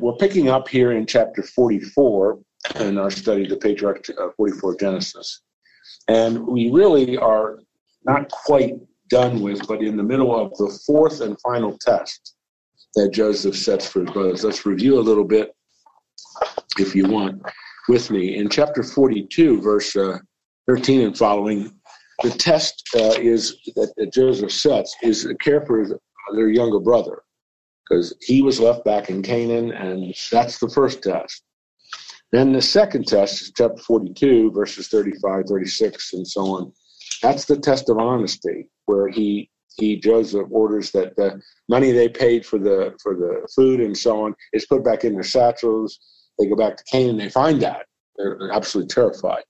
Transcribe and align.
We're 0.00 0.16
picking 0.16 0.48
up 0.48 0.68
here 0.68 0.92
in 0.92 1.06
chapter 1.06 1.42
44 1.42 2.38
in 2.76 2.98
our 2.98 3.10
study 3.10 3.44
of 3.44 3.50
the 3.50 3.56
patriarch 3.56 4.08
uh, 4.18 4.28
44 4.36 4.76
Genesis. 4.76 5.42
And 6.08 6.46
we 6.46 6.70
really 6.70 7.16
are 7.18 7.58
not 8.04 8.30
quite 8.30 8.74
done 9.08 9.42
with, 9.42 9.66
but 9.68 9.82
in 9.82 9.96
the 9.96 10.02
middle 10.02 10.34
of 10.34 10.56
the 10.56 10.78
fourth 10.86 11.20
and 11.20 11.38
final 11.40 11.76
test 11.78 12.36
that 12.94 13.12
Joseph 13.12 13.56
sets 13.56 13.86
for 13.86 14.00
his 14.00 14.10
brothers. 14.10 14.44
Let's 14.44 14.64
review 14.64 14.98
a 14.98 15.00
little 15.00 15.24
bit, 15.24 15.54
if 16.78 16.94
you 16.94 17.06
want, 17.06 17.42
with 17.88 18.10
me. 18.10 18.36
In 18.36 18.48
chapter 18.48 18.82
42, 18.82 19.60
verse 19.60 19.94
uh, 19.94 20.18
13 20.68 21.02
and 21.02 21.16
following, 21.16 21.72
the 22.22 22.30
test 22.30 22.82
uh, 22.94 23.14
is 23.18 23.56
that, 23.76 23.92
that, 23.96 24.12
Joseph 24.12 24.52
sets 24.52 24.94
is 25.02 25.26
care 25.40 25.64
for 25.66 25.80
his, 25.80 25.92
their 26.34 26.48
younger 26.48 26.80
brother, 26.80 27.22
because 27.92 28.14
he 28.22 28.40
was 28.40 28.58
left 28.58 28.84
back 28.84 29.10
in 29.10 29.22
Canaan, 29.22 29.70
and 29.72 30.14
that's 30.30 30.58
the 30.58 30.68
first 30.68 31.02
test. 31.02 31.42
Then 32.30 32.52
the 32.52 32.62
second 32.62 33.06
test 33.06 33.42
is 33.42 33.52
chapter 33.54 33.82
42, 33.82 34.50
verses 34.52 34.88
35, 34.88 35.44
36, 35.46 36.12
and 36.14 36.26
so 36.26 36.40
on. 36.42 36.72
That's 37.22 37.44
the 37.44 37.58
test 37.58 37.90
of 37.90 37.98
honesty, 37.98 38.68
where 38.86 39.08
he 39.08 39.50
he 39.76 39.98
Joseph 39.98 40.48
orders 40.50 40.90
that 40.92 41.16
the 41.16 41.40
money 41.68 41.92
they 41.92 42.08
paid 42.08 42.44
for 42.44 42.58
the 42.58 42.94
for 43.02 43.14
the 43.14 43.46
food 43.54 43.80
and 43.80 43.96
so 43.96 44.24
on 44.24 44.34
is 44.52 44.66
put 44.66 44.84
back 44.84 45.04
in 45.04 45.14
their 45.14 45.22
satchels. 45.22 45.98
They 46.38 46.46
go 46.46 46.56
back 46.56 46.76
to 46.78 46.84
Canaan. 46.84 47.18
They 47.18 47.28
find 47.28 47.60
that 47.62 47.86
they're 48.16 48.50
absolutely 48.52 48.88
terrified. 48.88 49.44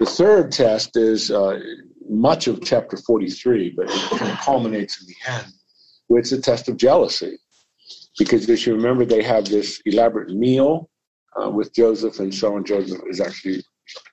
The 0.00 0.06
third 0.06 0.52
test 0.52 0.96
is 0.96 1.30
uh, 1.30 1.60
much 2.08 2.46
of 2.46 2.62
chapter 2.62 2.96
43, 2.96 3.74
but 3.76 3.86
it 3.88 4.38
culminates 4.40 5.00
in 5.00 5.06
the 5.08 5.32
end, 5.32 5.52
with 6.08 6.28
the 6.28 6.40
test 6.40 6.68
of 6.68 6.76
jealousy, 6.76 7.38
because 8.18 8.48
as 8.48 8.66
you 8.66 8.74
remember, 8.74 9.04
they 9.04 9.22
have 9.22 9.44
this 9.46 9.80
elaborate 9.86 10.30
meal 10.30 10.88
uh, 11.40 11.50
with 11.50 11.74
Joseph, 11.74 12.20
and 12.20 12.34
so 12.34 12.56
on. 12.56 12.64
Joseph 12.64 13.00
is 13.08 13.20
actually 13.20 13.58
a 13.58 13.62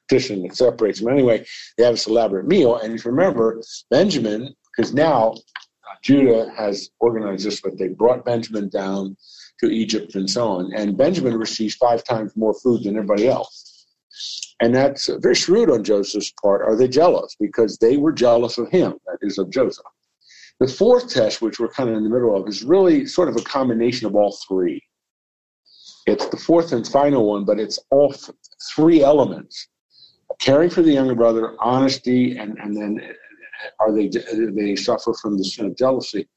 petition 0.08 0.44
that 0.44 0.56
separates 0.56 1.00
them. 1.00 1.14
Anyway, 1.14 1.46
they 1.78 1.84
have 1.84 1.94
this 1.94 2.08
elaborate 2.08 2.48
meal, 2.48 2.78
and 2.78 2.94
if 2.94 3.06
you 3.06 3.12
remember, 3.12 3.62
Benjamin, 3.90 4.54
because 4.76 4.94
now 4.94 5.32
uh, 5.34 5.96
Judah 6.04 6.52
has 6.58 6.90
organized 7.00 7.46
this, 7.46 7.62
but 7.62 7.78
they 7.78 7.90
brought 7.90 8.26
Benjamin 8.26 8.70
down 8.70 9.16
to 9.60 9.70
Egypt 9.70 10.16
and 10.16 10.30
so 10.30 10.48
on, 10.48 10.74
and 10.76 10.98
Benjamin 10.98 11.38
receives 11.38 11.76
five 11.76 12.04
times 12.04 12.36
more 12.36 12.54
food 12.54 12.84
than 12.84 12.96
everybody 12.96 13.28
else. 13.28 13.68
And 14.62 14.76
that's 14.76 15.10
very 15.22 15.36
shrewd 15.36 15.72
on 15.72 15.84
Joseph's 15.84 16.32
part. 16.42 16.62
Are 16.62 16.76
they 16.76 16.88
jealous? 16.88 17.36
Because 17.40 17.78
they 17.78 17.98
were 17.98 18.12
jealous 18.12 18.58
of 18.58 18.70
him, 18.70 18.94
that 19.08 19.18
is, 19.22 19.40
of 19.40 19.50
Joseph. 19.50 19.86
The 20.62 20.68
fourth 20.68 21.10
test, 21.10 21.42
which 21.42 21.60
we're 21.60 21.70
kind 21.70 21.90
of 21.90 21.96
in 21.96 22.04
the 22.04 22.10
middle 22.10 22.38
of, 22.38 22.48
is 22.48 22.62
really 22.62 23.08
sort 23.08 23.28
of 23.28 23.36
a 23.36 23.42
combination 23.42 24.06
of 24.06 24.14
all 24.14 24.38
three. 24.48 24.80
It's 26.06 26.28
the 26.28 26.38
fourth 26.38 26.72
and 26.72 26.88
final 26.88 27.26
one, 27.26 27.46
but 27.46 27.60
it's 27.60 27.80
all 27.90 28.14
three 28.76 29.02
elements 29.02 29.70
caring 30.40 30.70
for 30.70 30.84
the 30.84 30.92
younger 30.92 31.16
brother, 31.16 31.56
honesty, 31.60 32.38
and, 32.38 32.60
and 32.60 32.78
then 32.78 33.02
uh, 33.04 33.84
are 33.84 33.92
they, 33.92 34.08
uh, 34.08 34.52
they 34.56 34.76
suffer 34.76 35.16
from 35.16 35.36
the 35.36 35.44
sin 35.44 35.66
of 35.66 35.76
jealousy? 35.76 36.30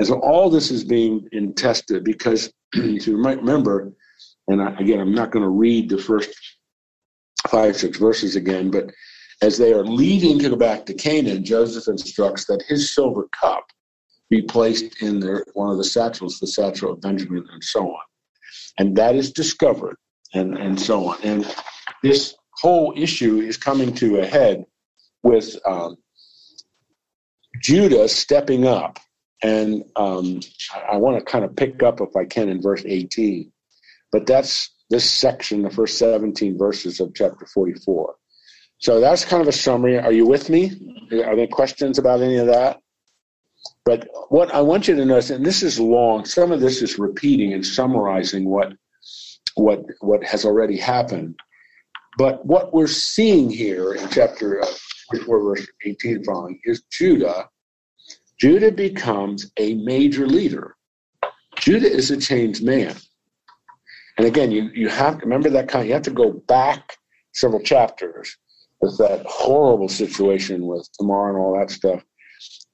And 0.00 0.08
so 0.08 0.18
all 0.18 0.50
this 0.50 0.72
is 0.72 0.82
being 0.82 1.28
tested 1.54 2.02
because 2.02 2.52
if 2.72 3.06
you 3.06 3.18
might 3.18 3.38
remember, 3.38 3.92
and 4.48 4.60
I, 4.60 4.72
again, 4.80 4.98
I'm 4.98 5.14
not 5.14 5.30
going 5.30 5.44
to 5.44 5.48
read 5.48 5.88
the 5.88 5.98
first 5.98 6.30
five, 7.46 7.76
six 7.76 7.98
verses 7.98 8.34
again, 8.34 8.72
but 8.72 8.90
as 9.42 9.58
they 9.58 9.72
are 9.72 9.84
leaving 9.84 10.38
to 10.38 10.50
go 10.50 10.56
back 10.56 10.86
to 10.86 10.94
Canaan, 10.94 11.44
Joseph 11.44 11.88
instructs 11.88 12.46
that 12.46 12.62
his 12.68 12.94
silver 12.94 13.28
cup 13.32 13.64
be 14.28 14.42
placed 14.42 15.02
in 15.02 15.18
their, 15.18 15.44
one 15.54 15.70
of 15.70 15.78
the 15.78 15.84
satchels, 15.84 16.38
the 16.38 16.46
satchel 16.46 16.92
of 16.92 17.00
Benjamin, 17.00 17.46
and 17.52 17.64
so 17.64 17.88
on 17.90 18.02
and 18.78 18.96
that 18.96 19.14
is 19.14 19.32
discovered, 19.32 19.96
and, 20.34 20.56
and 20.56 20.80
so 20.80 21.08
on. 21.08 21.18
And 21.22 21.56
this 22.02 22.34
whole 22.52 22.94
issue 22.96 23.40
is 23.40 23.56
coming 23.56 23.94
to 23.96 24.20
a 24.20 24.26
head 24.26 24.64
with 25.22 25.56
um, 25.66 25.96
Judah 27.62 28.08
stepping 28.08 28.66
up. 28.66 28.98
And 29.42 29.84
um, 29.96 30.40
I, 30.74 30.94
I 30.94 30.96
want 30.96 31.18
to 31.18 31.24
kind 31.24 31.44
of 31.44 31.56
pick 31.56 31.82
up, 31.82 32.00
if 32.00 32.14
I 32.16 32.24
can, 32.24 32.48
in 32.48 32.60
verse 32.62 32.82
18. 32.86 33.50
But 34.12 34.26
that's 34.26 34.70
this 34.90 35.08
section, 35.08 35.62
the 35.62 35.70
first 35.70 35.98
17 35.98 36.58
verses 36.58 37.00
of 37.00 37.14
chapter 37.14 37.46
44. 37.46 38.14
So 38.80 38.98
that's 38.98 39.26
kind 39.26 39.42
of 39.42 39.48
a 39.48 39.52
summary. 39.52 39.98
Are 39.98 40.12
you 40.12 40.26
with 40.26 40.48
me? 40.48 40.72
Are 41.12 41.36
there 41.36 41.46
questions 41.46 41.98
about 41.98 42.22
any 42.22 42.36
of 42.36 42.46
that? 42.46 42.80
But 43.84 44.08
what 44.30 44.52
I 44.54 44.62
want 44.62 44.88
you 44.88 44.96
to 44.96 45.04
notice, 45.04 45.28
and 45.28 45.44
this 45.44 45.62
is 45.62 45.78
long, 45.78 46.24
some 46.24 46.50
of 46.50 46.60
this 46.60 46.80
is 46.80 46.98
repeating 46.98 47.52
and 47.52 47.64
summarizing 47.64 48.48
what 48.48 48.72
what 49.54 49.80
what 50.00 50.24
has 50.24 50.46
already 50.46 50.78
happened. 50.78 51.38
But 52.16 52.44
what 52.46 52.72
we're 52.72 52.86
seeing 52.86 53.50
here 53.50 53.92
in 53.94 54.08
chapter 54.08 54.62
uh, 54.62 54.66
44, 55.10 55.42
verse 55.44 55.66
18 55.84 56.24
following 56.24 56.58
is 56.64 56.82
Judah. 56.90 57.48
Judah 58.38 58.72
becomes 58.72 59.50
a 59.58 59.74
major 59.74 60.26
leader. 60.26 60.76
Judah 61.56 61.90
is 61.90 62.10
a 62.10 62.16
changed 62.16 62.64
man. 62.64 62.96
And 64.16 64.26
again, 64.26 64.50
you, 64.50 64.70
you 64.74 64.88
have 64.88 65.18
to 65.18 65.24
remember 65.24 65.50
that 65.50 65.68
kind, 65.68 65.86
you 65.86 65.92
have 65.92 66.02
to 66.02 66.10
go 66.10 66.32
back 66.32 66.96
several 67.32 67.60
chapters 67.60 68.36
with 68.80 68.98
that 68.98 69.24
horrible 69.26 69.88
situation 69.88 70.66
with 70.66 70.88
Tamar 70.98 71.30
and 71.30 71.38
all 71.38 71.58
that 71.58 71.70
stuff 71.70 72.02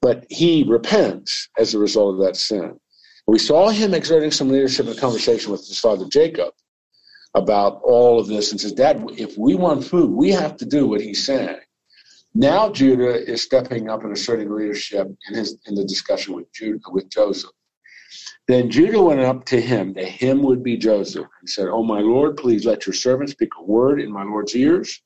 but 0.01 0.25
he 0.29 0.63
repents 0.63 1.49
as 1.57 1.73
a 1.73 1.79
result 1.79 2.15
of 2.15 2.25
that 2.25 2.35
sin. 2.35 2.79
We 3.27 3.39
saw 3.39 3.69
him 3.69 3.93
exerting 3.93 4.31
some 4.31 4.49
leadership 4.49 4.85
in 4.85 4.93
a 4.93 4.95
conversation 4.95 5.51
with 5.51 5.67
his 5.67 5.79
father 5.79 6.05
Jacob 6.09 6.53
about 7.33 7.81
all 7.83 8.19
of 8.19 8.27
this 8.27 8.51
and 8.51 8.61
says, 8.61 8.71
Dad, 8.71 9.03
if 9.17 9.37
we 9.37 9.55
want 9.55 9.83
food, 9.83 10.11
we 10.11 10.31
have 10.31 10.55
to 10.57 10.65
do 10.65 10.87
what 10.87 11.01
he's 11.01 11.25
saying. 11.25 11.59
Now 12.33 12.69
Judah 12.69 13.29
is 13.29 13.41
stepping 13.41 13.89
up 13.89 14.03
and 14.03 14.13
asserting 14.13 14.53
leadership 14.53 15.07
in 15.27 15.35
his 15.35 15.57
in 15.65 15.75
the 15.75 15.83
discussion 15.83 16.35
with 16.35 16.51
Judah 16.53 16.79
with 16.91 17.09
Joseph. 17.09 17.51
Then 18.47 18.69
Judah 18.69 19.01
went 19.01 19.19
up 19.19 19.43
to 19.45 19.59
him, 19.59 19.93
to 19.95 20.05
him 20.05 20.41
would 20.43 20.63
be 20.63 20.77
Joseph, 20.77 21.27
and 21.39 21.49
said, 21.49 21.67
Oh 21.67 21.83
my 21.83 21.99
Lord, 21.99 22.37
please 22.37 22.65
let 22.65 22.85
your 22.85 22.93
servant 22.93 23.31
speak 23.31 23.49
a 23.59 23.63
word 23.63 23.99
in 23.99 24.11
my 24.11 24.23
Lord's 24.23 24.55
ears. 24.55 25.01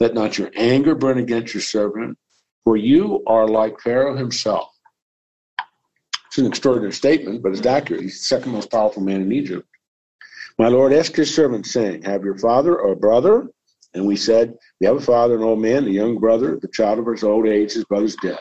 Let 0.00 0.14
not 0.14 0.38
your 0.38 0.50
anger 0.54 0.94
burn 0.94 1.18
against 1.18 1.54
your 1.54 1.60
servant, 1.60 2.16
for 2.64 2.76
you 2.76 3.22
are 3.26 3.48
like 3.48 3.80
Pharaoh 3.80 4.16
himself. 4.16 4.68
It's 6.26 6.38
an 6.38 6.46
extraordinary 6.46 6.92
statement, 6.92 7.42
but 7.42 7.52
it's 7.52 7.66
accurate. 7.66 8.02
He's 8.02 8.20
the 8.20 8.26
second 8.26 8.52
most 8.52 8.70
powerful 8.70 9.02
man 9.02 9.22
in 9.22 9.32
Egypt. 9.32 9.66
My 10.58 10.68
Lord 10.68 10.92
asked 10.92 11.16
his 11.16 11.34
servant, 11.34 11.66
saying, 11.66 12.02
Have 12.02 12.24
your 12.24 12.36
father 12.36 12.78
or 12.78 12.94
brother? 12.94 13.48
And 13.94 14.06
we 14.06 14.16
said, 14.16 14.54
We 14.80 14.86
have 14.86 14.96
a 14.96 15.00
father, 15.00 15.36
an 15.36 15.42
old 15.42 15.60
man, 15.60 15.86
a 15.86 15.90
young 15.90 16.18
brother, 16.18 16.58
the 16.60 16.68
child 16.68 16.98
of 16.98 17.06
his 17.06 17.24
old 17.24 17.46
age, 17.46 17.72
his 17.72 17.84
brother's 17.84 18.16
dead. 18.16 18.38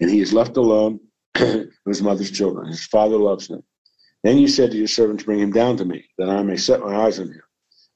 And 0.00 0.10
he 0.10 0.20
is 0.20 0.32
left 0.32 0.56
alone 0.56 1.00
with 1.38 1.70
his 1.86 2.02
mother's 2.02 2.30
children. 2.30 2.66
His 2.66 2.86
father 2.86 3.16
loves 3.16 3.48
him. 3.48 3.62
Then 4.24 4.38
you 4.38 4.48
said 4.48 4.72
to 4.72 4.76
your 4.76 4.88
servant 4.88 5.20
to 5.20 5.26
bring 5.26 5.38
him 5.38 5.52
down 5.52 5.76
to 5.76 5.84
me, 5.84 6.04
that 6.18 6.28
I 6.28 6.42
may 6.42 6.56
set 6.56 6.80
my 6.80 6.96
eyes 6.96 7.20
on 7.20 7.28
him. 7.28 7.42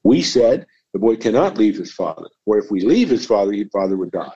We 0.03 0.21
said, 0.21 0.65
The 0.93 0.99
boy 0.99 1.15
cannot 1.15 1.57
leave 1.57 1.77
his 1.77 1.93
father, 1.93 2.27
for 2.45 2.57
if 2.57 2.69
we 2.69 2.81
leave 2.81 3.09
his 3.09 3.25
father, 3.25 3.53
his 3.53 3.69
father 3.71 3.97
would 3.97 4.11
die. 4.11 4.33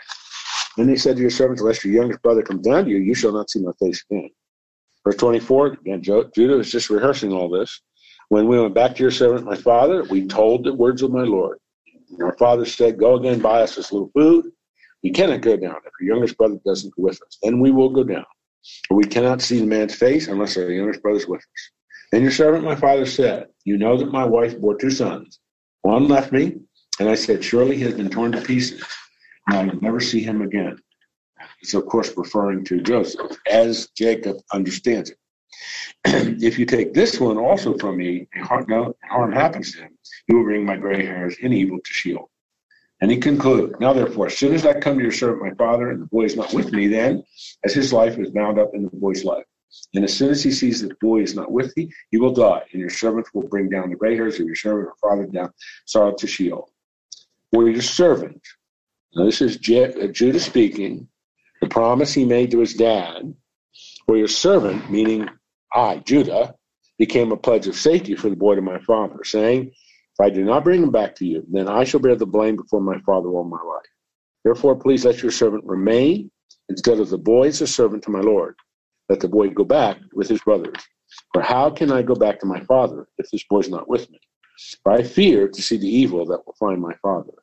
Then 0.78 0.90
he 0.90 0.98
said 0.98 1.16
to 1.16 1.22
your 1.22 1.32
servants, 1.32 1.62
Unless 1.62 1.84
your 1.84 1.94
youngest 1.94 2.22
brother 2.22 2.42
comes 2.42 2.66
down 2.66 2.86
to 2.86 2.92
you, 2.92 2.98
you 2.98 3.14
shall 3.14 3.34
not 3.34 3.50
see 3.50 3.62
my 3.62 3.72
face 3.80 4.04
again. 4.10 4.30
Verse 5.04 5.16
24, 5.18 5.68
again, 5.68 6.02
Judah 6.02 6.60
is 6.60 6.72
just 6.72 6.90
rehearsing 6.90 7.32
all 7.32 7.50
this. 7.50 7.82
When 8.30 8.48
we 8.48 8.60
went 8.60 8.74
back 8.74 8.96
to 8.96 9.04
your 9.04 9.12
servant, 9.12 9.46
my 9.46 9.56
father, 9.56 10.04
we 10.06 10.26
told 10.28 10.64
the 10.64 10.74
words 10.74 11.02
of 11.02 11.12
my 11.12 11.24
Lord. 11.24 11.60
And 12.10 12.24
our 12.24 12.36
father 12.38 12.66
said, 12.66 12.98
Go 12.98 13.16
again, 13.16 13.40
buy 13.40 13.62
us 13.62 13.76
this 13.76 13.92
little 13.92 14.10
food. 14.16 14.52
We 15.04 15.12
cannot 15.12 15.42
go 15.42 15.56
down 15.56 15.76
if 15.86 15.92
your 16.02 16.16
youngest 16.16 16.38
brother 16.38 16.60
doesn't 16.66 16.96
go 16.96 17.04
with 17.04 17.22
us. 17.22 17.38
Then 17.44 17.60
we 17.60 17.72
will 17.72 17.90
go 17.90 18.04
down. 18.04 18.26
For 18.88 18.98
we 18.98 19.04
cannot 19.04 19.42
see 19.42 19.60
the 19.60 19.66
man's 19.68 19.94
face 19.94 20.28
unless 20.28 20.58
our 20.58 20.72
youngest 20.72 21.04
brother 21.04 21.20
is 21.20 21.28
with 21.28 21.42
us. 21.42 21.70
Then 22.12 22.24
your 22.24 22.32
servant, 22.32 22.64
my 22.64 22.76
father, 22.76 23.06
said, 23.06 23.48
You 23.66 23.78
know 23.78 23.98
that 23.98 24.12
my 24.12 24.26
wife 24.26 24.60
bore 24.60 24.76
two 24.76 24.90
sons. 24.90 25.40
One 25.86 26.08
left 26.08 26.32
me, 26.32 26.56
and 27.00 27.08
I 27.08 27.14
said, 27.14 27.44
Surely 27.44 27.76
he 27.76 27.84
has 27.84 27.94
been 27.94 28.10
torn 28.10 28.32
to 28.32 28.42
pieces 28.42 28.84
and 29.46 29.56
I 29.56 29.66
will 29.66 29.82
never 29.82 30.00
see 30.00 30.20
him 30.20 30.42
again. 30.42 30.80
It's, 31.62 31.76
of 31.76 31.86
course, 31.86 32.12
referring 32.18 32.66
to 32.66 32.82
Joseph, 32.82 33.38
as 33.48 33.90
Jacob 33.96 34.38
understands 34.52 35.12
it. 35.12 35.18
if 36.44 36.58
you 36.58 36.66
take 36.66 36.96
this 36.96 37.20
one 37.20 37.38
also 37.38 37.78
from 37.78 37.98
me, 37.98 38.28
and 38.34 38.44
harm, 38.46 39.32
happens 39.32 39.74
to 39.74 39.82
him, 39.82 39.96
you 40.28 40.38
will 40.38 40.46
bring 40.46 40.66
my 40.66 40.76
gray 40.76 41.06
hairs 41.06 41.38
in 41.40 41.54
evil 41.54 41.78
to 41.78 41.94
Sheol. 41.94 42.32
And 43.00 43.12
he 43.12 43.18
concluded, 43.18 43.80
Now 43.80 43.94
therefore, 43.94 44.26
as 44.26 44.38
soon 44.40 44.56
as 44.56 44.66
I 44.66 44.80
come 44.80 44.98
to 44.98 45.04
your 45.04 45.12
servant 45.12 45.44
my 45.44 45.54
father, 45.54 45.92
and 45.92 46.02
the 46.02 46.08
boy 46.08 46.24
is 46.24 46.36
not 46.36 46.52
with 46.52 46.72
me, 46.72 46.88
then, 46.88 47.24
as 47.64 47.76
his 47.76 47.94
life 47.94 48.18
is 48.18 48.32
bound 48.32 48.58
up 48.58 48.72
in 48.74 48.86
the 48.86 48.90
boy's 48.92 49.24
life. 49.24 49.46
And 49.94 50.04
as 50.04 50.14
soon 50.14 50.32
as 50.32 50.44
he 50.44 50.52
sees 50.52 50.82
that 50.82 50.90
the 50.90 50.98
boy 51.02 51.22
is 51.22 51.36
not 51.36 51.52
with 51.52 51.74
thee, 51.76 51.92
he 52.12 52.18
will 52.18 52.34
die, 52.34 52.64
and 52.72 52.80
your 52.80 52.90
servant 52.90 53.28
will 53.34 53.48
bring 53.48 53.70
down 53.70 53.90
the 53.90 53.96
gray 53.96 54.16
hairs 54.16 54.40
of 54.40 54.46
your 54.46 54.56
servant 54.56 54.88
or 54.88 54.96
father 55.02 55.26
down 55.26 55.52
sorrow 55.86 56.14
to 56.14 56.28
Sheol. 56.28 56.70
For 57.52 57.70
your 57.70 57.82
servant 57.82 58.42
now, 59.16 59.24
this 59.24 59.42
is 59.42 59.56
uh, 59.56 60.08
Judah 60.08 60.42
speaking, 60.42 61.08
the 61.62 61.70
promise 61.70 62.14
he 62.14 62.26
made 62.26 62.52
to 62.52 62.60
his 62.60 62.74
dad, 62.74 63.34
for 64.06 64.18
your 64.18 64.28
servant, 64.28 64.92
meaning 64.92 65.30
I, 65.74 65.98
Judah, 66.00 66.56
became 67.00 67.32
a 67.32 67.38
pledge 67.38 67.68
of 67.68 67.76
safety 67.76 68.16
for 68.16 68.30
the 68.30 68.36
boy 68.36 68.56
to 68.56 68.62
my 68.62 68.80
father, 68.80 69.24
saying, 69.24 69.68
If 69.68 70.20
I 70.22 70.30
do 70.30 70.44
not 70.44 70.66
bring 70.66 70.84
him 70.84 70.92
back 70.92 71.16
to 71.16 71.26
you, 71.26 71.46
then 71.50 71.70
I 71.70 71.86
shall 71.86 72.02
bear 72.02 72.18
the 72.18 72.26
blame 72.26 72.58
before 72.58 72.82
my 72.82 73.00
father 73.06 73.30
all 73.30 73.46
my 73.46 73.62
life. 73.62 73.86
Therefore, 74.44 74.76
please 74.76 75.06
let 75.06 75.22
your 75.22 75.32
servant 75.32 75.64
remain 75.66 76.30
instead 76.68 77.00
of 77.00 77.10
the 77.10 77.18
boy 77.18 77.48
as 77.48 77.62
a 77.62 77.68
servant 77.68 78.04
to 78.04 78.12
my 78.12 78.20
Lord. 78.20 78.56
Let 79.10 79.20
the 79.20 79.28
boy 79.28 79.50
go 79.50 79.64
back 79.64 79.98
with 80.14 80.28
his 80.28 80.42
brothers. 80.42 80.78
For 81.34 81.42
how 81.42 81.70
can 81.70 81.92
I 81.92 82.02
go 82.02 82.16
back 82.16 82.40
to 82.40 82.46
my 82.46 82.60
father 82.62 83.08
if 83.18 83.30
this 83.32 83.44
boy's 83.50 83.70
not 83.70 83.88
with 83.88 84.10
me? 84.10 84.20
For 84.84 84.92
I 84.92 85.04
fear 85.04 85.48
to 85.48 85.62
see 85.62 85.78
the 85.78 85.88
evil 85.88 86.26
that 86.26 86.46
will 86.46 86.56
find 86.60 86.82
my 86.82 86.94
father. 87.02 87.34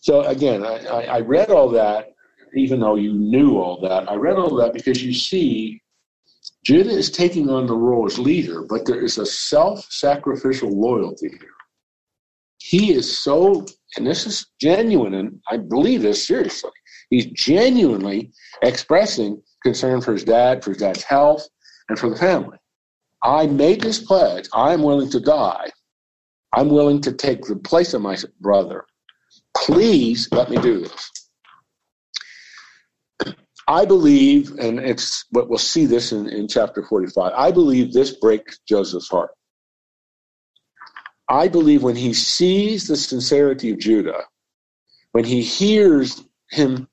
So 0.00 0.22
again, 0.22 0.64
I, 0.64 0.86
I, 0.86 1.02
I 1.02 1.20
read 1.20 1.50
all 1.50 1.68
that, 1.70 2.12
even 2.56 2.80
though 2.80 2.96
you 2.96 3.12
knew 3.12 3.58
all 3.58 3.80
that. 3.82 4.10
I 4.10 4.14
read 4.14 4.36
all 4.36 4.56
that 4.56 4.72
because 4.72 5.02
you 5.02 5.12
see 5.12 5.80
Judah 6.64 6.90
is 6.90 7.10
taking 7.10 7.50
on 7.50 7.66
the 7.66 7.76
role 7.76 8.06
as 8.06 8.18
leader, 8.18 8.62
but 8.62 8.86
there 8.86 9.00
is 9.00 9.18
a 9.18 9.26
self 9.26 9.84
sacrificial 9.90 10.70
loyalty 10.70 11.28
here. 11.28 11.50
He 12.58 12.92
is 12.92 13.18
so, 13.18 13.66
and 13.96 14.06
this 14.06 14.26
is 14.26 14.46
genuine, 14.60 15.14
and 15.14 15.40
I 15.50 15.56
believe 15.56 16.02
this 16.02 16.26
seriously. 16.26 16.70
He's 17.08 17.26
genuinely 17.26 18.32
expressing 18.62 19.42
concern 19.62 20.00
for 20.00 20.12
his 20.12 20.24
dad, 20.24 20.62
for 20.64 20.70
his 20.70 20.78
dad's 20.78 21.02
health, 21.02 21.46
and 21.88 21.98
for 21.98 22.10
the 22.10 22.16
family. 22.16 22.58
I 23.22 23.46
made 23.46 23.80
this 23.80 23.98
pledge. 23.98 24.48
I'm 24.52 24.82
willing 24.82 25.10
to 25.10 25.20
die. 25.20 25.70
I'm 26.52 26.68
willing 26.68 27.00
to 27.02 27.12
take 27.12 27.44
the 27.44 27.56
place 27.56 27.94
of 27.94 28.02
my 28.02 28.16
brother. 28.40 28.84
Please 29.56 30.28
let 30.32 30.50
me 30.50 30.56
do 30.56 30.80
this. 30.80 31.10
I 33.68 33.84
believe, 33.84 34.50
and 34.58 34.80
it's 34.80 35.26
what 35.30 35.48
we'll 35.48 35.58
see 35.58 35.86
this 35.86 36.10
in, 36.10 36.28
in 36.28 36.48
chapter 36.48 36.82
45. 36.82 37.32
I 37.36 37.52
believe 37.52 37.92
this 37.92 38.10
breaks 38.10 38.58
Joseph's 38.68 39.08
heart. 39.08 39.30
I 41.28 41.46
believe 41.46 41.84
when 41.84 41.94
he 41.94 42.12
sees 42.12 42.88
the 42.88 42.96
sincerity 42.96 43.70
of 43.70 43.78
Judah, 43.78 44.24
when 45.12 45.24
he 45.24 45.42
hears 45.42 46.24
him, 46.50 46.88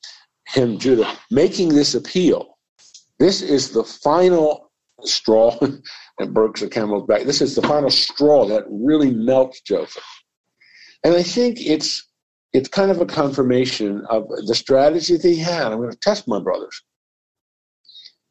him 0.45 0.77
Judah 0.77 1.11
making 1.31 1.69
this 1.69 1.95
appeal, 1.95 2.56
this 3.19 3.41
is 3.41 3.71
the 3.71 3.83
final 3.83 4.71
straw 5.03 5.57
and 6.19 6.33
breaks 6.33 6.61
the 6.61 6.69
camel's 6.69 7.07
back. 7.07 7.23
This 7.23 7.41
is 7.41 7.55
the 7.55 7.61
final 7.61 7.89
straw 7.89 8.45
that 8.45 8.65
really 8.69 9.13
melts 9.13 9.61
Joseph. 9.61 10.03
And 11.03 11.15
I 11.15 11.23
think 11.23 11.59
it's 11.59 12.07
it's 12.53 12.69
kind 12.69 12.89
of 12.89 13.01
a 13.01 13.05
confirmation 13.05 14.05
of 14.09 14.27
the 14.29 14.55
strategy 14.55 15.17
that 15.17 15.27
he 15.27 15.37
had. 15.37 15.71
I'm 15.71 15.77
going 15.77 15.91
to 15.91 15.97
test 15.97 16.27
my 16.27 16.39
brothers 16.39 16.81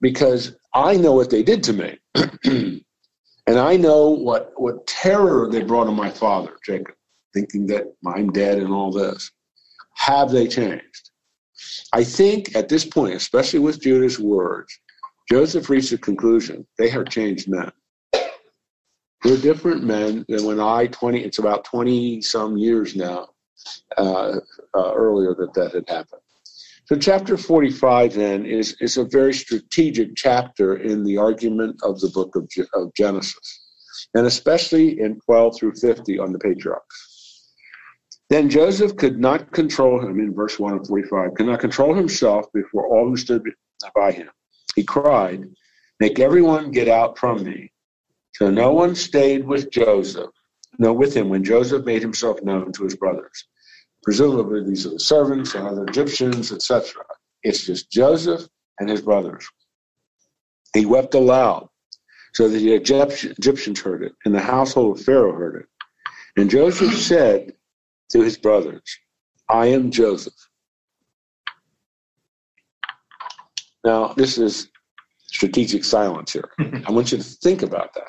because 0.00 0.56
I 0.74 0.96
know 0.96 1.12
what 1.12 1.30
they 1.30 1.42
did 1.42 1.62
to 1.64 1.72
me. 1.72 1.98
and 3.46 3.58
I 3.58 3.76
know 3.76 4.10
what, 4.10 4.52
what 4.56 4.86
terror 4.86 5.48
they 5.50 5.62
brought 5.62 5.86
on 5.86 5.94
my 5.94 6.10
father, 6.10 6.56
Jacob, 6.64 6.94
thinking 7.34 7.66
that 7.68 7.84
I'm 8.06 8.30
dead 8.30 8.58
and 8.58 8.72
all 8.72 8.90
this. 8.90 9.30
Have 9.94 10.30
they 10.30 10.48
changed? 10.48 11.05
I 11.96 12.04
think 12.04 12.54
at 12.54 12.68
this 12.68 12.84
point, 12.84 13.14
especially 13.14 13.60
with 13.60 13.80
Judah's 13.80 14.20
words, 14.20 14.78
Joseph 15.30 15.70
reached 15.70 15.92
a 15.92 15.98
conclusion 15.98 16.66
they 16.78 16.92
are 16.92 17.04
changed 17.04 17.48
men. 17.48 17.72
They're 19.22 19.38
different 19.38 19.82
men 19.82 20.26
than 20.28 20.44
when 20.44 20.60
I, 20.60 20.88
20, 20.88 21.24
it's 21.24 21.38
about 21.38 21.64
20 21.64 22.20
some 22.20 22.58
years 22.58 22.96
now, 22.96 23.28
uh, 23.96 24.40
uh, 24.76 24.92
earlier 24.92 25.34
that 25.36 25.54
that 25.54 25.72
had 25.72 25.88
happened. 25.88 26.20
So, 26.84 26.96
chapter 26.96 27.38
45 27.38 28.12
then 28.12 28.44
is, 28.44 28.76
is 28.80 28.98
a 28.98 29.06
very 29.06 29.32
strategic 29.32 30.16
chapter 30.16 30.76
in 30.76 31.02
the 31.02 31.16
argument 31.16 31.80
of 31.82 31.98
the 32.00 32.10
book 32.10 32.36
of, 32.36 32.46
of 32.74 32.92
Genesis, 32.92 33.64
and 34.12 34.26
especially 34.26 35.00
in 35.00 35.18
12 35.24 35.56
through 35.58 35.72
50 35.76 36.18
on 36.18 36.32
the 36.32 36.38
patriarchs. 36.40 37.05
Then 38.28 38.50
Joseph 38.50 38.96
could 38.96 39.20
not 39.20 39.52
control 39.52 40.00
him, 40.00 40.18
in 40.18 40.34
verse 40.34 40.58
1 40.58 40.72
of 40.74 40.86
45, 40.88 41.34
could 41.34 41.46
not 41.46 41.60
control 41.60 41.94
himself 41.94 42.46
before 42.52 42.86
all 42.88 43.08
who 43.08 43.16
stood 43.16 43.42
by 43.94 44.10
him. 44.10 44.28
He 44.74 44.82
cried, 44.82 45.44
Make 46.00 46.18
everyone 46.18 46.72
get 46.72 46.88
out 46.88 47.18
from 47.18 47.44
me. 47.44 47.72
So 48.34 48.50
no 48.50 48.72
one 48.72 48.94
stayed 48.94 49.46
with 49.46 49.70
Joseph, 49.70 50.30
no, 50.78 50.92
with 50.92 51.16
him 51.16 51.28
when 51.28 51.44
Joseph 51.44 51.86
made 51.86 52.02
himself 52.02 52.42
known 52.42 52.72
to 52.72 52.84
his 52.84 52.96
brothers. 52.96 53.46
Presumably, 54.02 54.62
these 54.62 54.86
are 54.86 54.90
the 54.90 55.00
servants 55.00 55.54
and 55.54 55.66
other 55.66 55.84
Egyptians, 55.84 56.52
etc. 56.52 57.02
It's 57.42 57.64
just 57.64 57.90
Joseph 57.90 58.46
and 58.78 58.90
his 58.90 59.00
brothers. 59.00 59.48
He 60.74 60.84
wept 60.84 61.14
aloud 61.14 61.68
so 62.34 62.48
that 62.48 62.58
the 62.58 62.74
Egyptians 62.74 63.80
heard 63.80 64.02
it, 64.02 64.12
and 64.24 64.34
the 64.34 64.40
household 64.40 64.98
of 64.98 65.04
Pharaoh 65.04 65.32
heard 65.32 65.62
it. 65.62 65.66
And 66.36 66.50
Joseph 66.50 66.94
said 66.94 67.54
to 68.10 68.22
his 68.22 68.36
brothers, 68.36 68.82
I 69.48 69.66
am 69.66 69.90
Joseph. 69.90 70.34
Now, 73.84 74.14
this 74.14 74.38
is 74.38 74.68
strategic 75.26 75.84
silence 75.84 76.32
here. 76.32 76.50
I 76.86 76.90
want 76.90 77.12
you 77.12 77.18
to 77.18 77.24
think 77.24 77.62
about 77.62 77.94
that. 77.94 78.04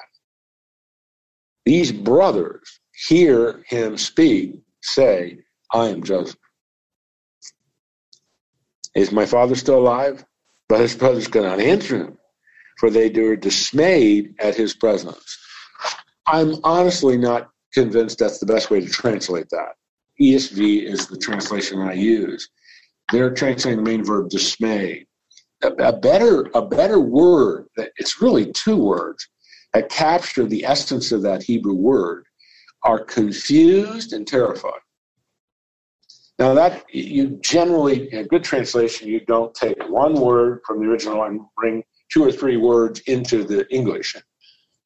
These 1.66 1.92
brothers 1.92 2.80
hear 3.08 3.64
him 3.68 3.98
speak, 3.98 4.62
say, 4.82 5.40
I 5.74 5.88
am 5.88 6.04
Joseph. 6.04 6.40
Is 8.96 9.12
my 9.12 9.26
father 9.26 9.56
still 9.56 9.78
alive? 9.78 10.26
But 10.70 10.80
his 10.80 10.96
brothers 10.96 11.28
could 11.28 11.44
not 11.44 11.60
answer 11.60 11.98
him, 11.98 12.18
for 12.80 12.90
they 12.90 13.10
were 13.10 13.36
dismayed 13.36 14.34
at 14.40 14.56
his 14.56 14.74
presence. 14.74 15.38
I'm 16.26 16.56
honestly 16.64 17.18
not 17.18 17.50
convinced 17.74 18.20
that's 18.20 18.40
the 18.40 18.46
best 18.46 18.70
way 18.70 18.82
to 18.82 18.90
translate 18.90 19.50
that. 19.52 19.76
ESV 20.20 20.84
is 20.84 21.08
the 21.08 21.18
translation 21.18 21.82
I 21.82 21.94
use. 21.94 22.50
They're 23.12 23.34
translating 23.34 23.84
the 23.84 23.90
main 23.90 24.04
verb 24.04 24.30
dismay. 24.30 25.06
A, 25.64 25.70
a 25.70 25.94
better 25.94 26.50
a 26.54 26.66
better 26.66 27.00
word, 27.00 27.68
it's 27.76 28.22
really 28.22 28.52
two 28.52 28.78
words, 28.78 29.28
that 29.74 29.90
capture 29.90 30.46
the 30.46 30.66
essence 30.66 31.12
of 31.12 31.22
that 31.24 31.44
Hebrew 31.44 31.74
word 31.74 32.26
are 32.84 33.04
confused 33.04 34.14
and 34.14 34.26
terrified. 34.28 34.80
Now 36.40 36.54
that 36.54 36.86
you 36.94 37.40
generally, 37.42 38.12
in 38.14 38.20
a 38.20 38.24
good 38.24 38.44
translation, 38.44 39.08
you 39.08 39.22
don't 39.22 39.54
take 39.56 39.78
one 39.90 40.14
word 40.14 40.62
from 40.66 40.80
the 40.80 40.90
original 40.90 41.24
and 41.24 41.42
bring 41.56 41.84
two 42.12 42.24
or 42.24 42.32
three 42.32 42.58
words 42.58 43.00
into 43.02 43.44
the 43.44 43.68
English. 43.74 44.16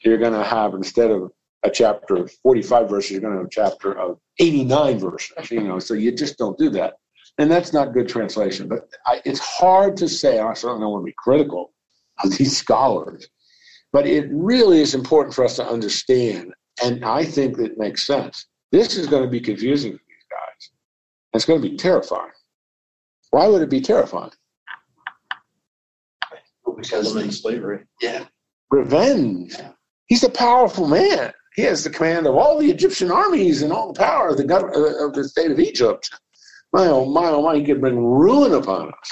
You're 0.03 0.17
going 0.17 0.33
to 0.33 0.43
have 0.43 0.73
instead 0.73 1.11
of 1.11 1.31
a 1.63 1.69
chapter 1.69 2.15
of 2.15 2.31
45 2.43 2.89
verses, 2.89 3.11
you're 3.11 3.21
going 3.21 3.33
to 3.33 3.39
have 3.39 3.47
a 3.47 3.49
chapter 3.49 3.99
of 3.99 4.17
89 4.41 4.99
verses. 4.99 5.51
You 5.51 5.61
know, 5.61 5.79
so 5.79 5.93
you 5.93 6.11
just 6.11 6.37
don't 6.37 6.57
do 6.57 6.69
that, 6.71 6.95
and 7.37 7.49
that's 7.49 7.71
not 7.71 7.93
good 7.93 8.09
translation. 8.09 8.67
But 8.67 8.89
I, 9.05 9.21
it's 9.23 9.39
hard 9.39 9.95
to 9.97 10.09
say. 10.09 10.39
I 10.39 10.53
certainly 10.53 10.81
don't 10.81 10.91
want 10.91 11.03
to 11.03 11.05
be 11.05 11.15
critical 11.17 11.71
of 12.23 12.37
these 12.37 12.57
scholars, 12.57 13.27
but 13.93 14.07
it 14.07 14.27
really 14.31 14.81
is 14.81 14.95
important 14.95 15.33
for 15.33 15.45
us 15.45 15.55
to 15.57 15.65
understand, 15.65 16.53
and 16.83 17.05
I 17.05 17.23
think 17.23 17.59
it 17.59 17.77
makes 17.77 18.05
sense. 18.05 18.47
This 18.71 18.97
is 18.97 19.07
going 19.07 19.23
to 19.23 19.29
be 19.29 19.39
confusing 19.39 19.91
for 19.91 19.97
these 20.07 20.25
guys. 20.29 20.71
it's 21.33 21.45
going 21.45 21.61
to 21.61 21.69
be 21.69 21.77
terrifying. 21.77 22.31
Why 23.31 23.47
would 23.47 23.61
it 23.61 23.69
be 23.69 23.81
terrifying? 23.81 24.31
Because 26.75 27.15
of 27.15 27.33
slavery. 27.33 27.83
Yeah. 28.01 28.25
Revenge. 28.71 29.55
He's 30.07 30.23
a 30.23 30.29
powerful 30.29 30.87
man. 30.87 31.31
He 31.55 31.63
has 31.63 31.83
the 31.83 31.89
command 31.89 32.27
of 32.27 32.35
all 32.35 32.57
the 32.57 32.69
Egyptian 32.69 33.11
armies 33.11 33.61
and 33.61 33.73
all 33.73 33.91
the 33.91 33.99
power 33.99 34.29
of 34.29 34.37
the 34.37 34.43
government 34.43 34.77
uh, 34.77 35.05
of 35.05 35.13
the 35.13 35.27
state 35.27 35.51
of 35.51 35.59
Egypt. 35.59 36.09
My 36.73 36.87
oh 36.87 37.05
my 37.05 37.27
oh 37.27 37.41
my, 37.41 37.57
he 37.57 37.63
could 37.63 37.81
bring 37.81 38.03
ruin 38.03 38.53
upon 38.53 38.89
us. 38.89 39.11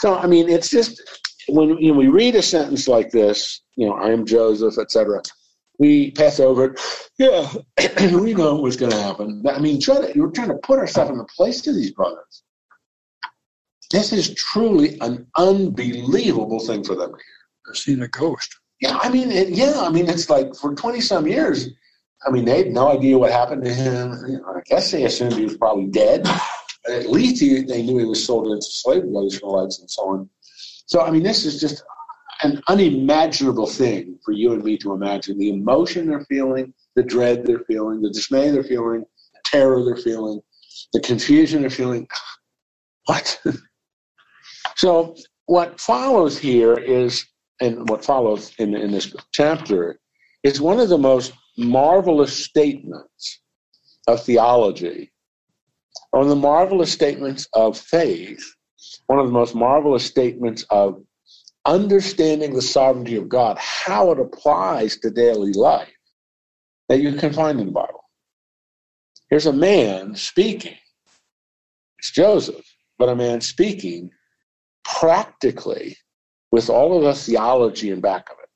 So 0.00 0.16
I 0.16 0.26
mean, 0.26 0.48
it's 0.48 0.70
just 0.70 1.02
when 1.48 1.76
you 1.78 1.92
know, 1.92 1.98
we 1.98 2.08
read 2.08 2.34
a 2.34 2.42
sentence 2.42 2.88
like 2.88 3.10
this, 3.10 3.62
you 3.76 3.86
know, 3.86 3.94
I 3.94 4.10
am 4.10 4.24
Joseph, 4.24 4.78
etc 4.78 5.20
we 5.78 6.10
pass 6.12 6.40
over 6.40 6.72
it. 6.72 6.80
Yeah, 7.18 7.50
we 8.18 8.34
know 8.34 8.56
what's 8.56 8.76
going 8.76 8.92
to 8.92 9.02
happen. 9.02 9.44
I 9.48 9.58
mean, 9.58 9.80
try 9.80 10.00
to, 10.00 10.18
we're 10.18 10.30
trying 10.30 10.48
to 10.48 10.54
put 10.56 10.78
ourselves 10.78 11.10
in 11.10 11.18
the 11.18 11.24
place 11.24 11.66
of 11.66 11.74
these 11.74 11.92
brothers. 11.92 12.42
This 13.90 14.12
is 14.12 14.34
truly 14.34 14.98
an 15.00 15.26
unbelievable 15.36 16.60
thing 16.60 16.82
for 16.82 16.94
them 16.94 17.10
to 17.10 17.16
hear. 17.16 17.24
They're 17.66 17.74
seeing 17.74 18.02
a 18.02 18.08
ghost. 18.08 18.56
Yeah, 18.80 18.98
I 19.02 19.08
mean, 19.08 19.30
it, 19.30 19.50
yeah, 19.50 19.80
I 19.80 19.90
mean, 19.90 20.08
it's 20.08 20.28
like 20.28 20.54
for 20.54 20.74
20 20.74 21.00
some 21.00 21.26
years, 21.26 21.68
I 22.26 22.30
mean, 22.30 22.44
they 22.44 22.58
had 22.58 22.72
no 22.72 22.88
idea 22.88 23.18
what 23.18 23.32
happened 23.32 23.64
to 23.64 23.72
him. 23.72 24.12
I 24.46 24.60
guess 24.66 24.90
they 24.90 25.04
assumed 25.04 25.34
he 25.34 25.44
was 25.44 25.56
probably 25.56 25.86
dead. 25.86 26.24
But 26.84 26.94
at 26.94 27.10
least 27.10 27.40
he, 27.40 27.62
they 27.62 27.82
knew 27.82 27.98
he 27.98 28.04
was 28.04 28.24
sold 28.24 28.46
into 28.48 28.62
slavery 28.62 29.08
by 29.10 29.20
the 29.20 29.76
and 29.80 29.90
so 29.90 30.02
on. 30.10 30.30
So, 30.86 31.00
I 31.02 31.10
mean, 31.10 31.22
this 31.22 31.44
is 31.44 31.60
just 31.60 31.82
an 32.42 32.60
unimaginable 32.68 33.66
thing 33.66 34.18
for 34.24 34.32
you 34.32 34.52
and 34.52 34.62
me 34.62 34.76
to 34.78 34.92
imagine 34.92 35.38
the 35.38 35.50
emotion 35.50 36.06
they're 36.06 36.24
feeling, 36.28 36.72
the 36.94 37.02
dread 37.02 37.46
they're 37.46 37.64
feeling, 37.66 38.02
the 38.02 38.10
dismay 38.10 38.50
they're 38.50 38.62
feeling, 38.62 39.00
the 39.34 39.40
terror 39.44 39.84
they're 39.84 39.96
feeling, 39.96 40.40
the 40.92 41.00
confusion 41.00 41.62
they're 41.62 41.70
feeling. 41.70 42.06
What? 43.06 43.40
so, 44.76 45.14
what 45.46 45.80
follows 45.80 46.38
here 46.38 46.74
is, 46.74 47.24
and 47.60 47.88
what 47.88 48.04
follows 48.04 48.52
in, 48.58 48.74
in 48.74 48.90
this 48.90 49.14
chapter, 49.32 49.98
is 50.42 50.60
one 50.60 50.78
of 50.78 50.88
the 50.88 50.98
most 50.98 51.32
marvelous 51.56 52.44
statements 52.44 53.40
of 54.06 54.22
theology, 54.22 55.10
of 56.12 56.28
the 56.28 56.36
marvelous 56.36 56.92
statements 56.92 57.48
of 57.54 57.78
faith, 57.78 58.44
one 59.06 59.18
of 59.18 59.26
the 59.26 59.32
most 59.32 59.54
marvelous 59.54 60.04
statements 60.04 60.64
of 60.70 61.02
understanding 61.64 62.54
the 62.54 62.62
sovereignty 62.62 63.16
of 63.16 63.28
God, 63.28 63.58
how 63.58 64.12
it 64.12 64.20
applies 64.20 64.98
to 64.98 65.10
daily 65.10 65.52
life 65.52 65.92
that 66.88 67.00
you 67.00 67.14
can 67.14 67.32
find 67.32 67.58
in 67.58 67.66
the 67.66 67.72
Bible. 67.72 68.04
Here's 69.30 69.46
a 69.46 69.52
man 69.52 70.14
speaking. 70.14 70.76
It's 71.98 72.12
Joseph, 72.12 72.64
but 72.98 73.08
a 73.08 73.16
man 73.16 73.40
speaking 73.40 74.10
practically 74.84 75.96
with 76.56 76.70
all 76.70 76.96
of 76.96 77.02
the 77.02 77.12
theology 77.12 77.90
in 77.90 78.00
back 78.00 78.30
of 78.30 78.38
it. 78.42 78.48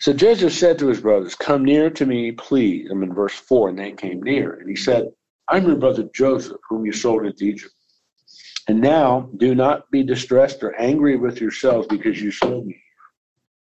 So 0.00 0.12
Joseph 0.12 0.52
said 0.52 0.80
to 0.80 0.88
his 0.88 1.00
brothers, 1.00 1.36
Come 1.36 1.64
near 1.64 1.90
to 1.90 2.04
me, 2.04 2.32
please. 2.32 2.90
I'm 2.90 3.04
in 3.04 3.14
verse 3.14 3.34
4, 3.34 3.68
and 3.68 3.78
they 3.78 3.92
came 3.92 4.20
near. 4.20 4.54
And 4.54 4.68
he 4.68 4.74
said, 4.74 5.10
I'm 5.48 5.64
your 5.64 5.76
brother 5.76 6.10
Joseph, 6.12 6.56
whom 6.68 6.84
you 6.84 6.90
sold 6.90 7.24
into 7.24 7.44
Egypt. 7.44 7.72
And 8.66 8.80
now 8.80 9.30
do 9.36 9.54
not 9.54 9.88
be 9.92 10.02
distressed 10.02 10.64
or 10.64 10.74
angry 10.74 11.16
with 11.16 11.40
yourselves 11.40 11.86
because 11.86 12.20
you 12.20 12.32
sold 12.32 12.66
me. 12.66 12.82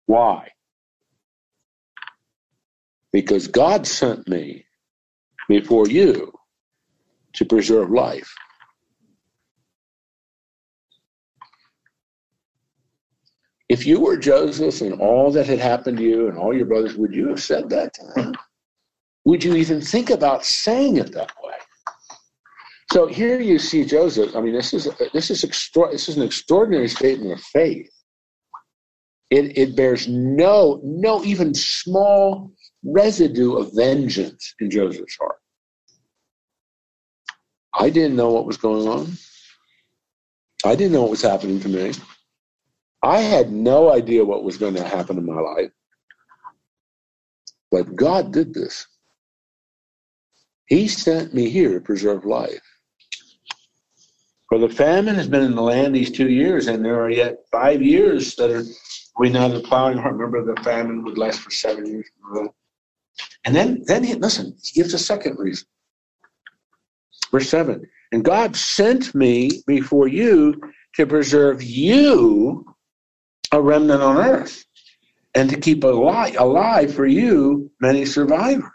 Why? 0.07 0.49
Because 3.13 3.49
God 3.49 3.87
sent 3.87 4.27
me 4.29 4.65
before 5.47 5.89
you 5.89 6.33
to 7.35 7.45
preserve 7.45 7.91
life. 7.91 8.35
If 13.73 13.87
you 13.87 14.01
were 14.01 14.19
Joseph 14.19 14.83
and 14.83 15.01
all 15.01 15.33
that 15.33 15.47
had 15.47 15.59
happened 15.59 15.97
to 15.97 16.03
you 16.05 16.29
and 16.29 16.37
all 16.37 16.55
your 16.55 16.67
brothers, 16.67 16.95
would 16.97 17.15
you 17.15 17.29
have 17.29 17.43
said 17.43 17.71
that 17.71 17.95
to 17.95 18.03
him? 18.21 18.35
Would 19.25 19.43
you 19.43 19.55
even 19.55 19.81
think 19.81 20.11
about 20.11 20.45
saying 20.45 20.99
it 20.99 21.11
that 21.13 21.33
way? 21.43 21.55
So 22.93 23.07
here 23.07 23.41
you 23.41 23.59
see 23.59 23.87
Joseph. 23.87 24.37
I 24.37 24.43
mean, 24.43 24.53
this 24.53 24.75
is 24.75 24.91
this 25.15 25.31
is 25.31 25.43
extra, 25.43 25.91
this 25.91 26.11
is 26.11 26.19
an 26.19 26.23
extraordinary 26.23 26.87
statement 26.87 27.33
of 27.33 27.41
faith. 27.41 27.91
It 29.31 29.57
it 29.57 29.75
bears 29.75 30.07
no 30.07 30.79
no 30.85 31.25
even 31.25 31.55
small 31.55 32.53
residue 32.85 33.55
of 33.57 33.75
vengeance 33.75 34.55
in 34.61 34.69
Joseph's 34.69 35.17
heart. 35.17 35.41
I 37.73 37.89
didn't 37.89 38.17
know 38.17 38.33
what 38.33 38.45
was 38.45 38.59
going 38.59 38.87
on. 38.87 39.13
I 40.63 40.75
didn't 40.75 40.93
know 40.93 41.01
what 41.01 41.13
was 41.13 41.23
happening 41.23 41.59
to 41.61 41.71
me. 41.71 41.93
I 43.03 43.21
had 43.21 43.51
no 43.51 43.93
idea 43.93 44.25
what 44.25 44.45
was 44.45 44.57
going 44.57 44.75
to 44.75 44.87
happen 44.87 45.19
in 45.19 45.27
my 45.27 45.41
life. 45.41 45.71
But 47.71 47.97
God 47.97 48.33
did 48.33 48.55
this. 48.55 48.87
He 50.67 50.87
sent 50.89 51.35
me 51.35 51.49
here 51.49 51.75
to 51.75 51.81
preserve 51.81 52.25
life. 52.25 52.61
For 54.49 54.59
the 54.59 54.69
famine 54.69 55.15
has 55.15 55.29
been 55.29 55.43
in 55.43 55.55
the 55.55 55.63
land 55.63 55.95
these 55.95 56.11
two 56.11 56.29
years, 56.29 56.67
and 56.67 56.85
there 56.85 57.01
are 57.01 57.11
yet 57.11 57.39
five 57.51 57.83
years 57.83 58.37
that 58.37 58.51
are 58.51 58.63
we 59.19 59.31
now 59.31 59.49
the 59.49 59.61
plowing. 59.61 59.99
Remember, 59.99 60.45
the 60.45 60.61
famine 60.63 61.03
would 61.05 61.19
last 61.19 61.41
for 61.41 61.51
seven 61.51 61.87
years. 61.87 62.07
And 63.45 63.55
then, 63.55 63.83
then 63.87 64.05
he, 64.05 64.15
listen, 64.15 64.57
he 64.63 64.81
gives 64.81 64.95
a 64.95 64.99
second 64.99 65.39
reason. 65.39 65.67
Verse 67.31 67.49
7 67.49 67.85
And 68.13 68.25
God 68.25 68.55
sent 68.55 69.15
me 69.15 69.63
before 69.67 70.07
you 70.07 70.61
to 70.97 71.07
preserve 71.07 71.63
you 71.63 72.72
a 73.53 73.61
remnant 73.61 74.03
on 74.03 74.17
earth 74.17 74.65
and 75.35 75.49
to 75.51 75.59
keep 75.59 75.85
alive, 75.85 76.37
alive 76.39 76.95
for 76.95 77.07
you 77.07 77.71
many 77.81 78.05
survivors. 78.05 78.71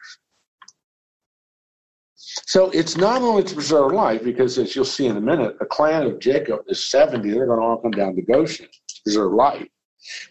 So 2.16 2.70
it's 2.72 2.98
not 2.98 3.22
only 3.22 3.44
to 3.44 3.54
preserve 3.54 3.92
life, 3.92 4.24
because 4.24 4.58
as 4.58 4.76
you'll 4.76 4.86
see 4.86 5.08
in 5.08 5.18
a 5.18 5.22
minute, 5.22 5.58
the 5.60 5.66
clan 5.66 6.04
of 6.04 6.20
Jacob 6.20 6.62
is 6.68 6.86
70, 6.88 7.30
they're 7.30 7.48
going 7.48 7.60
to 7.60 7.66
all 7.66 7.78
come 7.78 7.92
down 7.92 8.16
to 8.16 8.22
Goshen 8.22 8.68
to 8.68 9.02
preserve 9.04 9.34
life, 9.34 9.68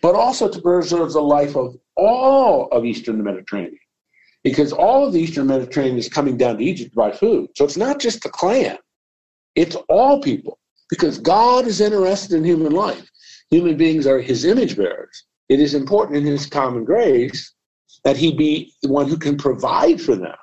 but 0.03 0.15
also 0.15 0.49
to 0.49 0.61
preserve 0.61 1.13
the 1.13 1.21
life 1.21 1.57
of 1.57 1.77
all 1.97 2.69
of 2.69 2.85
Eastern 2.85 3.23
Mediterranean. 3.23 3.79
Because 4.45 4.73
all 4.73 5.07
of 5.07 5.13
the 5.13 5.21
Eastern 5.21 5.49
Mediterranean 5.49 5.99
is 5.99 6.09
coming 6.09 6.37
down 6.37 6.59
to 6.59 6.65
Egypt 6.65 6.93
to 6.93 6.97
buy 6.97 7.11
food. 7.11 7.51
So 7.57 7.65
it's 7.65 7.77
not 7.77 7.99
just 7.99 8.23
the 8.23 8.29
clan, 8.29 8.79
it's 9.55 9.77
all 9.89 10.21
people. 10.21 10.59
Because 10.89 11.19
God 11.19 11.67
is 11.67 11.81
interested 11.81 12.37
in 12.37 12.45
human 12.45 12.73
life 12.73 13.11
human 13.51 13.77
beings 13.77 14.07
are 14.07 14.21
his 14.21 14.45
image 14.45 14.77
bearers. 14.77 15.25
It 15.49 15.61
is 15.61 15.75
important 15.75 16.19
in 16.19 16.25
his 16.25 16.47
common 16.47 16.85
grace 16.85 17.55
that 18.05 18.17
he 18.17 18.33
be 18.33 18.73
the 18.83 18.89
one 18.89 19.09
who 19.09 19.17
can 19.17 19.37
provide 19.37 20.01
for 20.01 20.17
them. 20.17 20.35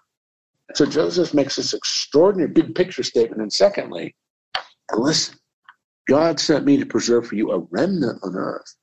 So 0.76 0.86
Joseph 0.86 1.34
makes 1.34 1.58
this 1.58 1.74
extraordinary 1.74 2.52
big 2.52 2.74
picture 2.74 3.04
statement. 3.04 3.42
And 3.42 3.52
secondly, 3.52 4.16
and 4.92 5.02
listen, 5.02 5.38
God 6.08 6.40
sent 6.40 6.66
me 6.66 6.78
to 6.78 6.86
preserve 6.86 7.28
for 7.28 7.36
you 7.36 7.52
a 7.52 7.60
remnant 7.72 8.20
on 8.24 8.36
earth. 8.36 8.76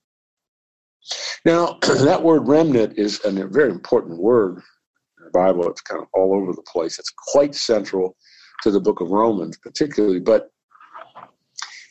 Now, 1.44 1.78
that 1.82 2.22
word 2.22 2.46
remnant 2.46 2.98
is 2.98 3.20
a 3.24 3.30
very 3.30 3.70
important 3.70 4.18
word 4.18 4.62
in 5.18 5.24
the 5.24 5.30
Bible. 5.30 5.68
It's 5.68 5.80
kind 5.80 6.00
of 6.00 6.08
all 6.12 6.34
over 6.34 6.52
the 6.52 6.62
place. 6.62 6.98
It's 6.98 7.12
quite 7.32 7.54
central 7.54 8.16
to 8.62 8.70
the 8.70 8.80
book 8.80 9.00
of 9.00 9.10
Romans, 9.10 9.58
particularly, 9.58 10.20
but 10.20 10.50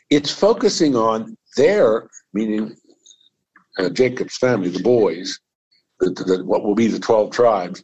it's 0.10 0.32
focusing 0.32 0.96
on 0.96 1.38
their 1.56 2.10
meaning 2.34 2.76
uh, 3.78 3.90
Jacob's 3.90 4.38
family, 4.38 4.70
the 4.70 4.84
boys, 4.84 5.40
the, 6.00 6.10
the, 6.12 6.44
what 6.44 6.64
will 6.64 6.76
be 6.76 6.88
the 6.88 7.00
12 7.00 7.32
tribes, 7.32 7.84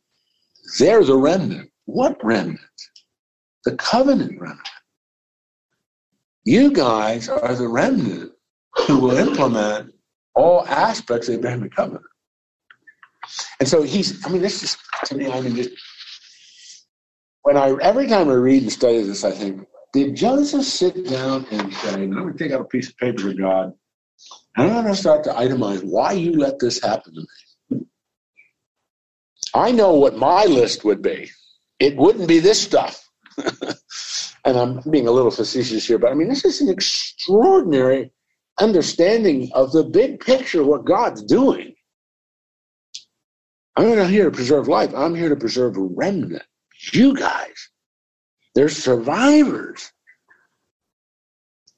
they're 0.79 1.03
the 1.03 1.15
remnant. 1.15 1.69
What 1.85 2.17
remnant? 2.23 2.59
The 3.65 3.75
covenant 3.75 4.39
remnant. 4.39 4.67
You 6.43 6.71
guys 6.71 7.29
are 7.29 7.55
the 7.55 7.67
remnant 7.67 8.31
who 8.87 8.99
will 8.99 9.17
implement 9.17 9.93
all 10.35 10.65
aspects 10.67 11.27
of 11.27 11.33
the 11.33 11.39
Abrahamic 11.39 11.75
covenant. 11.75 12.05
And 13.59 13.67
so 13.67 13.81
he's, 13.81 14.23
I 14.25 14.29
mean, 14.29 14.41
this 14.41 14.61
is, 14.61 14.77
to 15.05 15.15
me, 15.15 15.31
I 15.31 15.41
mean, 15.41 15.55
just, 15.55 15.71
when 17.41 17.57
I, 17.57 17.75
every 17.81 18.07
time 18.07 18.29
I 18.29 18.33
read 18.33 18.63
and 18.63 18.71
study 18.71 19.01
this, 19.01 19.23
I 19.23 19.31
think, 19.31 19.65
did 19.95 20.13
Joseph 20.13 20.65
sit 20.65 21.07
down 21.07 21.45
and 21.51 21.73
say, 21.73 21.93
I'm 21.93 22.11
going 22.11 22.33
to 22.33 22.37
take 22.37 22.51
out 22.51 22.59
a 22.59 22.65
piece 22.65 22.89
of 22.89 22.97
paper 22.97 23.31
God 23.33 23.73
and 24.57 24.71
I'm 24.71 24.83
going 24.83 24.93
to 24.93 24.99
start 24.99 25.23
to 25.23 25.29
itemize 25.29 25.83
why 25.85 26.11
you 26.11 26.33
let 26.33 26.59
this 26.59 26.83
happen 26.83 27.13
to 27.15 27.21
me. 27.21 27.85
I 29.53 29.71
know 29.71 29.93
what 29.93 30.17
my 30.17 30.43
list 30.43 30.83
would 30.83 31.01
be. 31.01 31.31
It 31.79 31.95
wouldn't 31.95 32.27
be 32.27 32.39
this 32.39 32.61
stuff. 32.61 33.09
and 33.37 34.57
I'm 34.57 34.81
being 34.91 35.07
a 35.07 35.11
little 35.11 35.31
facetious 35.31 35.87
here, 35.87 35.97
but 35.97 36.11
I 36.11 36.13
mean, 36.13 36.27
this 36.27 36.43
is 36.43 36.59
an 36.59 36.67
extraordinary 36.67 38.11
understanding 38.59 39.49
of 39.53 39.71
the 39.71 39.85
big 39.85 40.19
picture 40.19 40.59
of 40.59 40.67
what 40.67 40.83
God's 40.83 41.23
doing. 41.23 41.73
I'm 43.77 43.95
not 43.95 44.09
here 44.09 44.25
to 44.25 44.31
preserve 44.31 44.67
life. 44.67 44.93
I'm 44.93 45.15
here 45.15 45.29
to 45.29 45.37
preserve 45.37 45.77
a 45.77 45.81
remnant. 45.81 46.43
You 46.91 47.15
guys, 47.15 47.69
they're 48.55 48.69
survivors, 48.69 49.91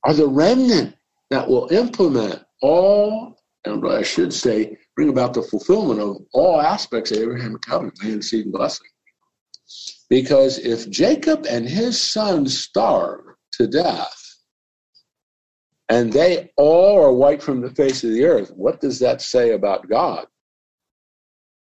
are 0.03 0.13
the 0.13 0.27
remnant 0.27 0.95
that 1.31 1.47
will 1.47 1.67
implement 1.71 2.43
all, 2.61 3.37
and 3.65 3.85
I 3.85 4.03
should 4.03 4.31
say, 4.31 4.77
bring 4.95 5.09
about 5.09 5.33
the 5.33 5.41
fulfillment 5.41 5.99
of 5.99 6.17
all 6.33 6.61
aspects 6.61 7.11
of 7.11 7.17
Abraham's 7.17 7.59
covenant, 7.59 8.01
land, 8.03 8.23
seed, 8.23 8.45
and 8.45 8.53
blessing. 8.53 8.87
Because 10.09 10.59
if 10.59 10.89
Jacob 10.89 11.45
and 11.49 11.67
his 11.67 12.01
sons 12.01 12.57
starve 12.57 13.21
to 13.53 13.67
death, 13.67 14.23
and 15.89 16.11
they 16.11 16.51
all 16.57 17.01
are 17.01 17.13
wiped 17.13 17.43
from 17.43 17.61
the 17.61 17.71
face 17.71 18.03
of 18.03 18.11
the 18.11 18.25
earth, 18.25 18.51
what 18.55 18.79
does 18.79 18.99
that 18.99 19.21
say 19.21 19.51
about 19.51 19.89
God? 19.89 20.27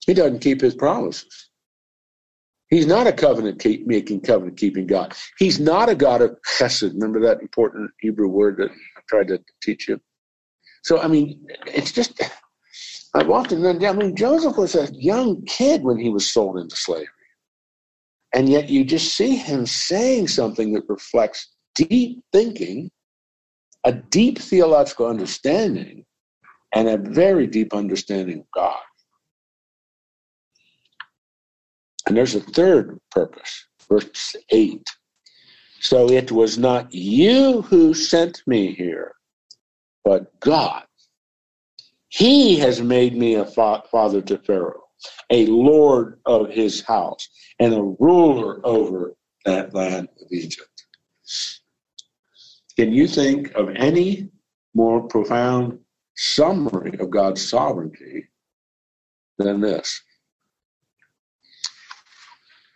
He 0.05 0.13
doesn't 0.13 0.39
keep 0.39 0.59
his 0.59 0.75
promises. 0.75 1.49
He's 2.69 2.87
not 2.87 3.07
a 3.07 3.13
covenant 3.13 3.63
making, 3.85 4.21
covenant 4.21 4.57
keeping 4.57 4.87
God. 4.87 5.13
He's 5.37 5.59
not 5.59 5.89
a 5.89 5.95
God 5.95 6.21
of 6.21 6.37
chesed. 6.57 6.93
Remember 6.93 7.19
that 7.21 7.41
important 7.41 7.91
Hebrew 7.99 8.27
word 8.27 8.57
that 8.57 8.71
I 8.71 9.01
tried 9.07 9.27
to 9.27 9.39
teach 9.61 9.87
you? 9.87 9.99
So, 10.83 10.99
I 10.99 11.07
mean, 11.07 11.45
it's 11.67 11.91
just, 11.91 12.19
I've 13.13 13.29
often, 13.29 13.65
I 13.65 13.93
mean, 13.93 14.15
Joseph 14.15 14.57
was 14.57 14.75
a 14.75 14.91
young 14.93 15.45
kid 15.45 15.83
when 15.83 15.97
he 15.97 16.09
was 16.09 16.27
sold 16.27 16.57
into 16.57 16.75
slavery. 16.75 17.07
And 18.33 18.49
yet 18.49 18.69
you 18.69 18.83
just 18.83 19.15
see 19.15 19.35
him 19.35 19.65
saying 19.65 20.27
something 20.27 20.73
that 20.73 20.89
reflects 20.89 21.53
deep 21.75 22.23
thinking, 22.31 22.89
a 23.83 23.93
deep 23.93 24.39
theological 24.39 25.05
understanding, 25.05 26.05
and 26.73 26.89
a 26.89 26.97
very 26.97 27.45
deep 27.45 27.73
understanding 27.73 28.39
of 28.39 28.45
God. 28.55 28.79
And 32.07 32.17
there's 32.17 32.35
a 32.35 32.41
third 32.41 32.99
purpose, 33.11 33.65
verse 33.89 34.35
8. 34.49 34.81
So 35.79 36.09
it 36.09 36.31
was 36.31 36.57
not 36.57 36.93
you 36.93 37.61
who 37.63 37.93
sent 37.93 38.41
me 38.47 38.73
here, 38.73 39.13
but 40.03 40.39
God. 40.39 40.83
He 42.09 42.57
has 42.59 42.81
made 42.81 43.15
me 43.15 43.35
a 43.35 43.45
fa- 43.45 43.83
father 43.89 44.21
to 44.21 44.37
Pharaoh 44.37 44.83
a 45.29 45.45
lord 45.47 46.19
of 46.25 46.49
his 46.49 46.81
house, 46.81 47.27
and 47.59 47.73
a 47.73 47.95
ruler 47.99 48.65
over 48.65 49.15
that 49.45 49.73
land 49.73 50.07
of 50.21 50.27
Egypt. 50.31 50.85
Can 52.77 52.91
you 52.91 53.07
think 53.07 53.51
of 53.53 53.69
any 53.75 54.29
more 54.73 55.07
profound 55.07 55.79
summary 56.15 56.97
of 56.99 57.09
God's 57.09 57.47
sovereignty 57.47 58.27
than 59.37 59.61
this? 59.61 60.01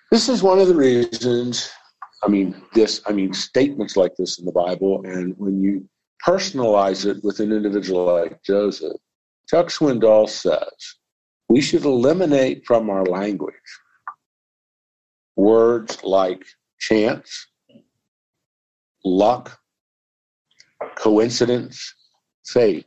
This 0.09 0.29
is 0.29 0.41
one 0.41 0.59
of 0.59 0.69
the 0.69 0.75
reasons, 0.75 1.69
I 2.23 2.29
mean, 2.29 2.55
this, 2.73 3.01
I 3.05 3.11
mean, 3.11 3.33
statements 3.33 3.97
like 3.97 4.15
this 4.15 4.39
in 4.39 4.45
the 4.45 4.53
Bible, 4.53 5.01
and 5.05 5.35
when 5.37 5.61
you 5.61 5.87
personalize 6.25 7.05
it 7.05 7.21
with 7.23 7.41
an 7.41 7.51
individual 7.51 8.05
like 8.05 8.41
Joseph, 8.41 8.95
Chuck 9.49 9.67
Swindoll 9.67 10.29
says 10.29 10.95
we 11.49 11.61
should 11.61 11.83
eliminate 11.83 12.65
from 12.65 12.89
our 12.89 13.03
language 13.05 13.53
words 15.35 16.03
like 16.03 16.43
chance, 16.79 17.47
luck, 19.03 19.59
coincidence, 20.95 21.93
fate. 22.45 22.85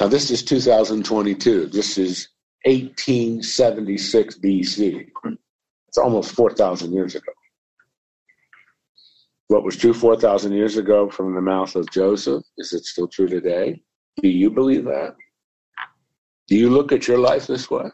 Now, 0.00 0.06
this 0.06 0.30
is 0.30 0.42
2022. 0.44 1.66
This 1.66 1.98
is 1.98 2.28
1876 2.64 4.38
BC. 4.38 5.08
It's 5.88 5.98
almost 5.98 6.32
4,000 6.32 6.92
years 6.92 7.14
ago. 7.14 7.32
What 9.48 9.64
was 9.64 9.76
true 9.76 9.94
4,000 9.94 10.52
years 10.52 10.76
ago 10.76 11.08
from 11.08 11.34
the 11.34 11.40
mouth 11.40 11.74
of 11.74 11.90
Joseph, 11.90 12.42
is 12.58 12.72
it 12.72 12.84
still 12.84 13.08
true 13.08 13.28
today? 13.28 13.80
Do 14.20 14.28
you 14.28 14.50
believe 14.50 14.84
that? 14.84 15.16
Do 16.48 16.56
you 16.56 16.68
look 16.68 16.92
at 16.92 17.08
your 17.08 17.18
life 17.18 17.46
this 17.46 17.70
way? 17.70 17.90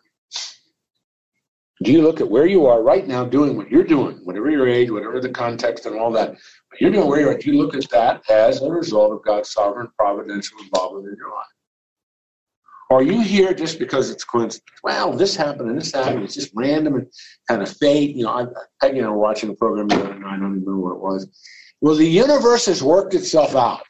Do 1.82 1.92
you 1.92 2.02
look 2.02 2.20
at 2.20 2.30
where 2.30 2.46
you 2.46 2.66
are 2.66 2.82
right 2.82 3.06
now 3.06 3.24
doing 3.24 3.56
what 3.56 3.70
you're 3.70 3.84
doing, 3.84 4.16
whatever 4.24 4.48
your 4.50 4.68
age, 4.68 4.90
whatever 4.90 5.20
the 5.20 5.28
context 5.28 5.86
and 5.86 5.98
all 5.98 6.10
that, 6.12 6.30
but 6.70 6.80
you're 6.80 6.90
doing 6.90 7.08
where 7.08 7.20
you're 7.20 7.36
do 7.36 7.52
you 7.52 7.58
look 7.58 7.74
at 7.74 7.88
that 7.90 8.28
as 8.30 8.62
a 8.62 8.70
result 8.70 9.12
of 9.12 9.24
God's 9.24 9.50
sovereign 9.50 9.88
providential 9.98 10.58
involvement 10.60 11.08
in 11.08 11.16
your 11.16 11.30
life? 11.30 11.53
Are 12.94 13.02
you 13.02 13.22
here 13.22 13.52
just 13.52 13.80
because 13.80 14.08
it's 14.08 14.22
coincidence? 14.22 14.70
Well, 14.84 15.12
this 15.12 15.34
happened 15.34 15.68
and 15.68 15.80
this 15.80 15.92
happened. 15.92 16.22
It's 16.22 16.34
just 16.34 16.52
random 16.54 16.94
and 16.94 17.06
kind 17.48 17.60
of 17.60 17.76
fate. 17.76 18.14
You 18.14 18.22
know, 18.22 18.30
I, 18.30 18.86
I 18.86 18.92
were 18.92 19.18
watching 19.18 19.50
a 19.50 19.54
program 19.54 19.88
the 19.88 19.96
other 19.96 20.14
night. 20.14 20.34
I 20.34 20.36
don't 20.36 20.56
even 20.56 20.64
remember 20.64 20.76
what 20.76 20.92
it 20.92 21.00
was. 21.00 21.26
Well, 21.80 21.96
the 21.96 22.06
universe 22.06 22.66
has 22.66 22.84
worked 22.84 23.14
itself 23.14 23.56
out. 23.56 23.82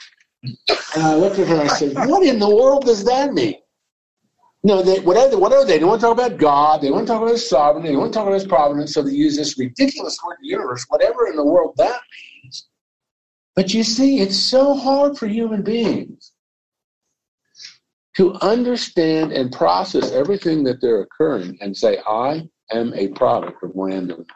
And 0.42 1.02
I 1.02 1.14
looked 1.16 1.38
at 1.38 1.48
her 1.48 1.54
and 1.60 1.70
I 1.70 1.74
said, 1.74 1.94
What 1.94 2.26
in 2.26 2.38
the 2.38 2.48
world 2.48 2.86
does 2.86 3.04
that 3.04 3.34
mean? 3.34 3.56
No, 4.62 4.80
they, 4.80 5.00
whatever, 5.00 5.38
whatever 5.38 5.64
they, 5.66 5.78
they 5.78 5.84
want 5.84 6.00
to 6.00 6.06
talk 6.06 6.16
about 6.16 6.38
God, 6.38 6.80
they 6.80 6.90
want 6.90 7.06
to 7.06 7.12
talk 7.12 7.20
about 7.20 7.32
His 7.32 7.46
sovereignty, 7.46 7.90
they 7.90 7.96
want 7.96 8.12
to 8.12 8.16
talk 8.16 8.26
about 8.26 8.40
His 8.40 8.46
providence, 8.46 8.94
so 8.94 9.02
they 9.02 9.12
use 9.12 9.36
this 9.36 9.58
ridiculous 9.58 10.18
word, 10.24 10.38
universe, 10.40 10.86
whatever 10.88 11.28
in 11.28 11.36
the 11.36 11.44
world 11.44 11.74
that 11.76 12.00
means. 12.42 12.68
But 13.54 13.74
you 13.74 13.84
see, 13.84 14.20
it's 14.20 14.38
so 14.38 14.74
hard 14.74 15.18
for 15.18 15.26
human 15.26 15.62
beings 15.62 16.33
to 18.16 18.34
understand 18.34 19.32
and 19.32 19.52
process 19.52 20.12
everything 20.12 20.62
that 20.64 20.80
they're 20.80 21.02
occurring 21.02 21.58
and 21.60 21.76
say, 21.76 21.98
I 22.06 22.48
am 22.72 22.94
a 22.94 23.08
product 23.08 23.62
of 23.62 23.70
randomness. 23.72 24.26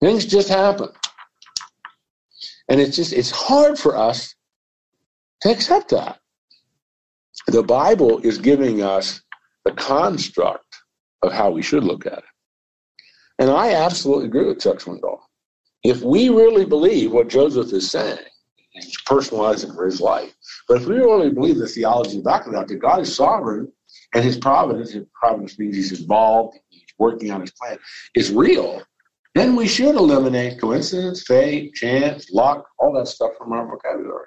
Things 0.00 0.26
just 0.26 0.48
happen. 0.48 0.88
And 2.68 2.80
it's 2.80 2.96
just, 2.96 3.12
it's 3.12 3.30
hard 3.30 3.78
for 3.78 3.96
us 3.96 4.34
to 5.42 5.50
accept 5.50 5.90
that. 5.90 6.18
The 7.46 7.62
Bible 7.62 8.18
is 8.20 8.38
giving 8.38 8.82
us 8.82 9.22
the 9.64 9.72
construct 9.72 10.64
of 11.22 11.32
how 11.32 11.50
we 11.50 11.62
should 11.62 11.84
look 11.84 12.06
at 12.06 12.18
it. 12.18 12.24
And 13.38 13.50
I 13.50 13.74
absolutely 13.74 14.26
agree 14.26 14.46
with 14.46 14.60
Chuck 14.60 14.78
Swindoll. 14.78 15.20
If 15.84 16.02
we 16.02 16.28
really 16.28 16.64
believe 16.64 17.12
what 17.12 17.28
Joseph 17.28 17.72
is 17.72 17.90
saying, 17.90 18.18
personalizing 19.06 19.74
for 19.74 19.86
his 19.86 20.00
life, 20.00 20.32
but 20.68 20.80
if 20.80 20.86
we 20.86 20.96
really 20.96 21.30
believe 21.30 21.58
the 21.58 21.66
theology 21.66 22.20
back 22.20 22.46
of 22.46 22.52
that, 22.52 22.68
that 22.68 22.76
God 22.76 23.00
is 23.00 23.14
sovereign 23.14 23.70
and 24.14 24.24
his 24.24 24.36
providence, 24.38 24.92
his 24.92 25.06
providence 25.20 25.58
means 25.58 25.76
he's 25.76 26.00
involved, 26.00 26.58
he's 26.68 26.82
working 26.98 27.30
on 27.30 27.40
his 27.40 27.52
plan, 27.52 27.78
is 28.14 28.32
real, 28.32 28.82
then 29.34 29.54
we 29.54 29.66
should 29.68 29.94
eliminate 29.94 30.60
coincidence, 30.60 31.22
fate, 31.26 31.74
chance, 31.74 32.30
luck, 32.30 32.66
all 32.78 32.92
that 32.94 33.06
stuff 33.06 33.32
from 33.36 33.52
our 33.52 33.66
vocabulary. 33.66 34.26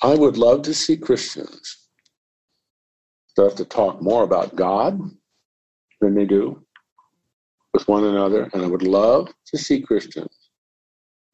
I 0.00 0.14
would 0.14 0.36
love 0.36 0.62
to 0.62 0.74
see 0.74 0.96
Christians 0.96 1.88
start 3.26 3.56
to 3.56 3.64
talk 3.64 4.00
more 4.00 4.22
about 4.22 4.54
God 4.54 5.00
than 6.00 6.14
they 6.14 6.24
do 6.24 6.64
with 7.74 7.86
one 7.88 8.04
another, 8.04 8.48
and 8.52 8.62
I 8.62 8.66
would 8.66 8.82
love 8.82 9.32
to 9.46 9.58
see 9.58 9.80
Christians 9.80 10.50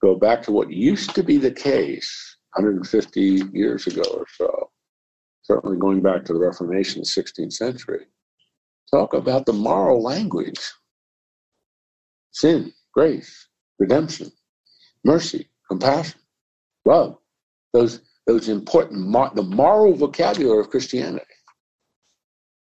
go 0.02 0.14
back 0.14 0.42
to 0.42 0.52
what 0.52 0.70
used 0.70 1.14
to 1.14 1.22
be 1.22 1.38
the 1.38 1.50
case 1.50 2.36
150 2.54 3.20
years 3.52 3.86
ago 3.86 4.02
or 4.14 4.26
so, 4.36 4.70
certainly 5.42 5.78
going 5.78 6.02
back 6.02 6.24
to 6.24 6.32
the 6.32 6.38
Reformation, 6.38 7.02
the 7.02 7.06
16th 7.06 7.52
century, 7.52 8.06
talk 8.90 9.14
about 9.14 9.46
the 9.46 9.52
moral 9.52 10.02
language 10.02 10.60
sin, 12.32 12.72
grace, 12.92 13.48
redemption, 13.78 14.30
mercy, 15.04 15.48
compassion, 15.68 16.20
love, 16.84 17.16
those 17.72 18.00
those 18.26 18.48
important, 18.48 19.12
the 19.34 19.42
moral 19.42 19.94
vocabulary 19.94 20.60
of 20.60 20.70
Christianity. 20.70 21.24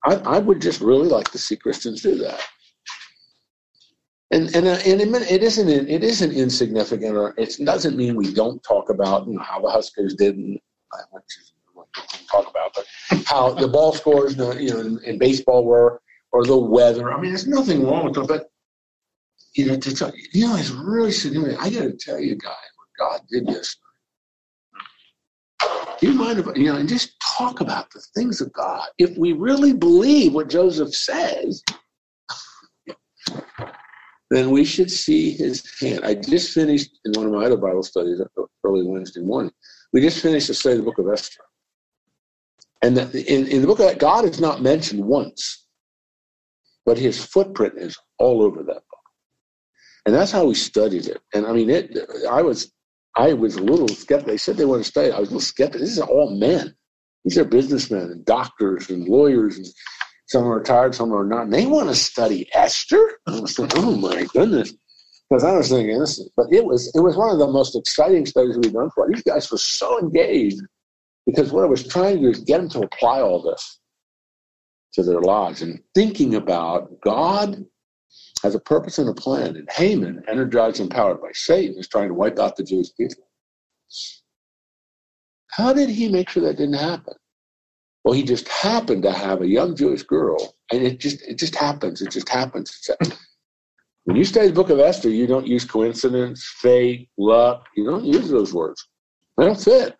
I, 0.03 0.15
I 0.15 0.39
would 0.39 0.61
just 0.61 0.81
really 0.81 1.07
like 1.07 1.31
to 1.31 1.37
see 1.37 1.55
Christians 1.55 2.01
do 2.01 2.15
that. 2.15 2.41
And 4.33 4.55
and 4.55 4.67
uh, 4.67 4.79
and 4.85 4.99
it 5.01 5.43
isn't 5.43 5.69
it 5.69 6.03
isn't 6.03 6.31
insignificant, 6.31 7.15
or 7.15 7.33
it 7.37 7.55
doesn't 7.63 7.95
mean 7.95 8.15
we 8.15 8.33
don't 8.33 8.61
talk 8.63 8.89
about 8.89 9.27
you 9.27 9.35
know 9.35 9.43
how 9.43 9.61
the 9.61 9.69
Huskers 9.69 10.15
did, 10.15 10.35
and 10.35 10.59
talk 12.31 12.49
about, 12.49 12.73
but 12.73 12.85
how 13.25 13.53
the 13.53 13.67
ball 13.67 13.93
scores, 13.93 14.35
you 14.35 14.69
know, 14.69 14.79
in, 14.79 14.99
in, 15.05 15.17
baseball 15.19 15.63
were, 15.65 16.01
or 16.31 16.45
the 16.45 16.57
weather. 16.57 17.13
I 17.13 17.21
mean, 17.21 17.31
there's 17.31 17.47
nothing 17.47 17.85
wrong 17.85 18.05
with 18.05 18.17
it, 18.17 18.27
but 18.27 18.49
you 19.55 19.67
know, 19.67 19.77
to 19.77 19.95
tell, 19.95 20.11
you 20.33 20.47
know, 20.47 20.55
it's 20.55 20.71
really 20.71 21.11
significant. 21.11 21.61
I 21.61 21.69
got 21.69 21.83
to 21.83 21.93
tell 21.93 22.19
you, 22.19 22.35
guys, 22.35 22.55
what 22.75 22.87
God 22.97 23.21
did 23.29 23.47
yesterday 23.47 23.83
do 26.03 26.11
you 26.11 26.17
mind 26.17 26.39
if, 26.39 26.47
you 26.57 26.65
know, 26.65 26.75
and 26.75 26.89
just 26.89 27.17
talk 27.21 27.61
about 27.61 27.89
the 27.91 28.01
things 28.13 28.41
of 28.41 28.51
God? 28.51 28.87
If 28.97 29.17
we 29.17 29.31
really 29.31 29.71
believe 29.73 30.33
what 30.33 30.49
Joseph 30.49 30.93
says, 30.93 31.63
then 34.29 34.49
we 34.51 34.65
should 34.65 34.89
see 34.89 35.31
his 35.31 35.63
hand. 35.79 36.01
I 36.03 36.15
just 36.15 36.53
finished 36.53 36.99
in 37.05 37.13
one 37.13 37.25
of 37.25 37.31
my 37.31 37.45
other 37.45 37.57
Bible 37.57 37.83
studies 37.83 38.19
uh, 38.21 38.43
early 38.63 38.83
Wednesday 38.83 39.21
morning. 39.21 39.51
We 39.91 40.01
just 40.01 40.21
finished 40.21 40.47
to 40.47 40.53
study 40.53 40.79
of 40.79 40.85
the 40.85 40.91
book 40.91 40.97
of 40.97 41.11
Esther. 41.11 41.43
And 42.81 42.97
in, 42.97 43.47
in 43.47 43.61
the 43.61 43.67
book 43.67 43.79
of 43.79 43.85
that, 43.85 43.99
God 43.99 44.25
is 44.25 44.41
not 44.41 44.61
mentioned 44.61 45.03
once, 45.03 45.67
but 46.85 46.97
his 46.97 47.23
footprint 47.23 47.75
is 47.77 47.97
all 48.17 48.41
over 48.41 48.63
that 48.63 48.73
book. 48.73 49.03
And 50.05 50.13
that's 50.13 50.31
how 50.31 50.45
we 50.45 50.55
studied 50.55 51.07
it. 51.07 51.21
And 51.33 51.45
I 51.45 51.53
mean, 51.53 51.69
it. 51.69 51.97
I 52.29 52.41
was 52.41 52.73
I 53.15 53.33
was 53.33 53.55
a 53.55 53.61
little 53.61 53.87
skeptical. 53.87 54.33
They 54.33 54.37
said 54.37 54.57
they 54.57 54.65
want 54.65 54.83
to 54.83 54.89
study. 54.89 55.11
I 55.11 55.19
was 55.19 55.29
a 55.29 55.33
little 55.33 55.39
skeptical. 55.39 55.79
This 55.79 55.91
is 55.91 55.99
all 55.99 56.35
men. 56.35 56.75
These 57.23 57.37
are 57.37 57.45
businessmen 57.45 58.11
and 58.11 58.25
doctors 58.25 58.89
and 58.89 59.07
lawyers, 59.07 59.57
and 59.57 59.67
some 60.33 60.47
are 60.47 60.57
retired, 60.57 60.95
some 60.95 61.13
are 61.13 61.23
not. 61.23 61.43
And 61.43 61.53
they 61.53 61.67
want 61.67 61.89
to 61.89 61.95
study 61.95 62.49
Esther. 62.55 63.19
I 63.27 63.39
was 63.39 63.55
thinking, 63.55 63.83
oh 63.83 63.95
my 63.95 64.25
goodness, 64.33 64.73
because 65.29 65.43
I 65.43 65.55
was 65.55 65.69
thinking 65.69 65.99
this. 65.99 66.27
But 66.35 66.47
it 66.51 66.65
was 66.65 66.91
it 66.95 67.01
was 67.01 67.15
one 67.15 67.29
of 67.29 67.37
the 67.37 67.47
most 67.47 67.75
exciting 67.75 68.25
studies 68.25 68.57
we've 68.57 68.73
done 68.73 68.89
for. 68.95 69.07
These 69.07 69.21
guys 69.21 69.51
were 69.51 69.59
so 69.59 69.99
engaged 69.99 70.59
because 71.27 71.51
what 71.51 71.63
I 71.63 71.67
was 71.67 71.87
trying 71.87 72.15
to 72.15 72.21
do 72.23 72.29
is 72.29 72.39
get 72.39 72.57
them 72.57 72.69
to 72.69 72.79
apply 72.79 73.21
all 73.21 73.43
this 73.43 73.79
to 74.95 75.03
their 75.03 75.21
lives 75.21 75.61
and 75.61 75.79
thinking 75.93 76.33
about 76.33 76.89
God 77.01 77.63
has 78.41 78.55
a 78.55 78.59
purpose 78.59 78.97
and 78.97 79.09
a 79.09 79.13
plan. 79.13 79.55
And 79.55 79.69
Haman, 79.71 80.23
energized 80.27 80.79
and 80.79 80.89
powered 80.89 81.21
by 81.21 81.31
Satan, 81.33 81.77
is 81.77 81.87
trying 81.87 82.07
to 82.07 82.15
wipe 82.15 82.39
out 82.39 82.55
the 82.55 82.63
Jewish 82.63 82.89
people. 82.97 83.27
How 85.51 85.73
did 85.73 85.89
he 85.89 86.09
make 86.09 86.29
sure 86.29 86.41
that 86.41 86.57
didn't 86.57 86.73
happen? 86.73 87.13
Well, 88.03 88.13
he 88.13 88.23
just 88.23 88.47
happened 88.49 89.03
to 89.03 89.11
have 89.11 89.41
a 89.41 89.47
young 89.47 89.75
Jewish 89.75 90.03
girl, 90.03 90.55
and 90.71 90.83
it 90.83 90.99
just 90.99 91.21
it 91.21 91.37
just 91.37 91.55
happens. 91.55 92.01
It 92.01 92.11
just 92.11 92.29
happens. 92.29 92.89
When 94.05 94.17
you 94.17 94.25
study 94.25 94.47
the 94.47 94.53
book 94.53 94.69
of 94.69 94.79
Esther, 94.79 95.09
you 95.09 95.27
don't 95.27 95.47
use 95.47 95.63
coincidence, 95.63 96.43
fate, 96.57 97.09
luck. 97.17 97.65
You 97.77 97.85
don't 97.85 98.03
use 98.03 98.29
those 98.29 98.53
words. 98.53 98.85
They 99.37 99.45
don't 99.45 99.59
fit. 99.59 99.95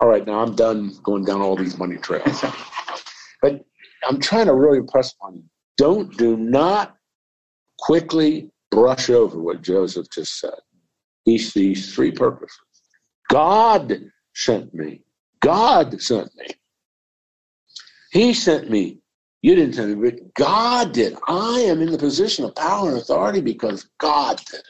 All 0.00 0.08
right, 0.08 0.26
now 0.26 0.40
I'm 0.40 0.56
done 0.56 0.94
going 1.02 1.24
down 1.24 1.42
all 1.42 1.56
these 1.56 1.76
money 1.78 1.96
trails. 1.96 2.42
But 3.42 3.64
I'm 4.08 4.18
trying 4.18 4.46
to 4.46 4.54
really 4.54 4.78
impress 4.78 5.12
upon 5.12 5.36
you 5.36 5.44
don't 5.76 6.16
do 6.16 6.36
not 6.36 6.96
quickly 7.78 8.50
brush 8.70 9.10
over 9.10 9.40
what 9.40 9.62
Joseph 9.62 10.06
just 10.10 10.40
said. 10.40 10.58
he 11.24 11.38
sees 11.38 11.94
three 11.94 12.10
purposes. 12.10 12.58
God 13.28 14.10
sent 14.34 14.72
me. 14.74 15.02
God 15.42 16.00
sent 16.00 16.34
me. 16.36 16.46
He 18.12 18.32
sent 18.34 18.70
me. 18.70 18.98
You 19.42 19.56
didn't 19.56 19.74
send 19.74 20.00
me, 20.00 20.10
but 20.10 20.34
God 20.34 20.92
did. 20.92 21.16
I 21.28 21.60
am 21.60 21.82
in 21.82 21.90
the 21.90 21.98
position 21.98 22.44
of 22.44 22.54
power 22.54 22.90
and 22.90 22.98
authority 22.98 23.40
because 23.40 23.90
God 23.98 24.38
did 24.38 24.60
it. 24.60 24.66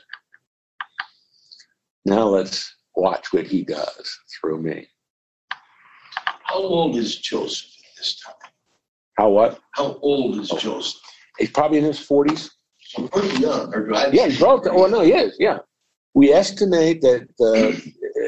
Now 2.07 2.25
let's 2.25 2.75
watch 2.97 3.33
what 3.33 3.47
he 3.47 3.63
does 3.65 4.19
through 4.41 4.63
me. 4.63 4.89
How 6.45 6.57
old 6.57 6.97
is 6.97 7.17
Joseph 7.17 7.71
at 7.79 7.97
this 7.97 8.21
time? 8.21 8.35
How 9.19 9.29
what? 9.31 9.61
How 9.73 9.99
old 10.03 10.39
is 10.39 10.49
Joseph? 10.49 11.01
He's 11.39 11.51
probably 11.51 11.79
in 11.79 11.85
his 11.85 12.01
40s. 12.01 12.51
So 12.81 13.09
pretty 13.09 13.41
young. 13.41 13.75
Or 13.75 13.89
Yeah, 14.13 14.27
he's 14.27 14.41
relative. 14.41 14.73
Oh, 14.75 14.87
no, 14.87 15.01
he 15.01 15.13
is. 15.13 15.37
Yeah. 15.39 15.59
We 16.15 16.33
estimate 16.33 17.01
that, 17.03 17.29
uh, 17.41 17.79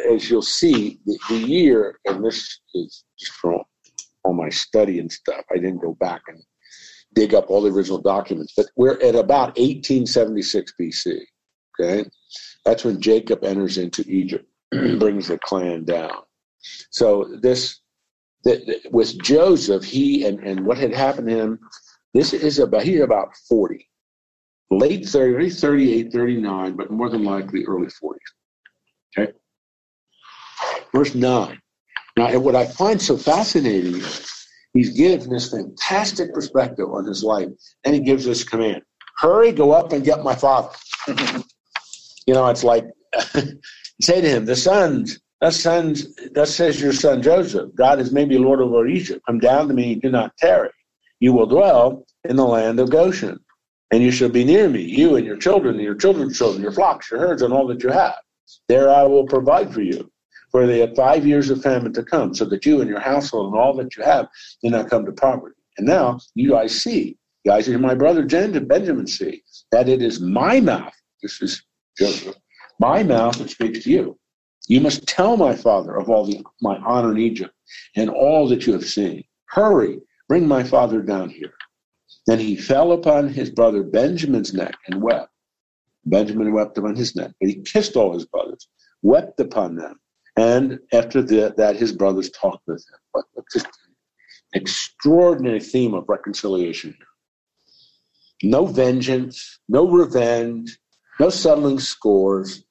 as 0.05 0.31
you'll 0.31 0.43
see, 0.43 1.01
the, 1.07 1.19
the 1.29 1.37
year, 1.37 1.99
and 2.05 2.25
this 2.25 2.61
is 2.75 3.05
from 3.40 3.61
all 4.25 4.33
my 4.33 4.49
study 4.49 4.99
and 4.99 5.11
stuff. 5.11 5.45
I 5.51 5.57
didn't 5.57 5.83
go 5.83 5.95
back 6.01 6.23
and 6.29 6.43
dig 7.14 7.35
up 7.35 7.49
all 7.49 7.62
the 7.62 7.71
original 7.71 8.01
documents, 8.01 8.53
but 8.57 8.67
we're 8.77 9.01
at 9.01 9.14
about 9.14 9.57
1876 9.59 10.73
BC. 10.81 11.21
Okay. 11.81 12.09
That's 12.64 12.85
when 12.85 13.01
Jacob 13.01 13.45
enters 13.45 13.79
into 13.79 14.05
Egypt, 14.07 14.47
brings 14.71 15.29
the 15.29 15.38
clan 15.38 15.85
down. 15.85 16.23
So 16.90 17.37
this, 17.40 17.81
with 18.90 19.21
Joseph, 19.23 19.85
he 19.85 20.27
and, 20.27 20.40
and 20.40 20.64
what 20.64 20.79
had 20.79 20.95
happened 20.95 21.29
to 21.29 21.37
him, 21.37 21.59
this 22.14 22.33
is 22.33 22.59
about, 22.59 22.83
he's 22.83 23.01
about 23.01 23.35
40 23.49 23.88
late 24.71 25.07
30, 25.07 25.51
38, 25.51 26.12
39, 26.12 26.77
but 26.77 26.90
more 26.90 27.09
than 27.09 27.25
likely 27.25 27.64
early 27.64 27.87
40s. 27.87 28.17
Okay? 29.17 29.33
Verse 30.95 31.15
9. 31.15 31.61
Now, 32.17 32.27
and 32.27 32.45
what 32.45 32.55
I 32.55 32.67
find 32.67 33.01
so 33.01 33.17
fascinating 33.17 33.97
is 33.97 34.47
he's 34.73 34.91
given 34.91 35.29
this 35.29 35.51
fantastic 35.51 36.33
perspective 36.33 36.89
on 36.93 37.05
his 37.07 37.25
life, 37.25 37.49
and 37.85 37.95
he 37.95 38.01
gives 38.01 38.25
this 38.25 38.45
command 38.45 38.83
Hurry, 39.19 39.53
go 39.53 39.73
up 39.73 39.93
and 39.93 40.05
get 40.05 40.23
my 40.25 40.35
father. 40.35 40.71
you 42.27 42.35
know, 42.35 42.47
it's 42.49 42.65
like, 42.65 42.85
say 44.01 44.21
to 44.21 44.29
him, 44.29 44.45
The 44.45 44.57
sons, 44.57 45.21
that 45.41 45.55
sons, 45.55 46.15
that 46.33 46.49
says 46.49 46.81
your 46.81 46.93
son 46.93 47.23
Joseph, 47.23 47.75
God 47.75 47.99
has 47.99 48.13
made 48.13 48.29
maybe 48.29 48.39
Lord 48.39 48.61
over 48.61 48.87
Egypt. 48.87 49.23
Come 49.27 49.39
down 49.39 49.69
to 49.69 49.75
me, 49.75 49.97
do 49.97 50.11
not 50.11 50.37
tarry. 50.37 50.71
You 51.21 51.33
will 51.33 51.47
dwell 51.47 52.05
in 52.29 52.37
the 52.37 52.47
land 52.47 52.81
of 52.81 52.91
Goshen 52.91 53.39
and 53.95 54.03
you 54.03 54.11
shall 54.11 54.29
be 54.29 54.45
near 54.45 54.69
me, 54.69 54.83
you 54.83 55.15
and 55.15 55.25
your 55.25 55.37
children, 55.37 55.77
and 55.77 55.85
your 55.85 55.95
children's 55.95 56.37
children, 56.37 56.61
your 56.61 56.73
flocks, 56.73 57.11
your 57.13 57.21
herds, 57.21 57.43
and 57.43 57.53
all 57.53 57.67
that 57.69 57.83
you 57.83 57.91
have. 57.91 58.17
There 58.69 58.91
I 58.91 59.05
will 59.05 59.25
provide 59.25 59.73
for 59.73 59.83
you, 59.83 60.11
for 60.55 60.69
they 60.69 60.79
have 60.79 60.95
five 60.95 61.27
years 61.27 61.51
of 61.51 61.61
famine 61.61 61.93
to 61.93 62.05
come, 62.05 62.33
so 62.33 62.45
that 62.45 62.64
you 62.64 62.81
and 62.81 62.88
your 62.88 63.01
household 63.01 63.53
and 63.53 63.61
all 63.61 63.75
that 63.75 63.97
you 63.97 64.05
have 64.05 64.29
do 64.62 64.71
not 64.71 64.88
come 64.88 65.05
to 65.05 65.11
poverty. 65.11 65.57
And 65.79 65.85
now 65.85 66.21
you 66.37 66.51
guys 66.51 66.81
see, 66.81 67.19
you 67.43 67.51
guys, 67.51 67.67
and 67.67 67.83
my 67.83 67.97
brother 67.97 68.25
Benjamin 68.25 69.09
see, 69.09 69.43
that 69.73 69.88
it 69.88 70.01
is 70.01 70.21
my 70.21 70.61
mouth, 70.61 70.95
this 71.21 71.43
is 71.43 71.61
Joseph, 71.99 72.37
my 72.79 73.03
mouth 73.03 73.37
that 73.38 73.51
speaks 73.51 73.83
to 73.83 73.90
you. 73.90 74.17
You 74.69 74.81
must 74.81 75.09
tell 75.09 75.37
my 75.37 75.57
father 75.57 75.97
of 75.97 76.09
all 76.09 76.25
the, 76.25 76.45
my 76.62 76.77
honor 76.87 77.11
in 77.11 77.19
Egypt 77.19 77.53
and 77.97 78.09
all 78.09 78.49
that 78.51 78.64
you 78.64 78.75
have 78.75 78.87
seen. 78.87 79.25
Hurry, 79.47 79.99
bring 80.29 80.47
my 80.47 80.62
father 80.62 81.03
down 81.03 81.31
here. 81.31 81.55
Then 82.29 82.38
he 82.38 82.55
fell 82.55 82.93
upon 82.93 83.29
his 83.29 83.51
brother 83.51 83.83
Benjamin's 83.83 84.55
neck 84.55 84.77
and 84.87 85.03
wept. 85.03 85.31
Benjamin 86.05 86.53
wept 86.53 86.79
upon 86.79 86.95
his 86.95 87.17
neck, 87.17 87.33
but 87.40 87.51
he 87.51 87.61
kissed 87.62 87.97
all 87.97 88.14
his 88.14 88.27
brothers, 88.27 88.69
wept 89.03 89.40
upon 89.40 89.75
them. 89.75 89.99
And 90.37 90.81
after 90.92 91.23
the, 91.23 91.55
that, 91.57 91.77
his 91.77 91.92
brothers 91.92 92.31
talked 92.31 92.66
with 92.66 92.85
him. 92.90 92.99
But 93.12 93.25
just 93.53 93.68
extraordinary 94.53 95.61
theme 95.61 95.94
of 95.94 96.09
reconciliation. 96.09 96.97
No 98.42 98.66
vengeance, 98.66 99.61
no 99.68 99.88
revenge, 99.88 100.79
no 101.20 101.31
settling 101.31 101.79
scores. 101.79 102.64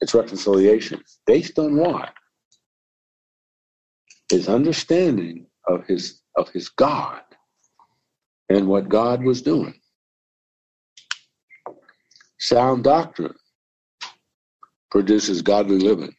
It's 0.00 0.14
reconciliation. 0.14 1.02
Based 1.26 1.58
on 1.58 1.76
what? 1.76 2.12
His 4.30 4.48
understanding 4.48 5.46
of 5.68 5.86
his 5.86 6.20
of 6.36 6.48
his 6.50 6.68
God 6.68 7.22
and 8.48 8.66
what 8.66 8.88
God 8.88 9.24
was 9.24 9.42
doing. 9.42 9.74
Sound 12.38 12.84
doctrine 12.84 13.34
produces 14.96 15.42
godly 15.42 15.78
living. 15.78 16.14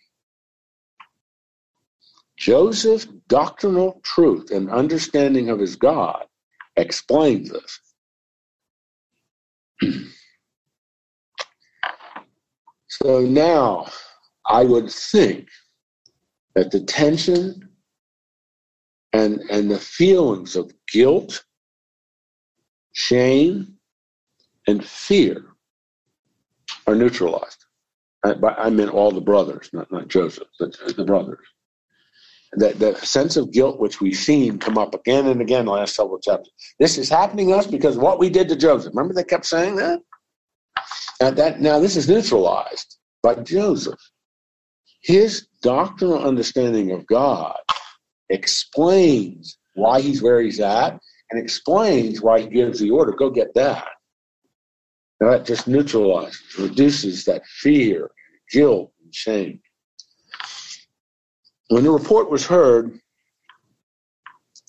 Joseph's 2.37 3.07
doctrinal 3.27 3.99
truth 4.03 4.51
and 4.51 4.69
understanding 4.69 5.49
of 5.49 5.57
his 5.57 5.75
God 5.75 6.23
explains 6.75 7.49
this. 7.49 7.79
so 12.87 13.21
now 13.21 13.87
I 14.45 14.63
would 14.63 14.91
think 14.91 15.47
that 16.53 16.69
the 16.69 16.81
tension 16.81 17.69
and, 19.11 19.39
and 19.49 19.71
the 19.71 19.79
feelings 19.79 20.55
of 20.55 20.71
guilt 20.87 21.43
shame, 22.93 23.75
and 24.67 24.85
fear 24.85 25.45
are 26.85 26.93
neutralized. 26.95 27.66
I, 28.27 28.65
I 28.65 28.69
meant 28.69 28.91
all 28.91 29.11
the 29.11 29.21
brothers, 29.21 29.69
not, 29.73 29.91
not 29.91 30.07
Joseph, 30.07 30.47
but 30.59 30.77
the 30.95 31.05
brothers. 31.05 31.39
That 32.53 32.79
the 32.79 32.95
sense 32.95 33.35
of 33.35 33.51
guilt 33.51 33.79
which 33.79 33.99
we've 33.99 34.15
seen 34.15 34.57
come 34.57 34.77
up 34.77 34.93
again 34.93 35.27
and 35.27 35.41
again 35.41 35.65
the 35.65 35.71
last 35.71 35.95
several 35.95 36.19
chapters. 36.19 36.51
This 36.79 36.97
is 36.97 37.09
happening 37.09 37.49
to 37.49 37.55
us 37.55 37.67
because 37.67 37.97
what 37.97 38.19
we 38.19 38.29
did 38.29 38.47
to 38.49 38.55
Joseph. 38.55 38.93
Remember 38.95 39.13
they 39.13 39.25
kept 39.25 39.45
saying 39.45 39.75
that? 39.75 39.99
That 41.19 41.59
now 41.59 41.79
this 41.79 41.97
is 41.97 42.07
neutralized 42.07 42.97
by 43.21 43.35
Joseph. 43.35 43.99
His 45.01 45.47
doctrinal 45.61 46.23
understanding 46.23 46.91
of 46.91 47.05
God 47.07 47.57
explains 48.29 49.57
why 49.75 50.01
he's 50.01 50.21
where 50.21 50.41
he's 50.41 50.59
at 50.59 50.99
and 51.31 51.41
explains 51.41 52.21
why 52.21 52.41
he 52.41 52.47
gives 52.47 52.79
the 52.79 52.91
order 52.91 53.11
go 53.11 53.29
get 53.29 53.53
that. 53.55 53.87
Now 55.19 55.31
that 55.31 55.45
just 55.45 55.67
neutralizes, 55.67 56.41
reduces 56.59 57.25
that 57.25 57.45
fear, 57.45 58.11
guilt, 58.51 58.91
and 59.03 59.13
shame. 59.13 59.59
When 61.69 61.83
the 61.83 61.91
report 61.91 62.29
was 62.29 62.45
heard 62.45 62.99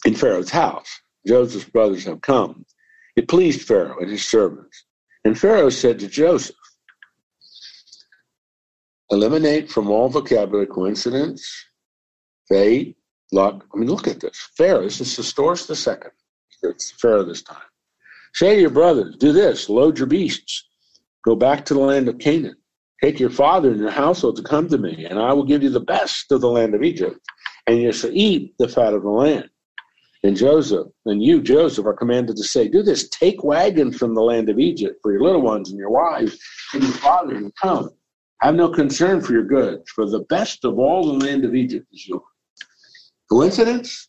in 0.04 0.14
Pharaoh's 0.14 0.50
house, 0.50 0.88
Joseph's 1.26 1.68
brothers 1.68 2.04
have 2.04 2.20
come. 2.20 2.64
It 3.16 3.28
pleased 3.28 3.62
Pharaoh 3.62 3.98
and 3.98 4.10
his 4.10 4.24
servants. 4.24 4.84
And 5.24 5.38
Pharaoh 5.38 5.70
said 5.70 5.98
to 6.00 6.08
Joseph, 6.08 6.56
Eliminate 9.10 9.70
from 9.70 9.90
all 9.90 10.08
vocabulary 10.08 10.66
coincidence, 10.66 11.50
fate, 12.48 12.96
luck. 13.32 13.64
I 13.74 13.78
mean, 13.78 13.88
look 13.88 14.06
at 14.06 14.20
this. 14.20 14.48
Pharaoh, 14.56 14.82
this 14.82 15.00
is 15.00 15.08
Sesostris 15.08 15.66
the 15.66 15.76
second. 15.76 16.10
It's 16.62 16.90
Pharaoh 16.90 17.24
this 17.24 17.42
time. 17.42 17.56
Say 18.34 18.56
to 18.56 18.60
your 18.60 18.70
brothers, 18.70 19.16
do 19.16 19.32
this, 19.32 19.68
load 19.68 19.98
your 19.98 20.06
beasts, 20.06 20.64
go 21.24 21.34
back 21.34 21.64
to 21.66 21.74
the 21.74 21.80
land 21.80 22.08
of 22.08 22.18
Canaan. 22.18 22.56
Take 23.02 23.20
your 23.20 23.30
father 23.30 23.70
and 23.70 23.80
your 23.80 23.90
household 23.90 24.36
to 24.36 24.42
come 24.42 24.68
to 24.68 24.78
me, 24.78 25.06
and 25.06 25.18
I 25.18 25.32
will 25.32 25.44
give 25.44 25.62
you 25.62 25.70
the 25.70 25.80
best 25.80 26.32
of 26.32 26.40
the 26.40 26.50
land 26.50 26.74
of 26.74 26.82
Egypt, 26.82 27.18
and 27.66 27.78
you 27.80 27.92
shall 27.92 28.10
eat 28.12 28.54
the 28.58 28.68
fat 28.68 28.92
of 28.92 29.02
the 29.02 29.10
land. 29.10 29.48
And 30.24 30.36
Joseph, 30.36 30.88
and 31.06 31.22
you, 31.22 31.40
Joseph, 31.40 31.86
are 31.86 31.94
commanded 31.94 32.36
to 32.36 32.42
say, 32.42 32.66
Do 32.66 32.82
this, 32.82 33.08
take 33.10 33.44
wagons 33.44 33.96
from 33.96 34.14
the 34.14 34.22
land 34.22 34.48
of 34.48 34.58
Egypt 34.58 34.98
for 35.00 35.12
your 35.12 35.22
little 35.22 35.42
ones 35.42 35.70
and 35.70 35.78
your 35.78 35.90
wives 35.90 36.38
and 36.74 36.82
your 36.82 36.92
father, 36.92 37.36
and 37.36 37.54
come. 37.54 37.90
Have 38.40 38.56
no 38.56 38.68
concern 38.68 39.20
for 39.20 39.32
your 39.32 39.44
goods, 39.44 39.90
for 39.90 40.08
the 40.08 40.20
best 40.28 40.64
of 40.64 40.78
all 40.78 41.06
the 41.06 41.24
land 41.26 41.44
of 41.44 41.54
Egypt 41.54 41.86
is 41.92 42.08
yours. 42.08 42.22
Coincidence? 43.30 44.08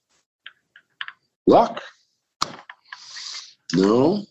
Luck? 1.46 1.82
No. 3.74 4.26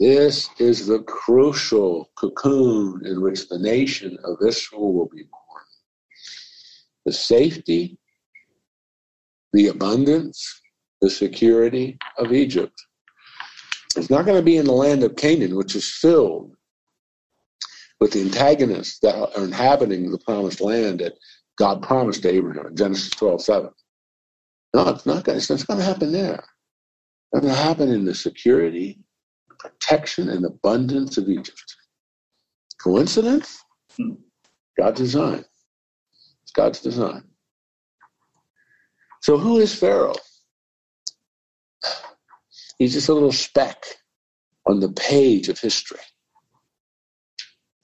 This 0.00 0.48
is 0.58 0.86
the 0.86 1.00
crucial 1.02 2.10
cocoon 2.16 3.04
in 3.04 3.20
which 3.20 3.48
the 3.48 3.58
nation 3.58 4.16
of 4.24 4.36
Israel 4.46 4.92
will 4.92 5.08
be 5.08 5.24
born. 5.24 5.64
The 7.04 7.12
safety, 7.12 7.98
the 9.52 9.68
abundance, 9.68 10.60
the 11.00 11.10
security 11.10 11.98
of 12.16 12.32
Egypt. 12.32 12.74
It's 13.96 14.10
not 14.10 14.24
going 14.24 14.36
to 14.36 14.42
be 14.42 14.58
in 14.58 14.66
the 14.66 14.72
land 14.72 15.02
of 15.02 15.16
Canaan, 15.16 15.56
which 15.56 15.74
is 15.74 15.90
filled 15.90 16.54
with 17.98 18.12
the 18.12 18.20
antagonists 18.20 19.00
that 19.00 19.16
are 19.16 19.44
inhabiting 19.44 20.10
the 20.10 20.18
promised 20.18 20.60
land 20.60 21.00
that 21.00 21.14
God 21.56 21.82
promised 21.82 22.22
to 22.22 22.30
Abraham 22.30 22.66
in 22.68 22.76
Genesis 22.76 23.10
12 23.10 23.42
7. 23.42 23.70
No, 24.74 24.88
it's 24.90 25.06
not 25.06 25.24
going, 25.24 25.38
it's 25.38 25.50
not 25.50 25.66
going 25.66 25.80
to 25.80 25.84
happen 25.84 26.12
there. 26.12 26.44
It's 27.32 27.42
going 27.42 27.52
to 27.52 27.60
happen 27.60 27.88
in 27.88 28.04
the 28.04 28.14
security, 28.14 29.00
protection, 29.58 30.28
and 30.28 30.44
abundance 30.44 31.18
of 31.18 31.28
Egypt. 31.28 31.76
Coincidence? 32.82 33.58
Hmm. 33.96 34.14
God's 34.78 35.00
design. 35.00 35.44
It's 36.42 36.52
God's 36.52 36.80
design. 36.80 37.24
So 39.20 39.36
who 39.36 39.58
is 39.58 39.74
Pharaoh? 39.74 40.14
He's 42.78 42.92
just 42.92 43.08
a 43.08 43.14
little 43.14 43.32
speck 43.32 43.84
on 44.66 44.78
the 44.78 44.90
page 44.90 45.48
of 45.48 45.58
history. 45.58 45.98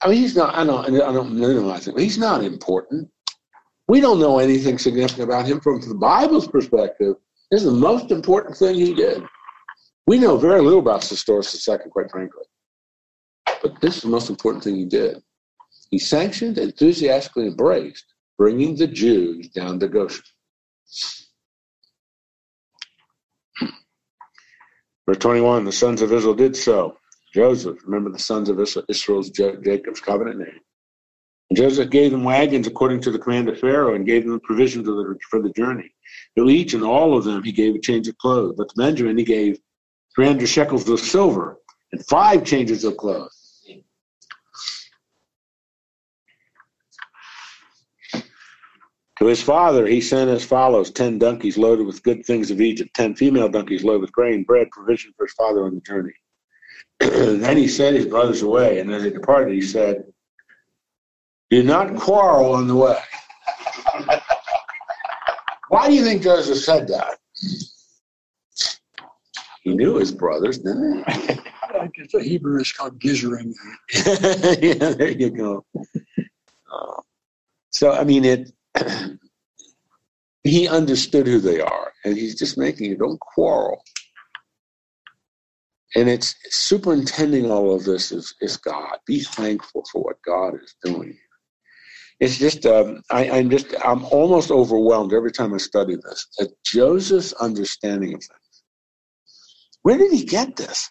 I 0.01 0.09
mean, 0.09 0.17
he's 0.17 0.35
not, 0.35 0.55
I 0.55 0.63
don't, 0.63 0.85
I 0.85 1.11
don't 1.11 1.33
minimize 1.33 1.87
him. 1.87 1.97
He's 1.97 2.17
not 2.17 2.43
important. 2.43 3.09
We 3.87 4.01
don't 4.01 4.19
know 4.19 4.39
anything 4.39 4.77
significant 4.77 5.23
about 5.23 5.45
him 5.45 5.59
from 5.59 5.81
the 5.81 5.95
Bible's 5.95 6.47
perspective. 6.47 7.15
This 7.51 7.63
is 7.63 7.71
the 7.71 7.77
most 7.77 8.11
important 8.11 8.57
thing 8.57 8.75
he 8.75 8.93
did. 8.93 9.23
We 10.07 10.19
know 10.19 10.37
very 10.37 10.61
little 10.61 10.79
about 10.79 11.01
Sesostris 11.01 11.67
II, 11.67 11.89
quite 11.89 12.11
frankly. 12.11 12.43
But 13.61 13.81
this 13.81 13.97
is 13.97 14.03
the 14.03 14.09
most 14.09 14.29
important 14.29 14.63
thing 14.63 14.75
he 14.75 14.85
did. 14.85 15.21
He 15.89 15.97
sanctioned, 15.97 16.57
enthusiastically 16.57 17.47
embraced, 17.47 18.05
bringing 18.37 18.75
the 18.75 18.87
Jews 18.87 19.49
down 19.49 19.79
to 19.79 19.87
Goshen. 19.87 20.23
Verse 25.07 25.17
21 25.17 25.65
The 25.65 25.71
sons 25.71 26.01
of 26.01 26.11
Israel 26.11 26.35
did 26.35 26.55
so. 26.55 26.97
Joseph, 27.33 27.77
remember 27.85 28.11
the 28.11 28.19
sons 28.19 28.49
of 28.49 28.59
Israel's 28.59 29.29
Jacob's 29.29 29.99
covenant 29.99 30.39
name. 30.39 30.59
And 31.49 31.57
Joseph 31.57 31.89
gave 31.89 32.11
them 32.11 32.23
wagons 32.23 32.65
according 32.65 33.01
to 33.01 33.11
the 33.11 33.19
command 33.19 33.49
of 33.49 33.59
Pharaoh 33.59 33.93
and 33.95 34.05
gave 34.05 34.25
them 34.25 34.39
provisions 34.39 34.87
for 35.29 35.41
the 35.41 35.51
journey. 35.55 35.91
To 36.37 36.49
each 36.49 36.73
and 36.73 36.83
all 36.83 37.17
of 37.17 37.23
them 37.23 37.43
he 37.43 37.51
gave 37.51 37.75
a 37.75 37.79
change 37.79 38.07
of 38.07 38.17
clothes. 38.17 38.55
But 38.57 38.69
to 38.69 38.75
Benjamin 38.77 39.17
he 39.17 39.23
gave 39.23 39.59
300 40.15 40.47
shekels 40.47 40.87
of 40.89 40.99
silver 40.99 41.57
and 41.91 42.05
five 42.05 42.43
changes 42.43 42.83
of 42.83 42.97
clothes. 42.97 43.45
To 49.19 49.27
his 49.27 49.41
father 49.41 49.87
he 49.87 50.01
sent 50.01 50.29
as 50.29 50.43
follows 50.43 50.91
ten 50.91 51.17
donkeys 51.17 51.57
loaded 51.57 51.85
with 51.87 52.03
good 52.03 52.25
things 52.25 52.51
of 52.51 52.59
Egypt, 52.59 52.93
ten 52.93 53.15
female 53.15 53.47
donkeys 53.47 53.83
loaded 53.83 54.01
with 54.01 54.11
grain, 54.11 54.43
bread, 54.43 54.69
provision 54.71 55.13
for 55.15 55.25
his 55.25 55.33
father 55.33 55.63
on 55.65 55.75
the 55.75 55.81
journey. 55.81 56.13
then 56.99 57.55
he 57.57 57.67
sent 57.67 57.95
his 57.95 58.05
brothers 58.05 58.41
away, 58.41 58.79
and 58.79 58.91
as 58.91 59.03
they 59.03 59.09
departed, 59.09 59.53
he 59.53 59.61
said, 59.61 60.03
Do 61.49 61.63
not 61.63 61.95
quarrel 61.95 62.53
on 62.53 62.67
the 62.67 62.75
way. 62.75 62.99
Why 65.69 65.87
do 65.87 65.93
you 65.93 66.03
think 66.03 66.21
Joseph 66.21 66.57
said 66.57 66.87
that? 66.89 67.17
He 69.65 69.73
knew 69.73 69.95
his 69.95 70.11
brothers, 70.11 70.59
didn't 70.59 70.97
he? 70.97 71.03
I 71.07 71.89
guess 71.95 72.11
the 72.13 72.21
Hebrew 72.21 72.61
is 72.61 72.71
called 72.71 72.99
gizering. 72.99 73.51
yeah, 74.61 74.91
there 74.91 75.09
you 75.09 75.31
go. 75.31 75.65
Uh, 75.75 77.01
so, 77.71 77.91
I 77.91 78.03
mean, 78.03 78.25
it 78.25 78.51
he 80.43 80.67
understood 80.67 81.25
who 81.25 81.39
they 81.39 81.61
are, 81.61 81.91
and 82.05 82.15
he's 82.15 82.35
just 82.35 82.59
making 82.59 82.91
it. 82.91 82.99
Don't 82.99 83.19
quarrel. 83.19 83.81
And 85.95 86.09
it's 86.09 86.35
superintending 86.51 87.49
all 87.49 87.73
of 87.73 87.85
this 87.85 88.11
is, 88.11 88.35
is 88.41 88.57
God. 88.57 88.97
Be 89.07 89.21
thankful 89.21 89.83
for 89.91 90.03
what 90.03 90.21
God 90.21 90.53
is 90.61 90.75
doing. 90.83 91.17
It's 92.19 92.37
just 92.37 92.67
um, 92.67 93.01
I, 93.09 93.29
I'm 93.31 93.49
just 93.49 93.73
I'm 93.83 94.05
almost 94.05 94.51
overwhelmed 94.51 95.11
every 95.11 95.31
time 95.31 95.55
I 95.55 95.57
study 95.57 95.95
this. 95.95 96.27
At 96.39 96.49
Joseph's 96.63 97.33
understanding 97.33 98.13
of 98.13 98.19
things. 98.19 98.44
Where 99.85 99.99
did 99.99 100.11
he 100.11 100.25
get 100.25 100.55
this? 100.55 100.89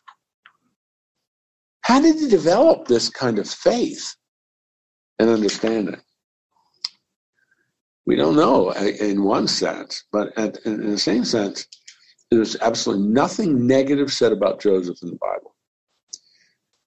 How 1.81 2.01
did 2.01 2.15
he 2.15 2.29
develop 2.29 2.87
this 2.87 3.11
kind 3.11 3.41
of 3.41 3.51
faith 3.51 4.15
and 5.19 5.29
understanding? 5.29 6.01
We 8.07 8.15
don't 8.15 8.37
know 8.37 8.71
in 8.71 9.25
one 9.25 9.49
sense, 9.49 10.05
but 10.13 10.29
in 10.65 10.93
the 10.93 10.97
same 10.97 11.25
sense, 11.25 11.67
there's 12.31 12.55
absolutely 12.61 13.09
nothing 13.09 13.67
negative 13.67 14.13
said 14.13 14.31
about 14.31 14.61
Joseph 14.61 14.99
in 15.03 15.09
the 15.09 15.17
Bible. 15.17 15.57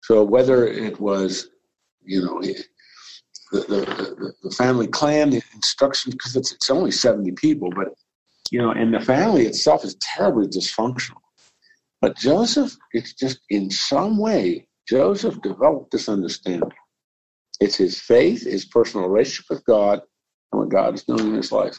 So 0.04 0.24
whether 0.24 0.66
it 0.66 1.02
was, 1.02 1.50
you 2.06 2.22
know, 2.22 2.40
the, 2.40 2.64
the, 3.52 4.34
the 4.44 4.52
family 4.52 4.88
clan, 4.88 5.32
the 5.32 5.42
instructions, 5.54 6.16
because 6.16 6.38
it's, 6.38 6.54
it's 6.54 6.70
only 6.70 6.92
70 6.92 7.34
people, 7.34 7.70
but, 7.76 7.90
you 8.50 8.60
know, 8.60 8.72
and 8.72 8.94
the 8.94 9.02
family 9.02 9.46
itself 9.46 9.84
is 9.84 9.96
terribly 9.96 10.48
dysfunctional. 10.48 11.18
But 12.02 12.18
Joseph, 12.18 12.76
it's 12.94 13.14
just 13.14 13.40
in 13.50 13.72
some 13.72 14.18
way, 14.18 14.68
Joseph 14.88 15.42
developed 15.42 15.92
this 15.92 16.08
understanding. 16.08 16.72
It's 17.60 17.76
his 17.76 18.00
faith, 18.00 18.44
his 18.44 18.66
personal 18.66 19.10
relationship 19.10 19.46
with 19.50 19.66
God, 19.66 20.02
and 20.52 20.62
what 20.62 20.70
God 20.70 20.94
is 20.94 21.04
doing 21.04 21.28
in 21.28 21.36
his 21.36 21.52
life. 21.52 21.78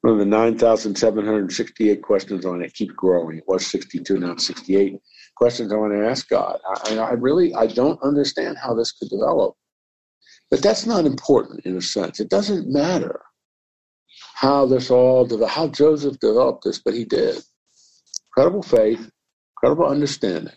One 0.00 0.14
of 0.14 0.18
the 0.18 0.26
9,768 0.26 2.02
questions 2.02 2.44
on 2.44 2.60
it 2.62 2.74
keep 2.74 2.94
growing. 2.96 3.38
It 3.38 3.44
was 3.46 3.64
62, 3.68 4.18
now 4.18 4.34
68 4.34 4.98
questions 5.36 5.72
I 5.72 5.76
want 5.76 5.92
to 5.92 6.04
ask 6.04 6.28
God. 6.28 6.58
I, 6.86 6.96
I 6.98 7.12
really, 7.12 7.54
I 7.54 7.68
don't 7.68 8.02
understand 8.02 8.58
how 8.58 8.74
this 8.74 8.90
could 8.90 9.08
develop. 9.08 9.54
But 10.50 10.60
that's 10.60 10.86
not 10.86 11.06
important 11.06 11.64
in 11.64 11.76
a 11.76 11.80
sense. 11.80 12.18
It 12.18 12.28
doesn't 12.28 12.70
matter 12.70 13.20
how 14.34 14.66
this 14.66 14.90
all 14.90 15.46
how 15.46 15.68
Joseph 15.68 16.18
developed 16.18 16.64
this, 16.64 16.80
but 16.84 16.94
he 16.94 17.04
did. 17.04 17.40
Incredible 18.36 18.62
faith, 18.62 19.10
incredible 19.56 19.86
understanding. 19.90 20.54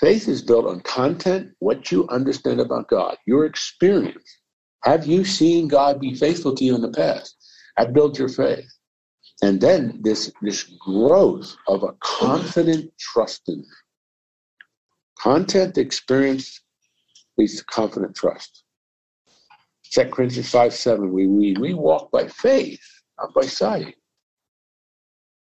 Faith 0.00 0.28
is 0.28 0.42
built 0.42 0.66
on 0.66 0.80
content, 0.80 1.52
what 1.60 1.92
you 1.92 2.08
understand 2.08 2.60
about 2.60 2.88
God, 2.88 3.16
your 3.26 3.46
experience. 3.46 4.38
Have 4.84 5.06
you 5.06 5.24
seen 5.24 5.68
God 5.68 6.00
be 6.00 6.14
faithful 6.14 6.54
to 6.54 6.64
you 6.64 6.74
in 6.74 6.82
the 6.82 6.92
past? 6.92 7.36
I 7.78 7.86
built 7.86 8.18
your 8.18 8.28
faith. 8.28 8.68
And 9.42 9.60
then 9.60 10.00
this, 10.02 10.32
this 10.42 10.64
growth 10.80 11.56
of 11.68 11.82
a 11.84 11.94
confident 12.00 12.92
trust 12.98 13.42
in 13.48 13.64
Content 15.18 15.78
experience 15.78 16.60
leads 17.38 17.58
to 17.58 17.64
confident 17.64 18.14
trust. 18.16 18.64
2 19.92 20.06
Corinthians 20.06 20.50
5 20.50 20.74
7, 20.74 21.12
we, 21.12 21.26
we, 21.26 21.56
we 21.58 21.74
walk 21.74 22.10
by 22.10 22.28
faith, 22.28 22.82
not 23.18 23.34
by 23.34 23.42
sight. 23.42 23.96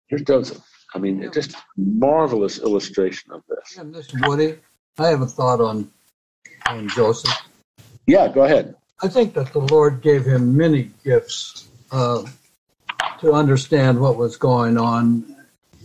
Here's 0.08 0.22
Joseph. 0.22 0.64
I 0.94 0.98
mean, 0.98 1.30
just 1.32 1.56
marvelous 1.76 2.58
illustration 2.58 3.32
of 3.32 3.42
this. 3.48 3.76
Yeah, 3.76 3.84
Mr. 3.84 4.26
Woody, 4.26 4.58
I 4.98 5.08
have 5.08 5.22
a 5.22 5.26
thought 5.26 5.60
on, 5.60 5.90
on 6.66 6.88
Joseph. 6.88 7.32
Yeah, 8.06 8.28
go 8.28 8.42
ahead. 8.42 8.74
I 9.02 9.08
think 9.08 9.34
that 9.34 9.52
the 9.52 9.60
Lord 9.60 10.02
gave 10.02 10.24
him 10.24 10.56
many 10.56 10.90
gifts 11.04 11.68
uh, 11.92 12.24
to 13.20 13.32
understand 13.32 14.00
what 14.00 14.16
was 14.16 14.36
going 14.36 14.76
on, 14.76 15.36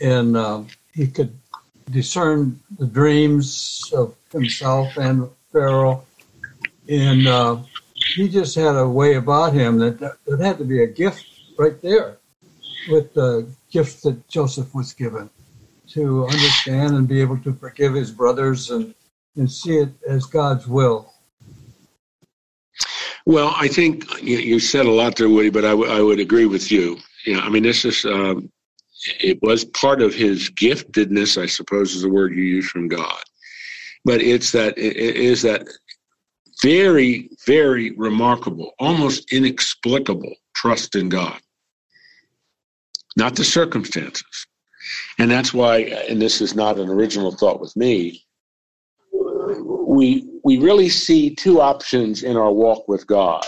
and 0.02 0.36
uh, 0.36 0.64
he 0.94 1.08
could 1.08 1.38
discern 1.90 2.60
the 2.78 2.88
dreams 2.88 3.92
of 3.96 4.16
himself 4.32 4.98
and 4.98 5.30
Pharaoh, 5.52 6.04
and 6.90 7.28
uh, 7.28 7.58
he 7.94 8.28
just 8.28 8.56
had 8.56 8.76
a 8.76 8.88
way 8.88 9.16
about 9.16 9.54
him 9.54 9.78
that 9.80 10.00
that 10.00 10.40
had 10.40 10.58
to 10.58 10.66
be 10.66 10.84
a 10.84 10.88
gift 10.88 11.26
right 11.58 11.80
there, 11.82 12.18
with 12.90 13.14
the 13.14 13.48
gift 13.76 14.04
that 14.04 14.28
Joseph 14.30 14.74
was 14.74 14.94
given 14.94 15.30
to 15.90 16.26
understand 16.28 16.96
and 16.96 17.08
be 17.08 17.20
able 17.20 17.38
to 17.40 17.52
forgive 17.54 17.94
his 17.94 18.10
brothers 18.10 18.72
and 18.72 18.96
and 19.38 19.52
see 19.52 19.78
it 19.78 19.90
as 20.08 20.26
God's 20.26 20.66
will. 20.66 21.14
Well, 23.26 23.54
I 23.58 23.68
think 23.68 24.06
you 24.22 24.60
said 24.62 24.86
a 24.86 24.92
lot 24.92 25.18
there, 25.18 25.28
Woody, 25.28 25.50
but 25.50 25.66
I, 25.66 25.72
w- 25.72 25.92
I 25.92 26.02
would 26.02 26.22
agree 26.22 26.46
with 26.46 26.72
you. 26.72 26.98
I 27.28 27.50
mean, 27.50 27.64
this 27.64 27.84
is, 27.84 28.06
um, 28.06 28.50
it 29.20 29.38
was 29.42 29.66
part 29.66 30.02
of 30.02 30.14
his 30.14 30.50
giftedness, 30.52 31.42
I 31.42 31.48
suppose 31.48 31.96
is 31.96 32.04
the 32.04 32.10
word 32.10 32.34
you 32.34 32.44
use 32.44 32.70
from 32.70 32.88
God. 32.88 33.22
But 34.06 34.22
it's 34.22 34.54
that, 34.54 34.78
it 34.78 34.96
is 34.96 35.42
that 35.42 35.68
very, 36.62 37.30
very 37.46 37.92
remarkable, 37.92 38.72
almost 38.80 39.34
inexplicable 39.34 40.34
trust 40.56 40.96
in 40.96 41.10
God, 41.10 41.42
not 43.16 43.36
the 43.36 43.44
circumstances. 43.44 44.48
And 45.18 45.32
that's 45.32 45.54
why, 45.54 45.80
and 46.10 46.22
this 46.22 46.42
is 46.42 46.56
not 46.56 46.78
an 46.78 46.90
original 46.90 47.32
thought 47.32 47.60
with 47.60 47.76
me, 47.76 48.24
we 49.88 50.28
we 50.44 50.58
really 50.58 50.90
see 50.90 51.34
two 51.34 51.62
options 51.62 52.22
in 52.24 52.38
our 52.38 52.52
walk 52.52 52.88
with 52.88 53.08
God. 53.08 53.46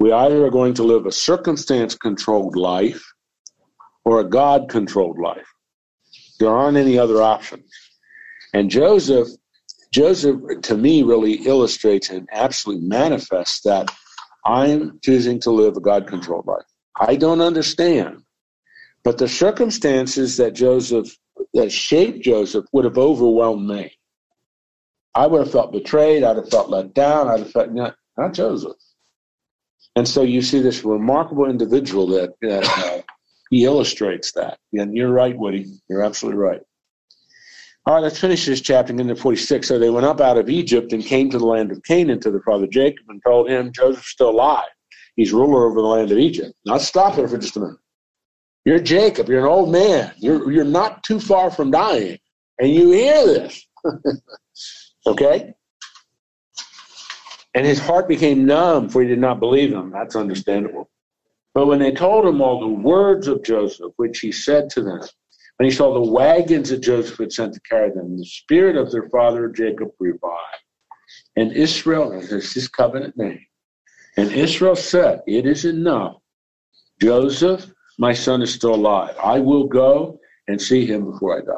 We 0.00 0.12
either 0.12 0.44
are 0.44 0.50
going 0.50 0.74
to 0.74 0.82
live 0.82 1.06
a 1.06 1.12
circumstance 1.12 1.94
controlled 1.94 2.56
life 2.56 3.02
or 4.04 4.20
a 4.20 4.24
God 4.24 4.68
controlled 4.68 5.18
life. 5.18 5.46
There 6.38 6.50
aren't 6.50 6.76
any 6.76 6.98
other 6.98 7.22
options. 7.22 7.70
And 8.52 8.70
Joseph, 8.70 9.28
Joseph 9.92 10.40
to 10.62 10.76
me 10.76 11.02
really 11.02 11.34
illustrates 11.46 12.10
and 12.10 12.28
absolutely 12.32 12.86
manifests 12.86 13.62
that 13.62 13.90
I'm 14.44 14.98
choosing 15.02 15.40
to 15.40 15.50
live 15.50 15.76
a 15.76 15.80
God 15.80 16.06
controlled 16.06 16.46
life. 16.46 16.66
I 17.00 17.16
don't 17.16 17.40
understand. 17.40 18.22
But 19.06 19.18
the 19.18 19.28
circumstances 19.28 20.36
that 20.38 20.52
Joseph 20.54 21.16
that 21.54 21.70
shaped 21.70 22.24
Joseph 22.24 22.64
would 22.72 22.84
have 22.84 22.98
overwhelmed 22.98 23.68
me. 23.68 23.92
I 25.14 25.28
would 25.28 25.42
have 25.42 25.52
felt 25.52 25.70
betrayed. 25.70 26.24
I'd 26.24 26.34
have 26.34 26.50
felt 26.50 26.70
let 26.70 26.92
down. 26.92 27.28
I'd 27.28 27.38
have 27.38 27.52
felt 27.52 27.70
not, 27.70 27.94
not 28.18 28.34
Joseph. 28.34 28.72
And 29.94 30.08
so 30.08 30.22
you 30.22 30.42
see 30.42 30.60
this 30.60 30.84
remarkable 30.84 31.48
individual 31.48 32.08
that, 32.08 32.34
that 32.40 32.64
uh, 32.64 33.02
he 33.50 33.64
illustrates 33.64 34.32
that. 34.32 34.58
And 34.72 34.96
you're 34.96 35.12
right, 35.12 35.38
Woody. 35.38 35.66
You're 35.88 36.02
absolutely 36.02 36.40
right. 36.40 36.60
All 37.86 37.94
right, 37.94 38.02
let's 38.02 38.18
finish 38.18 38.44
this 38.44 38.60
chapter 38.60 38.92
into 38.92 39.14
46. 39.14 39.68
So 39.68 39.78
they 39.78 39.88
went 39.88 40.06
up 40.06 40.20
out 40.20 40.36
of 40.36 40.50
Egypt 40.50 40.92
and 40.92 41.04
came 41.04 41.30
to 41.30 41.38
the 41.38 41.46
land 41.46 41.70
of 41.70 41.80
Canaan 41.84 42.18
to 42.22 42.32
their 42.32 42.42
father 42.42 42.66
Jacob 42.66 43.04
and 43.08 43.22
told 43.24 43.48
him, 43.48 43.70
Joseph's 43.72 44.10
still 44.10 44.30
alive. 44.30 44.66
He's 45.14 45.32
ruler 45.32 45.64
over 45.64 45.80
the 45.80 45.86
land 45.86 46.10
of 46.10 46.18
Egypt. 46.18 46.54
Now 46.64 46.78
stop 46.78 47.14
there 47.14 47.28
for 47.28 47.38
just 47.38 47.56
a 47.56 47.60
minute. 47.60 47.76
You're 48.66 48.80
Jacob. 48.80 49.28
You're 49.28 49.46
an 49.46 49.52
old 49.52 49.70
man. 49.70 50.12
You're, 50.18 50.50
you're 50.50 50.64
not 50.64 51.04
too 51.04 51.20
far 51.20 51.52
from 51.52 51.70
dying. 51.70 52.18
And 52.58 52.68
you 52.68 52.90
hear 52.90 53.24
this. 53.24 53.64
okay? 55.06 55.54
And 57.54 57.64
his 57.64 57.78
heart 57.78 58.08
became 58.08 58.44
numb, 58.44 58.88
for 58.88 59.02
he 59.02 59.08
did 59.08 59.20
not 59.20 59.38
believe 59.38 59.70
them. 59.70 59.92
That's 59.92 60.16
understandable. 60.16 60.90
But 61.54 61.68
when 61.68 61.78
they 61.78 61.92
told 61.92 62.26
him 62.26 62.42
all 62.42 62.58
the 62.58 62.66
words 62.66 63.28
of 63.28 63.44
Joseph, 63.44 63.92
which 63.96 64.18
he 64.18 64.32
said 64.32 64.68
to 64.70 64.82
them, 64.82 65.00
when 65.58 65.70
he 65.70 65.74
saw 65.74 65.94
the 65.94 66.10
wagons 66.10 66.70
that 66.70 66.82
Joseph 66.82 67.18
had 67.18 67.32
sent 67.32 67.54
to 67.54 67.60
carry 67.60 67.90
them, 67.90 68.18
the 68.18 68.26
spirit 68.26 68.74
of 68.76 68.90
their 68.90 69.08
father 69.10 69.48
Jacob 69.48 69.90
revived. 70.00 70.42
And 71.36 71.52
Israel, 71.52 72.12
is 72.12 72.52
his 72.52 72.66
covenant 72.66 73.16
name, 73.16 73.40
and 74.16 74.32
Israel 74.32 74.74
said, 74.74 75.22
It 75.26 75.46
is 75.46 75.64
enough. 75.64 76.16
Joseph, 77.00 77.72
my 77.98 78.12
son, 78.12 78.42
is 78.42 78.52
still 78.52 78.74
alive. 78.74 79.14
I 79.22 79.38
will 79.40 79.66
go 79.66 80.18
and 80.48 80.60
see 80.60 80.84
him 80.86 81.10
before 81.10 81.38
I 81.38 81.40
die. 81.42 81.54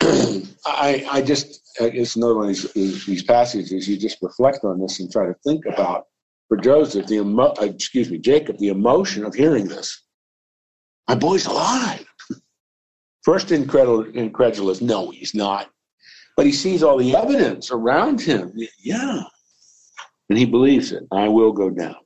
I, 0.66 1.06
I 1.10 1.22
just, 1.22 1.62
it's 1.80 2.16
another 2.16 2.34
one 2.34 2.50
of 2.50 2.56
these, 2.74 3.06
these 3.06 3.22
passages, 3.22 3.88
you 3.88 3.96
just 3.96 4.18
reflect 4.22 4.64
on 4.64 4.80
this 4.80 5.00
and 5.00 5.10
try 5.10 5.26
to 5.26 5.34
think 5.44 5.64
about 5.66 6.06
for 6.48 6.56
Joseph, 6.56 7.06
the 7.06 7.16
emo- 7.16 7.54
uh, 7.60 7.64
excuse 7.64 8.10
me, 8.10 8.18
Jacob, 8.18 8.58
the 8.58 8.68
emotion 8.68 9.24
of 9.24 9.34
hearing 9.34 9.66
this. 9.66 10.04
My 11.08 11.14
boy's 11.14 11.46
alive. 11.46 12.06
First 13.24 13.52
incredulous, 13.52 14.14
incredulous, 14.14 14.80
no, 14.80 15.10
he's 15.10 15.34
not. 15.34 15.70
But 16.36 16.46
he 16.46 16.52
sees 16.52 16.82
all 16.82 16.98
the 16.98 17.16
evidence 17.16 17.70
around 17.70 18.20
him. 18.20 18.52
Yeah. 18.78 19.22
And 20.28 20.38
he 20.38 20.44
believes 20.44 20.92
it. 20.92 21.04
I 21.12 21.28
will 21.28 21.52
go 21.52 21.70
down. 21.70 21.96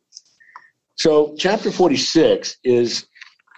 So, 1.01 1.35
chapter 1.39 1.71
46 1.71 2.59
is. 2.63 3.07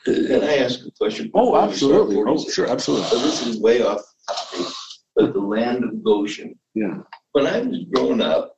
Can 0.04 0.44
I 0.44 0.58
ask 0.58 0.86
a 0.86 0.92
question? 0.92 1.28
Oh, 1.34 1.56
absolutely. 1.56 2.22
Oh, 2.24 2.48
sure, 2.48 2.68
absolutely. 2.68 3.08
So, 3.08 3.18
this 3.18 3.44
is 3.44 3.60
way 3.60 3.82
off 3.82 4.00
topic, 4.28 4.72
but 5.16 5.32
the 5.32 5.40
land 5.40 5.82
of 5.82 6.04
Goshen. 6.04 6.56
Yeah. 6.76 6.98
When 7.32 7.48
I 7.48 7.58
was 7.62 7.80
growing 7.92 8.20
up, 8.20 8.56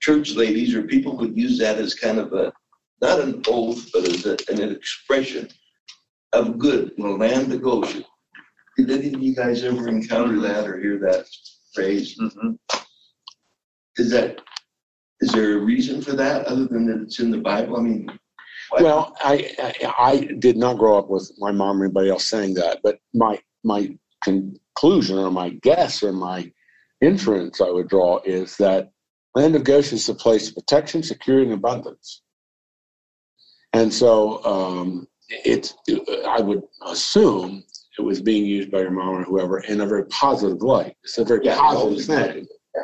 church 0.00 0.34
ladies 0.34 0.74
or 0.74 0.82
people 0.82 1.16
would 1.18 1.36
use 1.36 1.56
that 1.60 1.78
as 1.78 1.94
kind 1.94 2.18
of 2.18 2.32
a, 2.32 2.52
not 3.00 3.20
an 3.20 3.44
oath, 3.46 3.90
but 3.92 4.08
as 4.08 4.26
a, 4.26 4.36
an 4.48 4.72
expression 4.72 5.48
of 6.32 6.58
good, 6.58 6.90
the 6.98 7.06
land 7.06 7.52
of 7.52 7.62
Goshen. 7.62 8.04
Did 8.76 8.90
any 8.90 9.14
of 9.14 9.22
you 9.22 9.36
guys 9.36 9.62
ever 9.62 9.86
encounter 9.86 10.40
that 10.40 10.66
or 10.66 10.80
hear 10.80 10.98
that 10.98 11.26
phrase? 11.72 12.18
Mm-hmm. 12.18 12.54
Is 13.98 14.10
that, 14.10 14.40
is 15.22 15.30
there 15.32 15.56
a 15.56 15.60
reason 15.60 16.02
for 16.02 16.12
that 16.12 16.44
other 16.46 16.66
than 16.66 16.86
that 16.86 17.00
it's 17.02 17.20
in 17.20 17.30
the 17.30 17.38
Bible? 17.38 17.76
I 17.76 17.80
mean, 17.80 18.06
why- 18.70 18.82
Well, 18.82 19.16
I, 19.24 19.50
I 19.58 19.94
I 19.98 20.16
did 20.40 20.56
not 20.56 20.78
grow 20.78 20.98
up 20.98 21.08
with 21.08 21.30
my 21.38 21.52
mom 21.52 21.80
or 21.80 21.84
anybody 21.84 22.10
else 22.10 22.24
saying 22.26 22.54
that, 22.54 22.80
but 22.82 22.98
my 23.14 23.38
my 23.64 23.96
conclusion 24.24 25.18
or 25.18 25.30
my 25.30 25.50
guess 25.62 26.02
or 26.02 26.12
my 26.12 26.50
inference 27.00 27.60
I 27.60 27.70
would 27.70 27.88
draw 27.88 28.20
is 28.24 28.56
that 28.58 28.90
land 29.34 29.56
of 29.56 29.64
Goshen 29.64 29.96
is 29.96 30.08
a 30.08 30.14
place 30.14 30.48
of 30.48 30.54
protection, 30.54 31.02
security, 31.02 31.46
and 31.46 31.54
abundance. 31.54 32.22
And 33.72 33.92
so 33.92 34.44
um, 34.44 35.06
it's 35.30 35.74
I 36.28 36.40
would 36.40 36.62
assume 36.84 37.62
it 37.98 38.02
was 38.02 38.20
being 38.20 38.44
used 38.44 38.70
by 38.70 38.80
your 38.80 38.90
mom 38.90 39.14
or 39.16 39.24
whoever 39.24 39.60
in 39.60 39.80
a 39.80 39.86
very 39.86 40.04
positive 40.06 40.62
light. 40.62 40.96
It's 41.04 41.18
a 41.18 41.24
very 41.24 41.44
Yeah, 41.44 41.56
positive 41.58 42.04
thing. 42.06 42.46
yeah. 42.74 42.82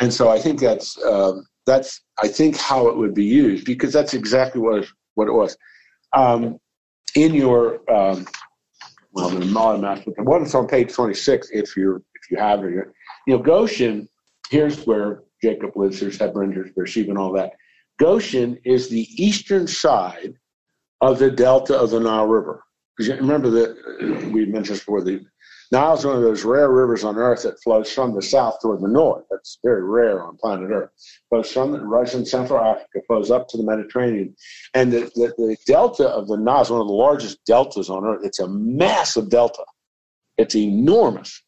And 0.00 0.12
so 0.12 0.28
I 0.28 0.38
think 0.38 0.60
that's 0.60 1.02
um, 1.04 1.44
that's 1.66 2.00
I 2.22 2.28
think 2.28 2.56
how 2.56 2.88
it 2.88 2.96
would 2.96 3.14
be 3.14 3.24
used 3.24 3.66
because 3.66 3.92
that's 3.92 4.14
exactly 4.14 4.60
what 4.60 4.86
what 5.14 5.28
it 5.28 5.32
was. 5.32 5.56
Um, 6.14 6.58
in 7.14 7.34
your 7.34 7.80
um, 7.90 8.26
well, 9.12 9.30
the 9.30 9.44
master, 9.46 10.12
the 10.16 10.22
one 10.22 10.42
that's 10.42 10.54
on 10.54 10.66
page 10.66 10.92
twenty 10.92 11.14
six, 11.14 11.50
if 11.52 11.76
you're 11.76 11.96
if 11.96 12.30
you 12.30 12.36
have 12.38 12.64
it, 12.64 12.70
you 12.70 13.36
know 13.36 13.38
Goshen. 13.38 14.08
Here's 14.50 14.84
where 14.86 15.22
Jacob 15.42 15.70
lives. 15.74 16.00
There's 16.00 16.18
Hebron, 16.18 16.54
there's 16.54 16.70
Beersheba, 16.72 17.10
and 17.10 17.18
all 17.18 17.32
that. 17.32 17.52
Goshen 17.98 18.58
is 18.64 18.88
the 18.88 19.06
eastern 19.22 19.66
side 19.66 20.34
of 21.00 21.18
the 21.18 21.30
delta 21.30 21.78
of 21.78 21.90
the 21.90 22.00
Nile 22.00 22.26
River. 22.26 22.62
Because 22.96 23.14
remember 23.14 23.50
that 23.50 23.70
uh, 23.70 24.28
we 24.30 24.46
mentioned 24.46 24.78
before 24.78 25.02
the 25.02 25.24
Nile 25.72 25.94
is 25.94 26.04
one 26.04 26.16
of 26.16 26.22
those 26.22 26.44
rare 26.44 26.70
rivers 26.70 27.04
on 27.04 27.16
Earth 27.16 27.42
that 27.42 27.62
flows 27.62 27.90
from 27.92 28.14
the 28.14 28.22
south 28.22 28.60
toward 28.60 28.80
the 28.80 28.88
north. 28.88 29.24
That's 29.30 29.58
very 29.64 29.82
rare 29.82 30.22
on 30.22 30.36
planet 30.36 30.70
Earth. 30.70 30.90
Flows 31.28 31.52
from 31.52 31.72
the 31.72 32.10
in 32.14 32.26
Central 32.26 32.60
Africa, 32.60 33.00
flows 33.06 33.30
up 33.30 33.48
to 33.48 33.56
the 33.56 33.64
Mediterranean, 33.64 34.34
and 34.74 34.92
the, 34.92 35.00
the, 35.14 35.34
the 35.38 35.56
delta 35.66 36.08
of 36.08 36.28
the 36.28 36.36
Nile 36.36 36.62
is 36.62 36.70
one 36.70 36.80
of 36.80 36.86
the 36.86 36.92
largest 36.92 37.44
deltas 37.46 37.88
on 37.88 38.04
Earth. 38.04 38.20
It's 38.24 38.40
a 38.40 38.48
massive 38.48 39.30
delta. 39.30 39.64
It's 40.36 40.54
enormous, 40.54 41.42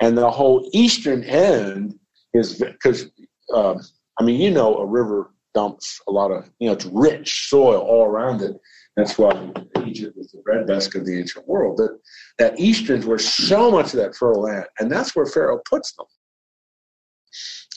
and 0.00 0.18
the 0.18 0.30
whole 0.30 0.68
eastern 0.72 1.24
end 1.24 1.98
is 2.34 2.58
because 2.58 3.10
um, 3.54 3.80
I 4.18 4.24
mean 4.24 4.40
you 4.40 4.50
know 4.50 4.76
a 4.76 4.86
river 4.86 5.30
dumps 5.54 6.00
a 6.08 6.12
lot 6.12 6.30
of 6.30 6.50
you 6.58 6.66
know 6.66 6.74
it's 6.74 6.84
rich 6.86 7.48
soil 7.48 7.80
all 7.80 8.04
around 8.04 8.42
it. 8.42 8.60
That's 8.96 9.18
why 9.18 9.52
Egypt 9.84 10.16
was 10.16 10.32
the 10.32 10.40
breadbasket 10.42 11.02
of 11.02 11.06
the 11.06 11.18
ancient 11.18 11.46
world. 11.46 11.76
That 11.76 11.98
that 12.38 12.58
eastern's 12.58 13.04
were 13.04 13.18
so 13.18 13.70
much 13.70 13.86
of 13.92 14.00
that 14.00 14.16
fertile 14.16 14.42
land, 14.42 14.66
and 14.78 14.90
that's 14.90 15.14
where 15.14 15.26
Pharaoh 15.26 15.60
puts 15.68 15.92
them. 15.92 16.06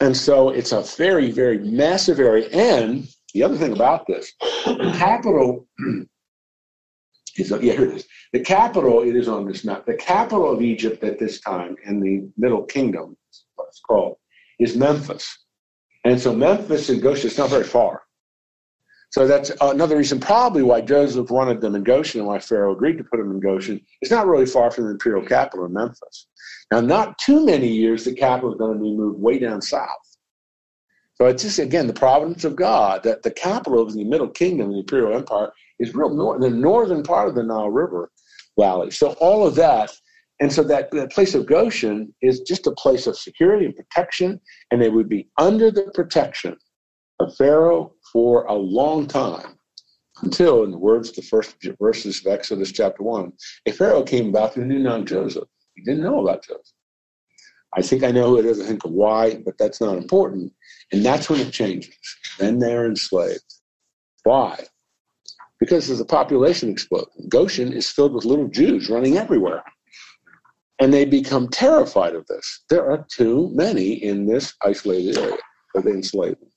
And 0.02 0.16
so 0.16 0.50
it's 0.50 0.72
a 0.72 0.82
very, 0.82 1.32
very 1.32 1.58
massive 1.58 2.20
area. 2.20 2.48
And 2.50 3.08
the 3.34 3.44
other 3.44 3.58
thing 3.58 3.74
about 3.74 4.08
this, 4.08 4.32
the 4.66 4.96
capital 4.98 5.68
is 7.38 7.52
yeah, 7.52 7.74
here 7.74 7.86
it 7.86 7.96
is. 7.98 8.08
The 8.32 8.40
capital, 8.40 9.02
it 9.02 9.16
is 9.16 9.28
on 9.28 9.46
this 9.46 9.66
map. 9.66 9.86
The 9.86 9.96
capital 9.96 10.50
of 10.50 10.62
Egypt 10.62 11.04
at 11.04 11.20
this 11.20 11.42
time 11.42 11.76
in 11.86 12.00
the 12.00 12.30
Middle 12.38 12.64
Kingdom, 12.64 13.18
what 13.56 13.68
it's 13.68 13.82
called, 13.82 14.16
is 14.60 14.78
Memphis. 14.78 15.46
And 16.06 16.20
so 16.20 16.34
Memphis 16.34 16.90
and 16.90 17.02
Goshen 17.02 17.28
is 17.30 17.38
not 17.38 17.50
very 17.50 17.66
far. 17.66 18.04
So 19.12 19.28
that's 19.28 19.52
another 19.62 19.98
reason, 19.98 20.20
probably, 20.20 20.62
why 20.62 20.82
Joseph 20.82 21.32
wanted 21.32 21.62
them 21.62 21.74
in 21.74 21.84
Goshen 21.84 22.20
and 22.20 22.28
why 22.28 22.38
Pharaoh 22.38 22.74
agreed 22.74 22.98
to 23.00 23.04
put 23.04 23.18
them 23.18 23.32
in 23.32 23.40
Goshen. 23.40 23.82
It's 24.02 24.12
not 24.12 24.28
really 24.28 24.46
far 24.46 24.70
from 24.70 24.86
the 24.86 24.92
imperial 24.92 25.26
capital 25.26 25.66
in 25.66 25.74
Memphis. 25.74 26.28
Now, 26.72 26.80
not 26.82 27.18
too 27.18 27.44
many 27.44 27.68
years, 27.68 28.06
the 28.06 28.14
capital 28.14 28.52
is 28.52 28.60
going 28.60 28.78
to 28.78 28.84
be 28.84 28.96
moved 28.96 29.20
way 29.20 29.40
down 29.40 29.62
south. 29.62 29.90
So 31.16 31.26
it's 31.26 31.42
just, 31.42 31.58
again, 31.58 31.88
the 31.88 31.94
providence 31.94 32.44
of 32.44 32.56
God 32.56 33.04
that 33.04 33.24
the 33.24 33.32
capital 33.32 33.82
of 33.82 33.94
the 33.94 34.04
Middle 34.04 34.30
Kingdom, 34.30 34.72
the 34.72 34.80
imperial 34.80 35.18
empire, 35.18 35.52
is 35.80 35.96
real 35.96 36.14
north, 36.14 36.42
the 36.42 36.50
northern 36.50 37.02
part 37.02 37.28
of 37.28 37.36
the 37.36 37.44
Nile 37.44 37.70
River 37.70 38.12
Valley. 38.60 38.92
So 38.92 39.14
all 39.14 39.46
of 39.46 39.56
that, 39.56 39.92
and 40.40 40.54
so 40.54 40.64
that, 40.64 40.92
that 40.92 41.12
place 41.12 41.34
of 41.34 41.48
Goshen 41.48 42.14
is 42.22 42.42
just 42.42 42.68
a 42.68 42.72
place 42.72 43.08
of 43.08 43.18
security 43.18 43.66
and 43.66 43.76
protection, 43.76 44.40
and 44.72 44.82
they 44.82 44.90
would 44.90 45.10
be 45.10 45.30
under 45.38 45.72
the 45.72 45.92
protection 45.94 46.56
of 47.20 47.36
Pharaoh 47.36 47.94
for 48.12 48.44
a 48.46 48.54
long 48.54 49.08
time 49.08 49.58
until, 50.22 50.64
in 50.64 50.72
the 50.72 50.78
words 50.78 51.10
of 51.10 51.16
the 51.16 51.22
first 51.22 51.56
verses 51.80 52.20
of 52.20 52.32
Exodus 52.32 52.72
chapter 52.72 53.04
1, 53.04 53.32
a 53.68 53.72
Pharaoh 53.72 54.04
came 54.04 54.30
about 54.30 54.54
who 54.54 54.66
knew 54.66 54.80
not 54.80 55.06
Joseph. 55.06 55.48
He 55.76 55.84
didn't 55.84 56.04
know 56.04 56.22
about 56.22 56.44
Joseph. 56.44 56.66
I 57.76 57.82
think 57.82 58.04
I 58.04 58.12
know 58.12 58.30
who 58.30 58.40
it 58.40 58.46
is. 58.46 58.60
I 58.60 58.66
think 58.66 58.84
of 58.84 58.92
why, 58.92 59.36
but 59.46 59.58
that's 59.58 59.80
not 59.80 59.98
important. 59.98 60.52
And 60.92 61.06
that's 61.06 61.30
when 61.30 61.40
it 61.40 61.54
changes. 61.54 61.96
Then 62.40 62.60
they're 62.60 62.88
enslaved. 62.88 63.44
Why? 64.24 64.66
Because 65.60 65.88
there's 65.88 66.00
a 66.00 66.06
population 66.06 66.70
explosion. 66.70 67.28
Goshen 67.30 67.72
is 67.74 67.90
filled 67.90 68.14
with 68.14 68.26
little 68.26 68.48
Jews 68.48 68.90
running 68.90 69.18
everywhere. 69.18 69.64
And 70.82 70.94
they 70.94 71.06
become 71.06 71.50
terrified 71.50 72.16
of 72.16 72.26
this. 72.28 72.64
There 72.70 72.90
are 72.90 73.06
too 73.10 73.52
many 73.54 73.94
in 74.04 74.26
this 74.26 74.54
isolated 74.64 75.18
area. 75.18 75.38
So 75.76 75.82
they 75.82 75.92
enslave 75.92 76.40
them. 76.40 76.49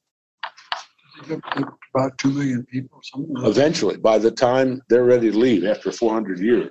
About 1.94 2.16
two 2.18 2.30
million 2.30 2.64
people, 2.64 3.00
like. 3.14 3.46
Eventually, 3.46 3.96
by 3.96 4.18
the 4.18 4.30
time 4.30 4.82
they're 4.88 5.04
ready 5.04 5.30
to 5.30 5.38
leave 5.38 5.64
after 5.64 5.92
400 5.92 6.38
years, 6.38 6.70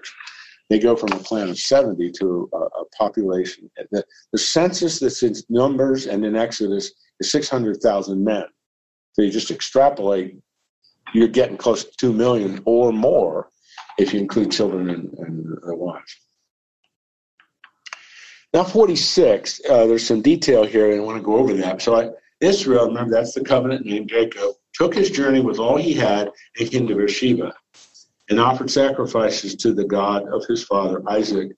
they 0.70 0.80
go 0.80 0.96
from 0.96 1.12
a 1.12 1.20
plan 1.20 1.50
of 1.50 1.60
70 1.60 2.12
to 2.12 2.50
a, 2.54 2.58
a 2.58 2.86
population. 2.98 3.70
The, 3.92 4.04
the 4.32 4.38
census 4.38 5.00
that's 5.00 5.22
in 5.22 5.36
Numbers 5.50 6.08
and 6.08 6.26
in 6.26 6.36
Exodus 6.36 6.92
is 7.20 7.32
600,000 7.32 8.24
men. 8.24 8.46
So 9.14 9.22
you 9.22 9.32
just 9.32 9.52
extrapolate, 9.52 10.38
you're 11.14 11.28
getting 11.28 11.58
close 11.58 11.84
to 11.84 11.92
2 11.98 12.14
million 12.14 12.62
or 12.66 12.94
more 12.94 13.50
if 13.98 14.14
you 14.14 14.20
include 14.20 14.52
children 14.52 14.90
and, 14.90 15.14
and 15.20 15.58
wives. 15.78 16.16
Now, 18.54 18.64
46, 18.64 19.62
uh, 19.70 19.86
there's 19.88 20.06
some 20.06 20.22
detail 20.22 20.66
here, 20.66 20.92
and 20.92 21.02
I 21.02 21.04
want 21.04 21.18
to 21.18 21.24
go 21.24 21.38
over 21.38 21.54
that. 21.54 21.82
So, 21.82 21.96
I, 21.96 22.10
Israel, 22.42 22.88
remember 22.88 23.12
that's 23.12 23.34
the 23.34 23.44
covenant 23.44 23.86
named 23.86 24.10
Jacob, 24.10 24.54
took 24.74 24.94
his 24.94 25.12
journey 25.12 25.42
with 25.42 25.60
all 25.60 25.78
he 25.78 25.94
had 25.94 26.30
and 26.60 26.70
came 26.70 26.88
to 26.88 26.96
Beersheba 26.96 27.54
and 28.30 28.40
offered 28.40 28.70
sacrifices 28.70 29.56
to 29.58 29.74
the 29.74 29.86
God 29.86 30.28
of 30.30 30.46
his 30.48 30.64
father 30.64 31.04
Isaac. 31.08 31.52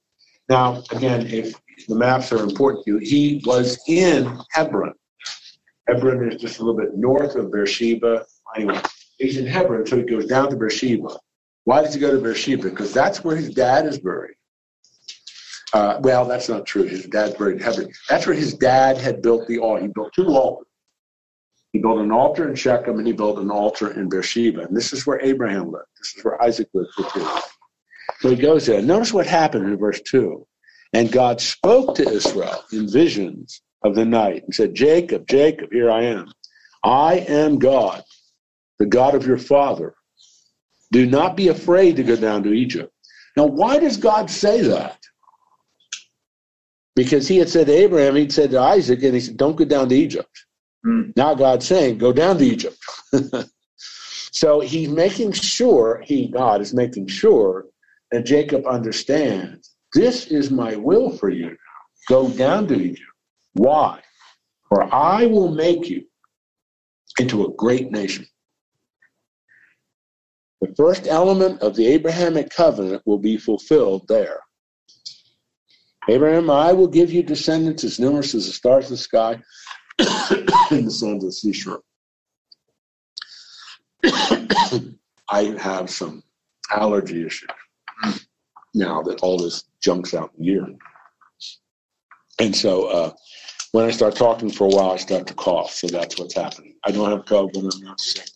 Now, 0.50 0.84
again, 0.92 1.28
if 1.28 1.54
the 1.88 1.96
maps 1.96 2.32
are 2.34 2.44
important 2.44 2.84
to 2.86 2.92
you, 2.92 2.98
he 2.98 3.42
was 3.46 3.82
in 3.88 4.38
Hebron. 4.52 4.94
Hebron 5.88 6.32
is 6.32 6.42
just 6.42 6.60
a 6.60 6.64
little 6.64 6.80
bit 6.80 6.96
north 6.96 7.36
of 7.36 7.52
Beersheba. 7.52 8.26
Anyway, 8.56 8.82
he's 9.18 9.38
in 9.38 9.46
Hebron, 9.46 9.86
so 9.86 9.98
he 9.98 10.04
goes 10.04 10.26
down 10.26 10.50
to 10.50 10.56
Beersheba. 10.56 11.18
Why 11.66 11.82
does 11.82 11.94
he 11.94 12.00
go 12.00 12.12
to 12.12 12.22
Beersheba? 12.22 12.70
Because 12.70 12.94
that's 12.94 13.24
where 13.24 13.36
his 13.36 13.54
dad 13.54 13.86
is 13.86 14.00
buried. 14.00 14.36
Uh, 15.74 16.00
well, 16.02 16.26
that's 16.26 16.50
not 16.50 16.66
true. 16.66 16.84
His 16.84 17.06
dad's 17.06 17.36
buried 17.36 17.58
in 17.58 17.64
Hebron. 17.64 17.90
That's 18.10 18.28
where 18.28 18.36
his 18.36 18.54
dad 18.54 18.98
had 18.98 19.22
built 19.22 19.48
the 19.48 19.60
altar. 19.60 19.82
He 19.82 19.88
built 19.88 20.14
two 20.14 20.28
altars. 20.28 20.68
He 21.74 21.80
built 21.80 22.00
an 22.00 22.12
altar 22.12 22.48
in 22.48 22.56
Shechem 22.56 23.00
and 23.00 23.08
he 23.08 23.14
built 23.14 23.40
an 23.40 23.50
altar 23.50 24.00
in 24.00 24.08
Beersheba. 24.08 24.62
And 24.62 24.78
this 24.78 24.94
is 24.94 25.08
where 25.08 25.20
Abraham 25.22 25.72
lived. 25.72 25.88
This 26.00 26.16
is 26.16 26.24
where 26.24 26.42
Isaac 26.42 26.70
lived 26.74 26.94
for 26.96 27.10
two. 27.10 27.28
So 28.20 28.30
he 28.30 28.36
goes 28.36 28.68
there. 28.68 28.82
Notice 28.82 29.12
what 29.12 29.26
happened 29.26 29.66
in 29.66 29.78
verse 29.78 30.00
2. 30.02 30.46
And 30.94 31.12
God 31.12 31.42
spoke 31.42 31.96
to 31.96 32.08
Israel 32.08 32.64
in 32.72 32.88
visions 32.88 33.62
of 33.84 33.96
the 33.96 34.06
night 34.06 34.44
and 34.44 34.54
said, 34.54 34.76
Jacob, 34.76 35.28
Jacob, 35.28 35.72
here 35.72 35.90
I 35.90 36.04
am. 36.04 36.32
I 36.84 37.26
am 37.28 37.58
God, 37.58 38.04
the 38.78 38.86
God 38.86 39.16
of 39.16 39.26
your 39.26 39.40
father. 39.40 39.96
Do 40.92 41.08
not 41.08 41.36
be 41.36 41.48
afraid 41.48 41.96
to 41.96 42.04
go 42.04 42.16
down 42.16 42.44
to 42.44 42.54
Egypt. 42.54 42.94
Now, 43.36 43.46
why 43.46 43.80
does 43.80 43.98
God 43.98 44.30
say 44.30 44.62
that? 44.62 45.00
Because 46.96 47.28
he 47.28 47.38
had 47.38 47.50
said 47.50 47.66
to 47.66 47.74
Abraham, 47.74 48.16
he'd 48.16 48.32
said 48.32 48.52
to 48.52 48.60
Isaac, 48.60 49.02
and 49.02 49.16
he 49.16 49.20
said, 49.20 49.38
Don't 49.38 49.56
go 49.56 49.66
down 49.66 49.90
to 49.90 49.96
Egypt. 49.96 50.30
Mm. 50.86 51.16
Now 51.16 51.34
God's 51.34 51.68
saying, 51.68 51.98
Go 51.98 52.12
down 52.12 52.38
to 52.38 52.46
Egypt. 52.46 52.78
so 53.78 54.60
he's 54.60 54.90
making 54.90 55.32
sure, 55.32 56.02
he, 56.06 56.28
God, 56.28 56.62
is 56.62 56.74
making 56.74 57.08
sure 57.08 57.66
that 58.12 58.26
Jacob 58.26 58.66
understands 58.68 59.76
this 59.94 60.28
is 60.28 60.52
my 60.52 60.76
will 60.76 61.16
for 61.18 61.30
you. 61.30 61.56
Go 62.10 62.30
down 62.30 62.68
to 62.68 62.76
Egypt. 62.76 63.10
Why? 63.54 64.02
For 64.68 64.94
I 64.94 65.26
will 65.28 65.52
make 65.52 65.88
you 65.88 66.04
into 67.20 67.46
a 67.46 67.54
great 67.54 67.92
nation. 67.92 68.26
The 70.62 70.74
first 70.76 71.08
element 71.08 71.62
of 71.62 71.76
the 71.76 71.88
Abrahamic 71.88 72.50
covenant 72.50 73.04
will 73.06 73.20
be 73.20 73.38
fulfilled 73.38 74.08
there. 74.08 74.40
Abraham, 76.10 76.50
I 76.50 76.74
will 76.74 76.88
give 76.88 77.12
you 77.12 77.24
descendants 77.24 77.84
as 77.84 78.00
numerous 78.00 78.34
as 78.36 78.48
the 78.48 78.54
stars 78.54 78.86
of 78.86 78.92
the 78.92 78.98
sky 78.98 79.42
and 80.00 80.08
the 80.88 80.92
sands 80.92 81.24
of 81.24 81.30
the 81.30 81.32
seashore. 81.32 81.82
I 85.30 85.56
have 85.60 85.90
some 85.90 86.24
allergy 86.72 87.26
issues 87.26 87.50
now 88.74 89.02
that 89.04 89.22
all 89.22 89.38
this 89.38 89.64
junk's 89.82 90.14
out 90.14 90.32
in 90.38 90.46
the 90.46 90.52
ear. 90.52 90.68
And 92.40 92.56
so 92.56 92.86
uh, 92.88 93.12
when 93.72 93.86
I 93.86 93.92
start 93.92 94.16
talking 94.16 94.52
for 94.52 94.66
a 94.66 94.70
while, 94.70 94.92
I 94.92 94.98
start 94.98 95.28
to 95.28 95.34
cough. 95.34 95.72
So 95.72 95.88
that's 95.88 96.20
what's 96.20 96.36
happening. 96.36 96.76
I 96.84 96.92
don't 96.92 97.10
have 97.10 97.26
COVID. 97.26 97.74
I'm 97.74 97.82
not 97.82 98.00
sick. 98.00 98.28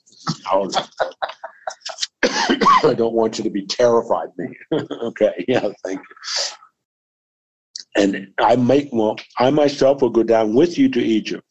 I 2.23 2.93
don't 2.93 3.13
want 3.13 3.37
you 3.37 3.43
to 3.43 3.49
be 3.49 3.65
terrified 3.65 4.29
me. 4.37 4.55
okay, 5.01 5.45
yeah, 5.47 5.67
thank 5.83 5.99
you. 5.99 6.15
And 7.97 8.31
I 8.37 8.55
make 8.55 8.89
well, 8.91 9.17
I 9.37 9.49
myself 9.49 10.01
will 10.01 10.09
go 10.09 10.23
down 10.23 10.53
with 10.53 10.77
you 10.77 10.87
to 10.89 11.01
Egypt, 11.01 11.43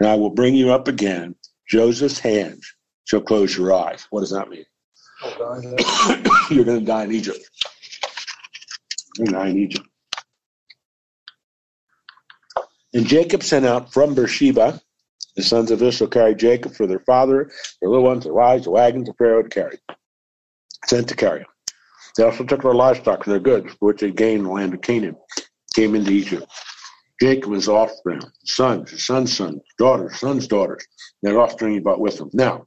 and 0.00 0.08
I 0.08 0.16
will 0.16 0.30
bring 0.30 0.54
you 0.54 0.70
up 0.70 0.86
again. 0.86 1.34
Joseph's 1.68 2.18
hands 2.18 2.70
shall 3.04 3.22
close 3.22 3.56
your 3.56 3.72
eyes. 3.72 4.06
What 4.10 4.20
does 4.20 4.30
that 4.30 4.50
mean? 4.50 4.66
You're 6.50 6.64
going 6.64 6.80
to 6.80 6.84
die 6.84 7.04
in 7.04 7.12
Egypt. 7.12 7.38
You're 9.16 9.26
going 9.26 9.32
to 9.32 9.38
die 9.38 9.48
in 9.48 9.58
Egypt. 9.58 9.88
And 12.92 13.06
Jacob 13.06 13.42
sent 13.42 13.64
out 13.64 13.92
from 13.92 14.14
Beersheba 14.14 14.80
the 15.36 15.42
sons 15.42 15.70
of 15.70 15.82
Israel 15.82 16.10
carried 16.10 16.38
Jacob 16.38 16.74
for 16.74 16.86
their 16.86 17.00
father, 17.00 17.50
their 17.80 17.90
little 17.90 18.04
ones, 18.04 18.24
their 18.24 18.32
wives, 18.32 18.64
the 18.64 18.70
wagons 18.70 19.08
of 19.08 19.16
Pharaoh 19.16 19.42
to 19.42 19.48
carry. 19.48 19.78
Sent 20.86 21.08
to 21.08 21.16
carry. 21.16 21.44
They 22.16 22.22
also 22.22 22.44
took 22.44 22.62
their 22.62 22.74
livestock 22.74 23.26
and 23.26 23.32
their 23.32 23.40
goods, 23.40 23.74
which 23.80 24.00
they 24.00 24.12
gained 24.12 24.40
in 24.40 24.44
the 24.44 24.50
land 24.50 24.74
of 24.74 24.82
Canaan, 24.82 25.16
came 25.74 25.94
into 25.94 26.10
Egypt. 26.10 26.46
Jacob 27.20 27.44
and 27.44 27.54
his 27.54 27.68
offspring, 27.68 28.20
sons, 28.44 28.90
his 28.90 29.04
son's 29.04 29.36
sons, 29.36 29.62
daughters, 29.78 30.18
sons' 30.18 30.48
daughters, 30.48 30.84
their 31.22 31.40
offspring 31.40 31.74
he 31.74 31.80
brought 31.80 32.00
with 32.00 32.18
him. 32.18 32.28
Now, 32.32 32.66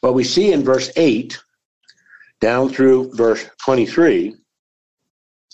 what 0.00 0.14
we 0.14 0.24
see 0.24 0.52
in 0.52 0.62
verse 0.62 0.90
8 0.96 1.38
down 2.40 2.68
through 2.68 3.12
verse 3.14 3.44
23, 3.64 4.36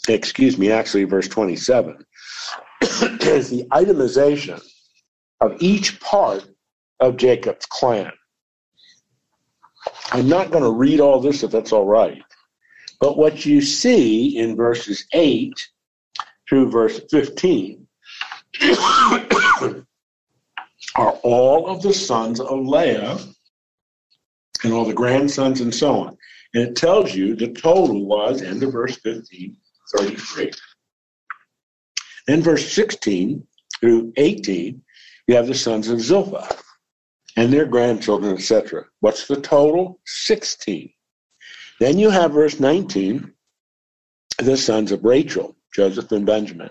excuse 0.09 0.59
me, 0.59 0.71
actually 0.71 1.05
verse 1.05 1.29
27, 1.29 2.05
is 2.83 3.51
the 3.51 3.65
itemization 3.73 4.63
of 5.41 5.57
each 5.61 6.01
part 6.01 6.45
of 7.01 7.17
Jacob's 7.17 7.67
clan. 7.67 8.13
I'm 10.13 10.29
not 10.29 10.51
going 10.51 10.65
to 10.65 10.71
read 10.71 11.01
all 11.01 11.21
this 11.21 11.43
if 11.43 11.51
that's 11.51 11.73
all 11.73 11.87
right. 11.87 12.23
But 13.01 13.17
what 13.17 13.45
you 13.45 13.61
see 13.61 14.39
in 14.39 14.55
verses 14.55 15.07
8 15.13 15.53
through 16.53 16.69
verse 16.69 17.01
15 17.11 17.87
are 20.97 21.13
all 21.23 21.67
of 21.67 21.81
the 21.81 21.95
sons 21.95 22.41
of 22.41 22.67
Leah 22.67 23.19
and 24.63 24.75
all 24.75 24.85
the 24.85 24.93
grandsons 24.93 25.63
and 25.63 25.75
so 25.75 26.01
on. 26.01 26.19
And 26.53 26.69
it 26.69 26.77
tells 26.77 27.15
you 27.15 27.35
the 27.35 27.55
total 27.55 28.05
was, 28.05 28.43
end 28.43 28.63
of 28.63 28.73
verse 28.75 28.97
15, 28.97 29.57
33. 29.97 30.51
Then 32.27 32.43
verse 32.43 32.71
16 32.71 33.47
through 33.81 34.13
18, 34.19 34.83
you 35.29 35.35
have 35.35 35.47
the 35.47 35.55
sons 35.55 35.89
of 35.89 36.03
Zilpah 36.03 36.55
and 37.35 37.51
their 37.51 37.65
grandchildren, 37.65 38.35
etc. 38.35 38.85
What's 39.01 39.27
the 39.27 39.41
total? 39.41 40.01
16. 40.05 40.93
Then 41.81 41.99
you 41.99 42.11
have 42.11 42.33
verse 42.33 42.61
19, 42.61 43.33
the 44.37 44.59
sons 44.59 44.93
of 44.93 45.03
Rachel, 45.03 45.57
Joseph 45.75 46.13
and 46.13 46.27
Benjamin. 46.27 46.71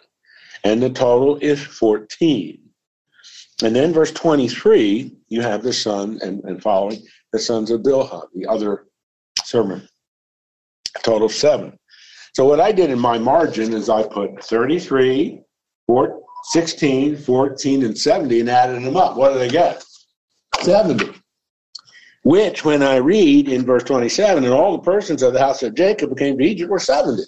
And 0.63 0.81
the 0.81 0.89
total 0.89 1.37
is 1.37 1.61
14. 1.61 2.59
And 3.63 3.75
then 3.75 3.93
verse 3.93 4.11
23, 4.11 5.15
you 5.27 5.41
have 5.41 5.63
the 5.63 5.73
son 5.73 6.19
and, 6.23 6.43
and 6.43 6.61
following 6.61 7.01
the 7.31 7.39
sons 7.39 7.71
of 7.71 7.81
Bilhah, 7.81 8.25
the 8.33 8.47
other 8.47 8.87
sermon. 9.43 9.87
Total 11.03 11.29
seven. 11.29 11.77
So 12.33 12.45
what 12.45 12.59
I 12.59 12.71
did 12.71 12.89
in 12.89 12.99
my 12.99 13.17
margin 13.17 13.73
is 13.73 13.89
I 13.89 14.03
put 14.03 14.43
33, 14.43 15.41
14, 15.87 16.21
16, 16.43 17.17
14, 17.17 17.85
and 17.85 17.97
70 17.97 18.39
and 18.39 18.49
added 18.49 18.83
them 18.83 18.97
up. 18.97 19.15
What 19.15 19.33
do 19.33 19.39
they 19.39 19.49
get? 19.49 19.83
70. 20.61 21.11
Which, 22.23 22.63
when 22.63 22.83
I 22.83 22.97
read 22.97 23.49
in 23.49 23.65
verse 23.65 23.83
27, 23.83 24.43
and 24.43 24.53
all 24.53 24.73
the 24.73 24.83
persons 24.83 25.23
of 25.23 25.33
the 25.33 25.39
house 25.39 25.63
of 25.63 25.75
Jacob 25.75 26.17
came 26.17 26.37
to 26.37 26.43
Egypt 26.43 26.69
were 26.69 26.79
70. 26.79 27.23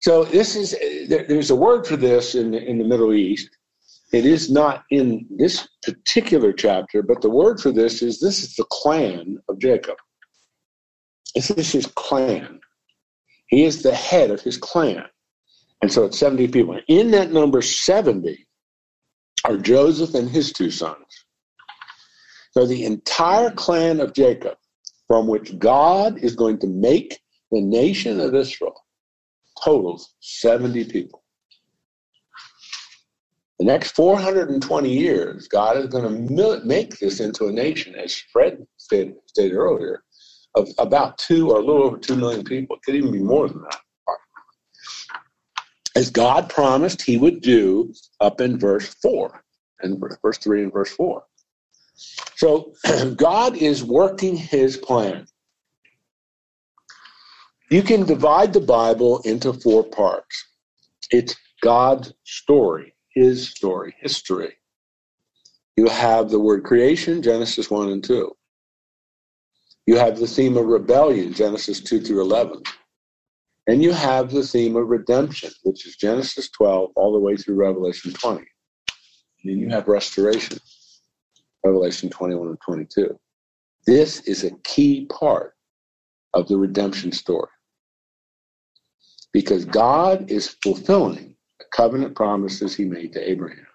So 0.00 0.24
this 0.24 0.56
is 0.56 0.76
there's 1.08 1.50
a 1.50 1.56
word 1.56 1.86
for 1.86 1.96
this 1.96 2.34
in 2.34 2.54
in 2.54 2.78
the 2.78 2.84
Middle 2.84 3.12
East. 3.12 3.50
It 4.12 4.26
is 4.26 4.50
not 4.50 4.84
in 4.90 5.26
this 5.30 5.68
particular 5.82 6.52
chapter, 6.52 7.02
but 7.02 7.20
the 7.20 7.30
word 7.30 7.60
for 7.60 7.70
this 7.70 8.02
is 8.02 8.18
this 8.18 8.42
is 8.42 8.56
the 8.56 8.64
clan 8.64 9.38
of 9.48 9.58
Jacob. 9.58 9.96
This 11.34 11.50
is 11.50 11.70
his 11.70 11.86
clan. 11.86 12.60
He 13.48 13.64
is 13.64 13.82
the 13.82 13.94
head 13.94 14.30
of 14.30 14.40
his 14.40 14.56
clan. 14.56 15.04
And 15.82 15.92
so 15.92 16.04
it's 16.04 16.18
70 16.18 16.48
people. 16.48 16.78
In 16.88 17.10
that 17.12 17.32
number 17.32 17.62
70 17.62 18.46
are 19.44 19.56
Joseph 19.56 20.14
and 20.14 20.28
his 20.28 20.52
two 20.52 20.70
sons. 20.70 21.24
So 22.52 22.66
the 22.66 22.84
entire 22.84 23.50
clan 23.50 24.00
of 24.00 24.12
Jacob, 24.12 24.56
from 25.06 25.28
which 25.28 25.58
God 25.58 26.18
is 26.18 26.34
going 26.34 26.58
to 26.58 26.66
make 26.66 27.20
the 27.50 27.60
nation 27.60 28.20
of 28.20 28.34
Israel, 28.34 28.74
totals 29.62 30.14
70 30.20 30.84
people. 30.84 31.22
The 33.58 33.66
next 33.66 33.92
420 33.92 34.90
years, 34.90 35.46
God 35.48 35.76
is 35.76 35.86
going 35.86 36.04
to 36.28 36.64
make 36.64 36.98
this 36.98 37.20
into 37.20 37.46
a 37.46 37.52
nation, 37.52 37.94
as 37.94 38.16
Fred 38.32 38.66
stated, 38.78 39.16
stated 39.26 39.54
earlier, 39.54 40.02
of 40.54 40.68
about 40.78 41.18
two 41.18 41.50
or 41.50 41.58
a 41.58 41.64
little 41.64 41.82
over 41.82 41.98
two 41.98 42.16
million 42.16 42.42
people. 42.42 42.76
It 42.76 42.82
could 42.82 42.94
even 42.94 43.12
be 43.12 43.22
more 43.22 43.48
than 43.48 43.62
that 43.62 43.80
as 45.96 46.10
God 46.10 46.48
promised 46.48 47.02
he 47.02 47.16
would 47.16 47.40
do 47.40 47.92
up 48.20 48.40
in 48.40 48.58
verse 48.58 48.94
4 49.02 49.42
and 49.80 50.02
verse 50.22 50.38
3 50.38 50.64
and 50.64 50.72
verse 50.72 50.90
4. 50.92 51.22
So 52.36 52.72
God 53.16 53.56
is 53.56 53.82
working 53.82 54.36
his 54.36 54.76
plan. 54.76 55.26
You 57.70 57.82
can 57.84 58.04
divide 58.04 58.52
the 58.52 58.60
Bible 58.60 59.20
into 59.20 59.52
four 59.52 59.84
parts. 59.84 60.44
It's 61.12 61.36
God's 61.62 62.12
story, 62.24 62.96
his 63.14 63.48
story, 63.48 63.94
history. 64.00 64.54
You 65.76 65.86
have 65.86 66.30
the 66.30 66.40
word 66.40 66.64
creation, 66.64 67.22
Genesis 67.22 67.70
1 67.70 67.90
and 67.90 68.02
2. 68.02 68.32
You 69.86 69.96
have 69.98 70.18
the 70.18 70.26
theme 70.26 70.56
of 70.56 70.66
rebellion, 70.66 71.32
Genesis 71.32 71.80
2 71.80 72.00
through 72.00 72.22
11. 72.22 72.60
And 73.68 73.80
you 73.80 73.92
have 73.92 74.32
the 74.32 74.42
theme 74.42 74.74
of 74.74 74.88
redemption, 74.88 75.52
which 75.62 75.86
is 75.86 75.94
Genesis 75.94 76.50
12 76.50 76.90
all 76.96 77.12
the 77.12 77.20
way 77.20 77.36
through 77.36 77.54
Revelation 77.54 78.12
20. 78.12 78.44
And 79.44 79.60
you 79.60 79.68
have 79.68 79.86
restoration, 79.86 80.58
Revelation 81.64 82.10
21 82.10 82.48
and 82.48 82.58
22. 82.66 83.16
This 83.86 84.22
is 84.22 84.42
a 84.42 84.50
key 84.64 85.06
part 85.06 85.54
of 86.34 86.48
the 86.48 86.56
redemption 86.56 87.12
story 87.12 87.48
because 89.32 89.64
God 89.64 90.30
is 90.30 90.48
fulfilling 90.62 91.34
the 91.58 91.64
covenant 91.72 92.14
promises 92.14 92.74
he 92.74 92.84
made 92.84 93.12
to 93.12 93.30
Abraham. 93.30 93.66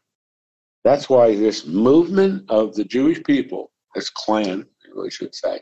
That's 0.83 1.09
why 1.09 1.35
this 1.35 1.65
movement 1.65 2.49
of 2.49 2.75
the 2.75 2.83
Jewish 2.83 3.23
people, 3.23 3.71
this 3.95 4.09
clan, 4.09 4.65
I 4.85 4.89
really 4.95 5.09
should 5.09 5.33
say, 5.33 5.61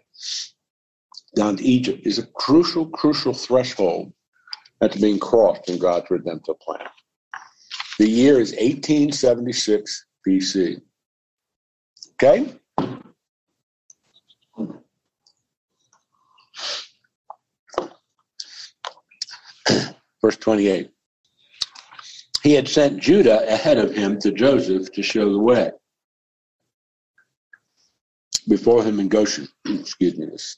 down 1.35 1.57
to 1.57 1.63
Egypt 1.63 2.05
is 2.05 2.19
a 2.19 2.27
crucial, 2.27 2.87
crucial 2.87 3.33
threshold 3.33 4.13
that's 4.79 4.99
being 4.99 5.19
crossed 5.19 5.69
in 5.69 5.77
God's 5.77 6.09
redemptive 6.09 6.59
plan. 6.59 6.87
The 7.99 8.09
year 8.09 8.39
is 8.39 8.51
1876 8.51 10.05
BC. 10.27 10.81
Okay? 12.13 12.53
Verse 20.23 20.37
28. 20.37 20.89
He 22.43 22.53
had 22.53 22.67
sent 22.67 23.01
Judah 23.01 23.47
ahead 23.51 23.77
of 23.77 23.93
him 23.93 24.19
to 24.21 24.31
Joseph 24.31 24.91
to 24.93 25.03
show 25.03 25.31
the 25.31 25.39
way. 25.39 25.71
Before 28.47 28.83
him 28.83 28.99
in 28.99 29.09
Goshen. 29.09 29.47
Excuse 29.67 30.17
me, 30.17 30.25
this. 30.25 30.57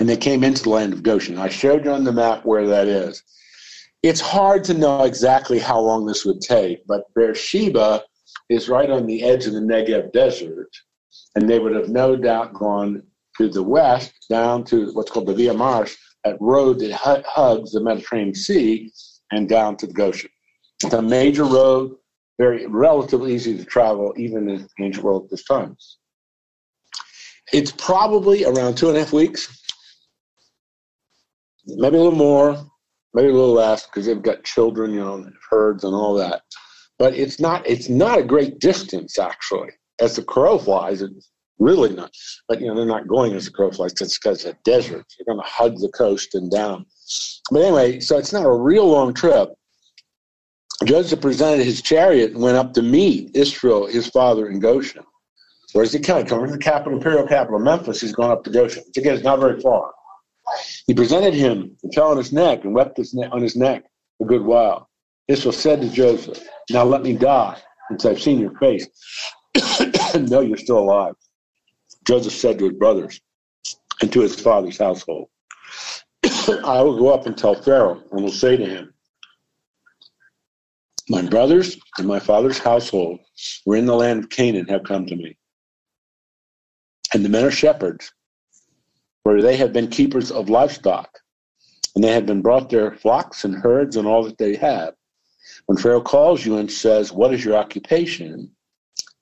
And 0.00 0.08
they 0.08 0.16
came 0.16 0.42
into 0.42 0.62
the 0.62 0.70
land 0.70 0.92
of 0.92 1.02
Goshen. 1.02 1.38
I 1.38 1.48
showed 1.48 1.84
you 1.84 1.92
on 1.92 2.04
the 2.04 2.12
map 2.12 2.44
where 2.44 2.66
that 2.66 2.88
is. 2.88 3.22
It's 4.02 4.20
hard 4.20 4.64
to 4.64 4.74
know 4.74 5.04
exactly 5.04 5.58
how 5.58 5.78
long 5.80 6.06
this 6.06 6.24
would 6.24 6.40
take, 6.40 6.86
but 6.86 7.12
Beersheba 7.14 8.02
is 8.48 8.68
right 8.68 8.90
on 8.90 9.06
the 9.06 9.22
edge 9.22 9.46
of 9.46 9.52
the 9.52 9.60
Negev 9.60 10.12
desert, 10.12 10.70
and 11.34 11.48
they 11.48 11.58
would 11.58 11.74
have 11.76 11.88
no 11.88 12.16
doubt 12.16 12.54
gone 12.54 13.02
to 13.38 13.48
the 13.48 13.62
west 13.62 14.12
down 14.28 14.64
to 14.64 14.90
what's 14.92 15.10
called 15.10 15.26
the 15.26 15.34
Via 15.34 15.54
Maris, 15.54 15.96
that 16.24 16.36
road 16.40 16.78
that 16.80 16.92
hugs 16.92 17.72
the 17.72 17.80
Mediterranean 17.80 18.34
Sea, 18.34 18.90
and 19.30 19.48
down 19.48 19.76
to 19.76 19.86
the 19.86 19.92
Goshen. 19.92 20.30
It's 20.82 20.94
a 20.94 21.02
major 21.02 21.44
road, 21.44 21.96
very 22.38 22.66
relatively 22.66 23.34
easy 23.34 23.56
to 23.56 23.64
travel, 23.64 24.14
even 24.16 24.48
in 24.48 24.58
the 24.58 24.84
ancient 24.84 25.04
world 25.04 25.24
at 25.24 25.30
this 25.30 25.44
time. 25.44 25.76
It's 27.52 27.72
probably 27.72 28.44
around 28.44 28.76
two 28.76 28.88
and 28.88 28.96
a 28.96 29.00
half 29.00 29.12
weeks, 29.12 29.62
maybe 31.66 31.96
a 31.96 32.00
little 32.02 32.18
more, 32.18 32.56
maybe 33.14 33.28
a 33.28 33.32
little 33.32 33.52
less, 33.54 33.86
because 33.86 34.06
they've 34.06 34.22
got 34.22 34.44
children, 34.44 34.92
you 34.92 35.00
know, 35.00 35.30
herds 35.50 35.84
and 35.84 35.94
all 35.94 36.14
that. 36.14 36.42
But 36.98 37.14
it's 37.14 37.40
not 37.40 37.66
it's 37.66 37.88
not 37.88 38.18
a 38.18 38.24
great 38.24 38.58
distance 38.58 39.18
actually. 39.18 39.70
As 40.00 40.16
the 40.16 40.22
crow 40.22 40.58
flies, 40.58 41.02
it's 41.02 41.30
really 41.60 41.94
not. 41.94 42.10
But 42.48 42.60
you 42.60 42.66
know, 42.66 42.74
they're 42.74 42.86
not 42.86 43.06
going 43.06 43.34
as 43.34 43.44
the 43.44 43.52
crow 43.52 43.70
flies 43.70 43.92
because 43.92 44.18
it's 44.24 44.44
a 44.44 44.56
desert. 44.64 45.04
You're 45.18 45.26
going 45.26 45.44
to 45.44 45.50
hug 45.50 45.78
the 45.78 45.90
coast 45.90 46.34
and 46.34 46.50
down. 46.50 46.86
But 47.50 47.62
anyway, 47.62 48.00
so 48.00 48.18
it's 48.18 48.32
not 48.32 48.46
a 48.46 48.52
real 48.52 48.88
long 48.88 49.14
trip. 49.14 49.50
Joseph 50.84 51.20
presented 51.20 51.64
his 51.64 51.82
chariot 51.82 52.32
and 52.32 52.42
went 52.42 52.56
up 52.56 52.72
to 52.72 52.82
meet 52.82 53.36
Israel, 53.36 53.86
his 53.86 54.08
father, 54.08 54.48
in 54.48 54.60
Goshen. 54.60 55.04
Where's 55.72 55.92
he 55.92 56.00
coming? 56.00 56.26
Coming 56.26 56.46
from 56.46 56.58
the 56.58 56.64
capital, 56.64 56.94
imperial 56.94 57.28
capital, 57.28 57.58
Memphis. 57.60 58.00
He's 58.00 58.12
going 58.12 58.30
up 58.30 58.42
to 58.44 58.50
Goshen. 58.50 58.82
Again, 58.96 59.14
it's 59.14 59.24
not 59.24 59.38
very 59.38 59.60
far. 59.60 59.92
He 60.86 60.94
presented 60.94 61.34
him 61.34 61.76
and 61.82 61.94
fell 61.94 62.10
on 62.10 62.16
his 62.16 62.32
neck 62.32 62.64
and 62.64 62.74
wept 62.74 62.96
his 62.96 63.14
ne- 63.14 63.28
on 63.28 63.42
his 63.42 63.56
neck 63.56 63.84
a 64.20 64.24
good 64.24 64.42
while. 64.42 64.88
Israel 65.28 65.52
said 65.52 65.80
to 65.82 65.88
Joseph, 65.88 66.42
Now 66.70 66.84
let 66.84 67.02
me 67.02 67.12
die, 67.12 67.60
since 67.88 68.04
I've 68.04 68.20
seen 68.20 68.40
your 68.40 68.56
face. 68.58 68.88
no, 70.18 70.40
you're 70.40 70.56
still 70.56 70.78
alive. 70.78 71.14
Joseph 72.10 72.32
said 72.32 72.58
to 72.58 72.64
his 72.64 72.76
brothers 72.76 73.20
and 74.00 74.12
to 74.12 74.20
his 74.22 74.34
father's 74.34 74.78
household, 74.78 75.28
I 76.24 76.82
will 76.82 76.98
go 76.98 77.14
up 77.14 77.26
and 77.26 77.38
tell 77.38 77.54
Pharaoh, 77.54 78.02
and 78.10 78.24
will 78.24 78.32
say 78.32 78.56
to 78.56 78.66
him, 78.66 78.92
My 81.08 81.22
brothers 81.22 81.78
and 81.98 82.08
my 82.08 82.18
father's 82.18 82.58
household 82.58 83.20
were 83.64 83.76
in 83.76 83.86
the 83.86 83.94
land 83.94 84.24
of 84.24 84.28
Canaan 84.28 84.66
have 84.66 84.82
come 84.82 85.06
to 85.06 85.14
me. 85.14 85.36
And 87.14 87.24
the 87.24 87.28
men 87.28 87.44
are 87.44 87.50
shepherds, 87.52 88.12
for 89.22 89.40
they 89.40 89.56
have 89.56 89.72
been 89.72 89.86
keepers 89.86 90.32
of 90.32 90.50
livestock, 90.50 91.16
and 91.94 92.02
they 92.02 92.12
have 92.12 92.26
been 92.26 92.42
brought 92.42 92.70
their 92.70 92.96
flocks 92.96 93.44
and 93.44 93.54
herds 93.54 93.94
and 93.94 94.08
all 94.08 94.24
that 94.24 94.36
they 94.36 94.56
have. 94.56 94.94
When 95.66 95.78
Pharaoh 95.78 96.00
calls 96.00 96.44
you 96.44 96.56
and 96.56 96.72
says, 96.72 97.12
What 97.12 97.32
is 97.32 97.44
your 97.44 97.56
occupation? 97.56 98.50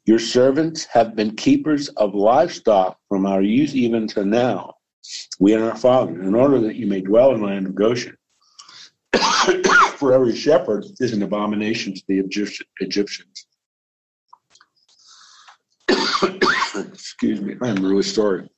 Your 0.08 0.18
servants 0.18 0.86
have 0.86 1.14
been 1.14 1.36
keepers 1.36 1.88
of 1.90 2.14
livestock 2.14 2.98
from 3.10 3.26
our 3.26 3.42
youth 3.42 3.74
even 3.74 4.08
to 4.08 4.24
now, 4.24 4.76
we 5.38 5.52
and 5.52 5.62
our 5.62 5.76
fathers, 5.76 6.26
in 6.26 6.34
order 6.34 6.58
that 6.60 6.76
you 6.76 6.86
may 6.86 7.02
dwell 7.02 7.34
in 7.34 7.42
the 7.42 7.46
land 7.46 7.66
of 7.66 7.74
Goshen. 7.74 8.16
For 9.98 10.14
every 10.14 10.34
shepherd 10.34 10.86
is 10.98 11.12
an 11.12 11.22
abomination 11.22 11.92
to 11.92 12.02
the 12.08 12.20
Egyptians. 12.80 13.46
Excuse 16.90 17.42
me, 17.42 17.56
I'm 17.60 17.84
really 17.84 18.02
sorry. 18.02 18.48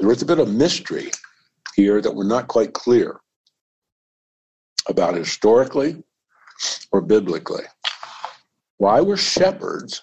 There 0.00 0.10
is 0.10 0.22
a 0.22 0.26
bit 0.26 0.38
of 0.38 0.50
mystery 0.50 1.10
here 1.76 2.00
that 2.00 2.14
we're 2.14 2.24
not 2.24 2.48
quite 2.48 2.72
clear 2.72 3.20
about 4.88 5.14
historically 5.14 6.02
or 6.90 7.02
biblically. 7.02 7.64
Why 8.78 9.02
were 9.02 9.18
shepherds 9.18 10.02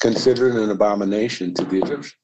considered 0.00 0.54
an 0.56 0.70
abomination 0.70 1.54
to 1.54 1.64
the 1.64 1.78
Egyptians? 1.78 2.14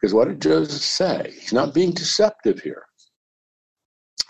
Because 0.00 0.14
what 0.14 0.28
did 0.28 0.40
Joseph 0.40 0.80
say? 0.82 1.32
He's 1.40 1.52
not 1.52 1.74
being 1.74 1.90
deceptive 1.90 2.60
here. 2.60 2.84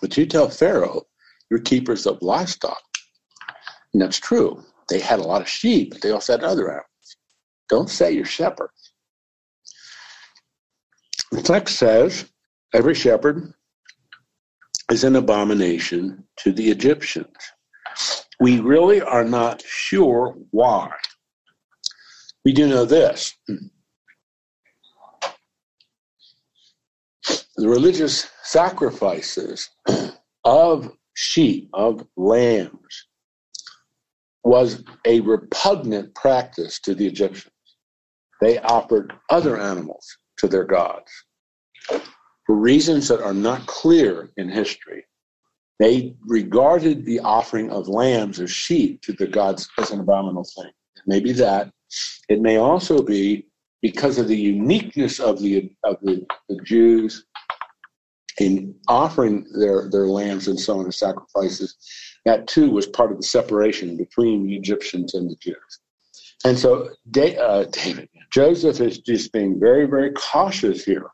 But 0.00 0.16
you 0.16 0.24
tell 0.24 0.48
Pharaoh, 0.48 1.02
you're 1.50 1.60
keepers 1.60 2.06
of 2.06 2.22
livestock. 2.22 2.82
And 3.92 4.00
that's 4.00 4.18
true. 4.18 4.64
They 4.88 5.00
had 5.00 5.18
a 5.18 5.24
lot 5.24 5.42
of 5.42 5.48
sheep, 5.48 5.90
but 5.90 6.00
they 6.00 6.12
also 6.12 6.32
had 6.32 6.44
other 6.44 6.70
animals. 6.70 7.16
Don't 7.68 7.90
say 7.90 8.10
you're 8.10 8.24
shepherds. 8.24 8.79
The 11.30 11.42
text 11.42 11.76
says 11.76 12.24
every 12.74 12.94
shepherd 12.94 13.54
is 14.90 15.04
an 15.04 15.14
abomination 15.14 16.24
to 16.38 16.52
the 16.52 16.70
Egyptians. 16.70 17.36
We 18.40 18.58
really 18.58 19.00
are 19.00 19.24
not 19.24 19.62
sure 19.62 20.36
why. 20.50 20.90
We 22.44 22.52
do 22.52 22.68
know 22.68 22.84
this. 22.84 23.34
The 27.56 27.68
religious 27.68 28.28
sacrifices 28.42 29.68
of 30.44 30.90
sheep, 31.14 31.68
of 31.74 32.06
lambs, 32.16 33.06
was 34.42 34.82
a 35.06 35.20
repugnant 35.20 36.14
practice 36.14 36.80
to 36.80 36.94
the 36.94 37.06
Egyptians. 37.06 37.54
They 38.40 38.58
offered 38.58 39.12
other 39.28 39.60
animals 39.60 40.16
to 40.40 40.48
their 40.48 40.64
gods. 40.64 41.10
For 42.46 42.56
reasons 42.56 43.08
that 43.08 43.22
are 43.22 43.34
not 43.34 43.66
clear 43.66 44.30
in 44.36 44.48
history, 44.48 45.04
they 45.78 46.14
regarded 46.26 47.04
the 47.04 47.20
offering 47.20 47.70
of 47.70 47.88
lambs 47.88 48.40
or 48.40 48.48
sheep 48.48 49.00
to 49.02 49.12
the 49.12 49.26
gods 49.26 49.68
as 49.78 49.90
an 49.90 50.00
abominable 50.00 50.44
thing. 50.44 50.70
It 50.96 51.02
may 51.06 51.20
be 51.20 51.32
that. 51.32 51.72
It 52.28 52.40
may 52.40 52.56
also 52.56 53.02
be 53.02 53.46
because 53.80 54.18
of 54.18 54.28
the 54.28 54.36
uniqueness 54.36 55.20
of 55.20 55.40
the 55.40 55.72
of 55.84 55.96
the, 56.02 56.26
the 56.48 56.60
Jews 56.64 57.24
in 58.38 58.74
offering 58.88 59.46
their, 59.58 59.88
their 59.88 60.06
lambs 60.06 60.48
and 60.48 60.58
so 60.58 60.80
on 60.80 60.86
as 60.86 60.98
sacrifices. 60.98 61.76
That 62.24 62.46
too 62.46 62.70
was 62.70 62.86
part 62.86 63.12
of 63.12 63.18
the 63.18 63.22
separation 63.22 63.96
between 63.96 64.46
the 64.46 64.56
Egyptians 64.56 65.14
and 65.14 65.30
the 65.30 65.36
Jews. 65.36 65.80
And 66.44 66.58
so 66.58 66.88
uh, 66.88 67.64
David, 67.70 68.08
Joseph 68.32 68.80
is 68.80 68.98
just 68.98 69.32
being 69.32 69.60
very, 69.60 69.86
very 69.86 70.12
cautious 70.12 70.84
here. 70.84 71.10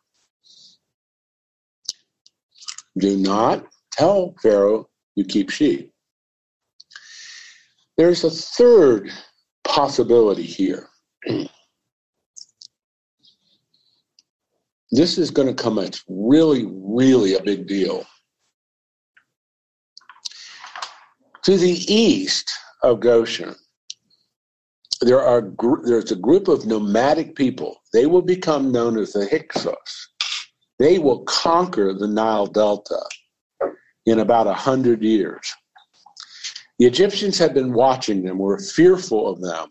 Do 2.98 3.16
not 3.16 3.66
tell 3.92 4.34
Pharaoh 4.42 4.88
you 5.16 5.24
keep 5.24 5.50
sheep. 5.50 5.92
There's 7.96 8.24
a 8.24 8.30
third 8.30 9.10
possibility 9.64 10.44
here 10.44 10.88
this 14.92 15.18
is 15.18 15.30
going 15.30 15.48
to 15.48 15.62
come, 15.62 15.78
it's 15.78 16.04
really, 16.08 16.66
really 16.68 17.34
a 17.34 17.42
big 17.42 17.66
deal. 17.66 18.06
To 21.42 21.56
the 21.56 21.72
east 21.92 22.52
of 22.82 23.00
Goshen, 23.00 23.54
there 25.00 25.22
are 25.22 25.52
there's 25.84 26.12
a 26.12 26.16
group 26.16 26.48
of 26.48 26.66
nomadic 26.66 27.34
people. 27.34 27.76
They 27.92 28.06
will 28.06 28.22
become 28.22 28.72
known 28.72 28.98
as 28.98 29.12
the 29.12 29.26
Hyksos. 29.26 30.08
They 30.78 30.98
will 30.98 31.24
conquer 31.24 31.92
the 31.92 32.06
Nile 32.06 32.46
Delta 32.46 33.02
in 34.06 34.20
about 34.20 34.46
a 34.46 34.54
hundred 34.54 35.02
years. 35.02 35.52
The 36.78 36.86
Egyptians 36.86 37.38
had 37.38 37.54
been 37.54 37.72
watching 37.72 38.22
them, 38.22 38.38
were 38.38 38.58
fearful 38.58 39.28
of 39.28 39.40
them, 39.40 39.68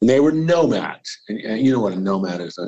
and 0.00 0.08
they 0.08 0.20
were 0.20 0.32
nomads. 0.32 1.18
And, 1.28 1.40
and 1.40 1.66
you 1.66 1.72
know 1.72 1.80
what 1.80 1.94
a 1.94 2.00
nomad 2.00 2.40
is? 2.40 2.58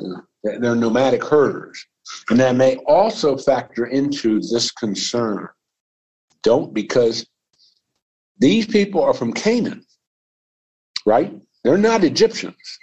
They're 0.43 0.75
nomadic 0.75 1.23
herders. 1.23 1.85
And 2.29 2.39
that 2.39 2.55
may 2.55 2.77
also 2.87 3.37
factor 3.37 3.85
into 3.85 4.39
this 4.39 4.71
concern. 4.71 5.47
Don't, 6.43 6.73
because 6.73 7.27
these 8.39 8.65
people 8.65 9.03
are 9.03 9.13
from 9.13 9.31
Canaan, 9.31 9.85
right? 11.05 11.39
They're 11.63 11.77
not 11.77 12.03
Egyptians. 12.03 12.79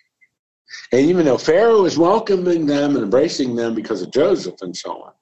And 0.92 1.02
even 1.06 1.24
though 1.24 1.38
Pharaoh 1.38 1.84
is 1.84 1.98
welcoming 1.98 2.66
them 2.66 2.94
and 2.94 3.04
embracing 3.04 3.56
them 3.56 3.74
because 3.74 4.02
of 4.02 4.12
Joseph 4.12 4.60
and 4.62 4.76
so 4.76 5.02
on, 5.02 5.12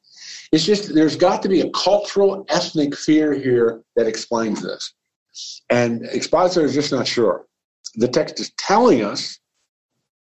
it's 0.53 0.65
just 0.65 0.95
there's 0.95 1.17
got 1.17 1.43
to 1.43 1.49
be 1.49 1.61
a 1.61 1.71
cultural, 1.71 2.45
ethnic 2.49 2.97
fear 2.97 3.33
here 3.33 3.83
that 3.97 4.07
explains 4.07 4.63
this. 4.63 4.95
And 5.71 6.07
expositor 6.07 6.67
is 6.67 6.75
just 6.75 6.93
not 6.93 7.07
sure. 7.07 7.47
The 7.97 8.09
text 8.09 8.41
is 8.41 8.53
telling 8.57 9.03
us 9.03 9.39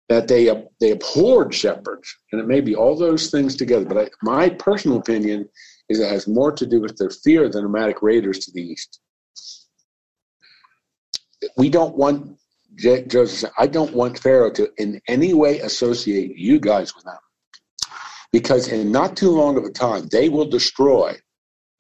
that 0.09 0.29
they 0.29 0.45
they 0.81 0.91
abhorred 0.91 1.55
shepherds, 1.55 2.15
and 2.33 2.41
it 2.41 2.47
may 2.47 2.61
be 2.61 2.75
all 2.75 2.97
those 2.97 3.31
things 3.31 3.57
together. 3.57 3.85
But 3.85 3.99
I, 3.99 4.11
my 4.23 4.51
personal 4.51 4.99
opinion 4.99 5.49
is 5.89 6.01
it 6.01 6.11
has 6.11 6.29
more 6.29 6.53
to 6.53 6.67
do 6.67 6.81
with 6.81 6.97
their 6.99 7.11
fear 7.11 7.45
of 7.45 7.53
the 7.53 7.63
nomadic 7.63 8.03
raiders 8.03 8.41
to 8.41 8.53
the 8.53 8.63
east. 8.63 9.01
We 11.57 11.71
don't 11.71 11.97
want 11.97 12.39
Joseph 12.77 13.31
said, 13.31 13.51
I 13.59 13.67
don't 13.67 13.95
want 13.95 14.19
Pharaoh 14.19 14.51
to 14.53 14.71
in 14.79 15.01
any 15.09 15.35
way 15.35 15.61
associate 15.61 16.37
you 16.37 16.59
guys 16.59 16.95
with 16.95 17.05
them. 17.05 17.19
Because 18.33 18.69
in 18.69 18.91
not 18.91 19.17
too 19.17 19.31
long 19.31 19.59
of 19.59 19.65
a 19.65 19.71
time, 19.71 20.09
they 20.09 20.29
will 20.29 20.47
destroy 20.47 21.15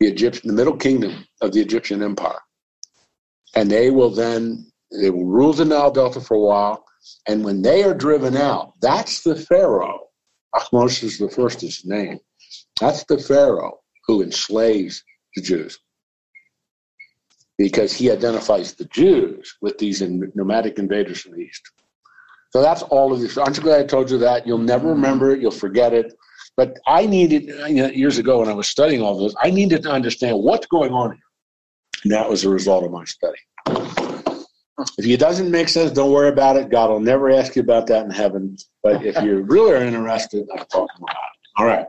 the 0.01 0.07
Egyptian, 0.09 0.49
the 0.49 0.55
middle 0.55 0.77
kingdom 0.77 1.27
of 1.41 1.53
the 1.53 1.61
Egyptian 1.61 2.03
empire. 2.03 2.41
And 3.55 3.71
they 3.71 3.91
will 3.91 4.11
then, 4.11 4.71
they 4.91 5.11
will 5.11 5.25
rule 5.25 5.53
the 5.53 5.65
Nile 5.65 5.91
Delta 5.91 6.21
for 6.21 6.37
a 6.37 6.41
while. 6.41 6.85
And 7.27 7.45
when 7.45 7.63
they 7.63 7.83
are 7.85 7.95
driven 7.95 8.37
out, 8.37 8.73
that's 8.81 9.23
the 9.23 9.35
Pharaoh. 9.35 10.09
Ahmose 10.55 11.19
the 11.19 11.31
first 11.31 11.63
is 11.63 11.77
his 11.77 11.87
name. 11.87 12.19
That's 12.81 13.05
the 13.05 13.19
Pharaoh 13.19 13.81
who 14.07 14.23
enslaves 14.23 15.03
the 15.35 15.43
Jews 15.43 15.79
because 17.63 17.93
he 17.93 18.11
identifies 18.11 18.75
the 18.75 18.87
Jews 18.87 19.57
with 19.61 19.79
these 19.79 20.03
nomadic 20.35 20.81
invaders 20.81 21.21
from 21.21 21.33
the 21.33 21.43
east. 21.43 21.63
So 22.51 22.61
that's 22.61 22.83
all 22.83 23.13
of 23.13 23.21
this. 23.21 23.39
Aren't 23.39 23.57
you 23.57 23.63
glad 23.63 23.81
I 23.81 23.87
told 23.87 24.11
you 24.11 24.19
that? 24.19 24.45
You'll 24.45 24.59
never 24.59 24.87
mm-hmm. 24.87 25.01
remember 25.01 25.31
it. 25.31 25.41
You'll 25.41 25.53
forget 25.53 25.95
it. 25.95 26.13
But 26.57 26.77
I 26.89 27.07
needed, 27.07 27.45
you 27.45 27.75
know, 27.75 27.87
years 27.87 28.19
ago 28.19 28.41
when 28.41 28.49
I 28.49 28.53
was 28.53 28.67
studying 28.67 29.01
all 29.01 29.17
this, 29.17 29.33
I 29.41 29.53
needed 29.53 29.85
to 29.85 29.93
understand 29.93 30.39
what's 30.41 30.67
going 30.67 30.93
on 30.93 31.13
here. 31.13 31.23
And 32.03 32.13
that 32.13 32.29
was 32.29 32.45
a 32.45 32.51
result 32.51 32.83
of 32.83 32.91
my 32.91 33.05
study. 33.05 33.39
If 34.99 35.07
it 35.07 35.21
doesn't 35.21 35.49
make 35.49 35.69
sense, 35.69 35.93
don't 35.93 36.11
worry 36.11 36.31
about 36.31 36.57
it. 36.57 36.69
God 36.69 36.91
will 36.91 36.99
never 36.99 37.31
ask 37.31 37.55
you 37.55 37.63
about 37.63 37.87
that 37.87 38.05
in 38.05 38.11
heaven. 38.11 38.57
But 38.83 39.07
if 39.07 39.23
you 39.23 39.43
really 39.49 39.73
are 39.73 39.85
interested, 39.85 40.49
I'll 40.59 40.65
talk 40.65 40.91
about 40.99 41.11
it. 41.11 41.59
All 41.59 41.67
right. 41.67 41.87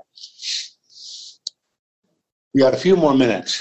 We 2.54 2.62
got 2.62 2.76
a 2.76 2.78
few 2.78 2.96
more 2.96 3.16
minutes 3.16 3.60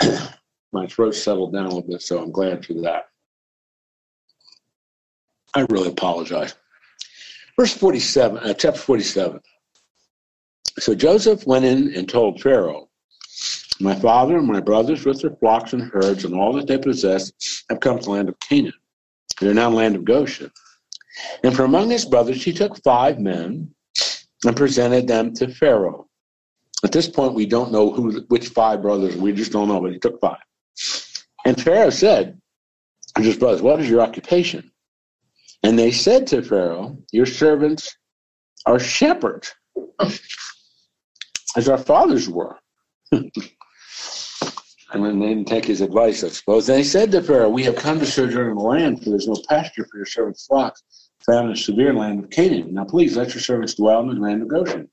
my 0.76 0.86
throat 0.86 1.14
settled 1.14 1.54
down 1.54 1.64
a 1.64 1.68
little 1.68 1.82
bit, 1.82 2.02
so 2.02 2.22
I'm 2.22 2.30
glad 2.30 2.64
for 2.64 2.74
that. 2.74 3.08
I 5.54 5.66
really 5.70 5.88
apologize. 5.88 6.54
Verse 7.58 7.72
47, 7.72 8.38
uh, 8.38 8.52
chapter 8.52 8.78
47. 8.78 9.40
So 10.78 10.94
Joseph 10.94 11.46
went 11.46 11.64
in 11.64 11.94
and 11.94 12.06
told 12.06 12.42
Pharaoh, 12.42 12.90
My 13.80 13.94
father 13.94 14.36
and 14.36 14.46
my 14.46 14.60
brothers 14.60 15.06
with 15.06 15.22
their 15.22 15.34
flocks 15.36 15.72
and 15.72 15.82
herds 15.82 16.26
and 16.26 16.34
all 16.34 16.52
that 16.52 16.66
they 16.66 16.76
possess 16.76 17.32
have 17.70 17.80
come 17.80 17.98
to 17.98 18.04
the 18.04 18.10
land 18.10 18.28
of 18.28 18.38
Canaan. 18.40 18.74
They're 19.40 19.54
now 19.54 19.68
in 19.68 19.72
the 19.72 19.78
land 19.78 19.96
of 19.96 20.04
Goshen. 20.04 20.50
And 21.42 21.56
from 21.56 21.74
among 21.74 21.88
his 21.88 22.04
brothers 22.04 22.44
he 22.44 22.52
took 22.52 22.82
five 22.82 23.18
men 23.18 23.74
and 24.44 24.54
presented 24.54 25.06
them 25.06 25.32
to 25.34 25.48
Pharaoh. 25.48 26.06
At 26.84 26.92
this 26.92 27.08
point, 27.08 27.32
we 27.32 27.46
don't 27.46 27.72
know 27.72 27.90
who, 27.90 28.20
which 28.28 28.48
five 28.48 28.82
brothers. 28.82 29.16
We 29.16 29.32
just 29.32 29.52
don't 29.52 29.68
know, 29.68 29.80
but 29.80 29.92
he 29.92 29.98
took 29.98 30.20
five. 30.20 30.36
And 31.44 31.60
Pharaoh 31.60 31.90
said 31.90 32.40
to 33.16 33.22
his 33.22 33.36
brothers, 33.36 33.62
What 33.62 33.80
is 33.80 33.88
your 33.88 34.00
occupation? 34.00 34.70
And 35.62 35.78
they 35.78 35.90
said 35.90 36.26
to 36.28 36.42
Pharaoh, 36.42 36.98
Your 37.12 37.26
servants 37.26 37.96
are 38.66 38.78
shepherds, 38.78 39.52
as 41.56 41.68
our 41.68 41.78
fathers 41.78 42.28
were. 42.28 42.58
and 43.12 43.30
then 44.92 45.18
they 45.18 45.28
didn't 45.28 45.46
take 45.46 45.64
his 45.64 45.80
advice, 45.80 46.24
I 46.24 46.28
suppose. 46.28 46.68
And 46.68 46.78
they 46.78 46.84
said 46.84 47.12
to 47.12 47.22
Pharaoh, 47.22 47.48
We 47.48 47.64
have 47.64 47.76
come 47.76 47.98
to 48.00 48.06
sojourn 48.06 48.50
in 48.50 48.56
the 48.56 48.62
land, 48.62 49.02
for 49.02 49.10
there's 49.10 49.28
no 49.28 49.40
pasture 49.48 49.86
for 49.90 49.96
your 49.96 50.06
servants' 50.06 50.46
flocks, 50.46 50.82
found 51.24 51.46
in 51.46 51.54
the 51.54 51.60
severe 51.60 51.94
land 51.94 52.24
of 52.24 52.30
Canaan. 52.30 52.74
Now 52.74 52.84
please 52.84 53.16
let 53.16 53.34
your 53.34 53.42
servants 53.42 53.74
dwell 53.74 54.00
in 54.00 54.08
the 54.08 54.20
land 54.20 54.42
of 54.42 54.48
Goshen. 54.48 54.88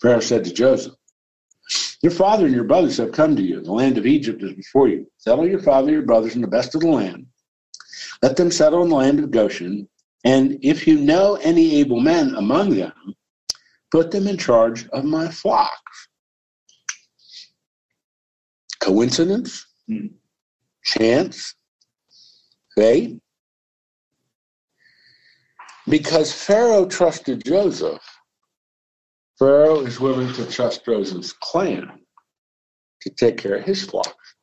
Pharaoh 0.00 0.20
said 0.20 0.44
to 0.44 0.52
Joseph, 0.52 0.94
your 2.04 2.12
father 2.12 2.44
and 2.44 2.54
your 2.54 2.64
brothers 2.64 2.98
have 2.98 3.12
come 3.12 3.34
to 3.34 3.42
you. 3.42 3.62
The 3.62 3.72
land 3.72 3.96
of 3.96 4.04
Egypt 4.04 4.42
is 4.42 4.52
before 4.52 4.88
you. 4.88 5.06
Settle 5.16 5.48
your 5.48 5.58
father 5.58 5.88
and 5.88 5.94
your 5.94 6.02
brothers 6.02 6.34
in 6.36 6.42
the 6.42 6.46
best 6.46 6.74
of 6.74 6.82
the 6.82 6.88
land. 6.88 7.24
Let 8.22 8.36
them 8.36 8.50
settle 8.50 8.82
in 8.82 8.90
the 8.90 8.94
land 8.94 9.20
of 9.20 9.30
Goshen. 9.30 9.88
And 10.22 10.58
if 10.60 10.86
you 10.86 10.98
know 10.98 11.36
any 11.36 11.76
able 11.76 12.00
men 12.00 12.34
among 12.34 12.76
them, 12.76 12.92
put 13.90 14.10
them 14.10 14.28
in 14.28 14.36
charge 14.36 14.86
of 14.88 15.06
my 15.06 15.28
flocks. 15.28 16.08
Coincidence? 18.80 19.66
Hmm. 19.88 20.08
Chance? 20.84 21.54
Fate? 22.74 23.18
Because 25.88 26.34
Pharaoh 26.34 26.84
trusted 26.84 27.42
Joseph, 27.46 28.02
Pharaoh 29.38 29.80
is 29.80 30.00
willing 30.00 30.32
to 30.34 30.46
trust 30.46 30.84
Joseph's 30.84 31.32
clan 31.32 31.90
to 33.02 33.10
take 33.10 33.36
care 33.36 33.56
of 33.56 33.64
his 33.64 33.84
flocks. 33.84 34.34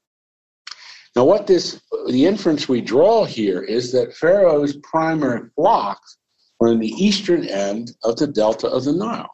Now, 1.15 1.25
what 1.25 1.47
this, 1.47 1.81
the 2.07 2.25
inference 2.25 2.69
we 2.69 2.81
draw 2.81 3.25
here 3.25 3.61
is 3.61 3.91
that 3.91 4.15
Pharaoh's 4.15 4.77
primary 4.83 5.49
flocks 5.55 6.17
were 6.59 6.71
in 6.71 6.79
the 6.79 6.91
eastern 6.91 7.45
end 7.45 7.91
of 8.03 8.17
the 8.17 8.27
delta 8.27 8.67
of 8.67 8.85
the 8.85 8.93
Nile. 8.93 9.29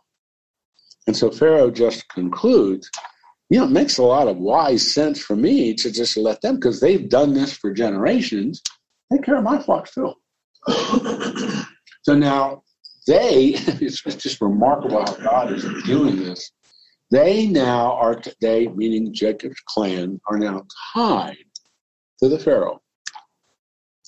And 1.05 1.15
so 1.15 1.29
Pharaoh 1.29 1.71
just 1.71 2.07
concludes, 2.09 2.89
you 3.49 3.59
know, 3.59 3.65
it 3.65 3.71
makes 3.71 3.97
a 3.97 4.03
lot 4.03 4.27
of 4.27 4.37
wise 4.37 4.91
sense 4.91 5.21
for 5.21 5.35
me 5.35 5.73
to 5.75 5.91
just 5.91 6.17
let 6.17 6.41
them, 6.41 6.55
because 6.55 6.79
they've 6.79 7.07
done 7.09 7.33
this 7.33 7.53
for 7.53 7.71
generations, 7.71 8.61
take 9.11 9.23
care 9.23 9.37
of 9.37 9.43
my 9.43 9.61
flocks 9.61 9.93
too. 9.93 10.13
so 12.01 12.15
now 12.15 12.63
they, 13.07 13.53
it's, 13.57 14.01
just 14.01 14.41
remarkable 14.41 14.99
how 14.99 15.15
God 15.15 15.51
is 15.51 15.63
doing 15.85 16.17
this. 16.17 16.51
They 17.09 17.47
now 17.47 17.93
are, 17.93 18.21
they, 18.41 18.67
meaning 18.67 19.13
Jacob's 19.13 19.61
clan, 19.65 20.19
are 20.27 20.37
now 20.37 20.65
tied 20.93 21.37
to 22.21 22.29
the 22.29 22.37
Pharaoh. 22.37 22.81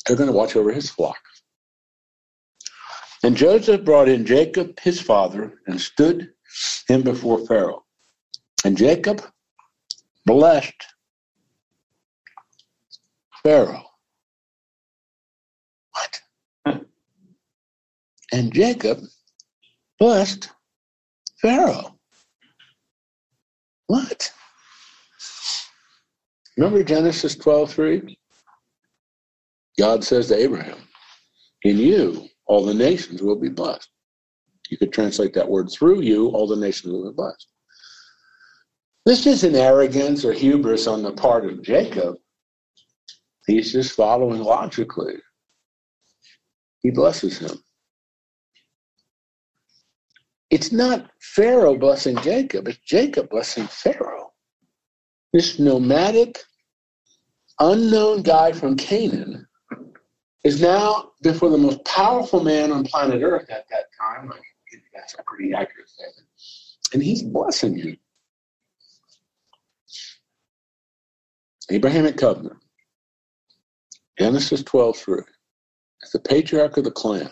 They're 0.05 0.17
going 0.17 0.29
to 0.29 0.35
watch 0.35 0.55
over 0.55 0.71
his 0.71 0.89
flock. 0.89 1.17
And 3.23 3.35
Joseph 3.35 3.83
brought 3.83 4.07
in 4.07 4.25
Jacob, 4.25 4.79
his 4.79 5.01
father, 5.01 5.59
and 5.67 5.79
stood 5.79 6.29
him 6.87 7.01
before 7.01 7.45
Pharaoh. 7.45 7.83
And 8.63 8.77
Jacob 8.77 9.21
blessed 10.25 10.85
Pharaoh. 13.43 13.83
What? 15.93 16.81
And 18.31 18.53
Jacob 18.53 18.99
blessed 19.99 20.49
Pharaoh. 21.41 21.99
What? 23.87 24.31
Remember 26.57 26.83
Genesis 26.83 27.35
12 27.35 27.73
3? 27.73 28.19
God 29.79 30.03
says 30.03 30.27
to 30.27 30.35
Abraham, 30.35 30.77
In 31.63 31.77
you, 31.77 32.27
all 32.45 32.65
the 32.65 32.73
nations 32.73 33.21
will 33.21 33.39
be 33.39 33.49
blessed. 33.49 33.89
You 34.69 34.77
could 34.77 34.93
translate 34.93 35.33
that 35.33 35.49
word 35.49 35.69
through 35.71 36.01
you, 36.01 36.27
all 36.27 36.47
the 36.47 36.55
nations 36.55 36.91
will 36.91 37.09
be 37.09 37.15
blessed. 37.15 37.47
This 39.05 39.25
isn't 39.25 39.55
arrogance 39.55 40.23
or 40.23 40.33
hubris 40.33 40.85
on 40.85 41.01
the 41.01 41.13
part 41.13 41.45
of 41.45 41.63
Jacob. 41.63 42.17
He's 43.47 43.71
just 43.71 43.93
following 43.93 44.43
logically. 44.43 45.15
he 46.81 46.91
blesses 46.91 47.39
him. 47.39 47.63
It's 50.49 50.71
not 50.71 51.11
Pharaoh 51.21 51.77
blessing 51.77 52.17
Jacob, 52.21 52.67
it's 52.67 52.79
Jacob 52.79 53.29
blessing 53.29 53.67
Pharaoh. 53.67 54.31
This 55.31 55.59
nomadic, 55.59 56.39
unknown 57.59 58.23
guy 58.23 58.51
from 58.51 58.75
Canaan 58.75 59.47
is 60.43 60.61
now 60.61 61.11
before 61.21 61.49
the 61.49 61.57
most 61.57 61.83
powerful 61.85 62.43
man 62.43 62.71
on 62.71 62.83
planet 62.83 63.21
Earth 63.21 63.49
at 63.49 63.67
that 63.69 63.85
time. 63.99 64.31
That's 64.93 65.13
a 65.13 65.23
pretty 65.23 65.53
accurate 65.53 65.89
statement. 65.89 66.27
And 66.93 67.03
he's 67.03 67.21
blessing 67.21 67.77
him. 67.77 67.97
Abrahamic 71.69 72.17
covenant. 72.17 72.57
Genesis 74.17 74.63
12 74.63 74.97
through. 74.97 75.23
As 76.03 76.11
the 76.11 76.19
patriarch 76.19 76.77
of 76.77 76.85
the 76.85 76.91
clan. 76.91 77.31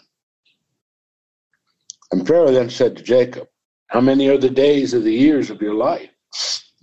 And 2.11 2.25
Pharaoh 2.25 2.51
then 2.51 2.69
said 2.69 2.95
to 2.97 3.03
Jacob, 3.03 3.47
How 3.87 4.01
many 4.01 4.29
are 4.29 4.37
the 4.37 4.49
days 4.49 4.93
of 4.93 5.03
the 5.03 5.13
years 5.13 5.49
of 5.49 5.61
your 5.61 5.73
life? 5.73 6.09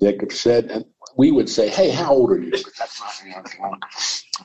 Jacob 0.01 0.33
said, 0.33 0.71
and 0.71 0.85
we 1.17 1.31
would 1.31 1.49
say, 1.49 1.69
Hey, 1.69 1.91
how 1.91 2.13
old 2.13 2.31
are 2.33 2.41
you? 2.41 2.51
That's 2.51 3.03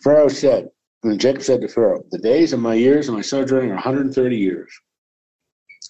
Pharaoh 0.04 0.30
said, 0.30 0.70
and 1.04 1.20
Jacob 1.20 1.44
said 1.44 1.62
to 1.62 1.68
Pharaoh, 1.68 2.04
The 2.12 2.20
days 2.20 2.54
of 2.54 2.60
my 2.60 2.76
years 2.76 3.10
of 3.10 3.16
my 3.16 3.22
sojourning 3.22 3.72
are 3.72 3.76
130 3.76 4.38
years. 4.38 4.72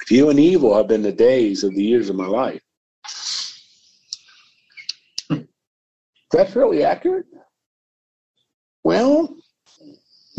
Few 0.07 0.29
and 0.29 0.39
evil 0.39 0.75
have 0.75 0.87
been 0.87 1.03
the 1.03 1.11
days 1.11 1.63
of 1.63 1.75
the 1.75 1.83
years 1.83 2.09
of 2.09 2.15
my 2.15 2.25
life. 2.25 2.61
Is 5.29 5.45
that 6.31 6.51
fairly 6.51 6.83
accurate? 6.83 7.25
Well, 8.83 9.35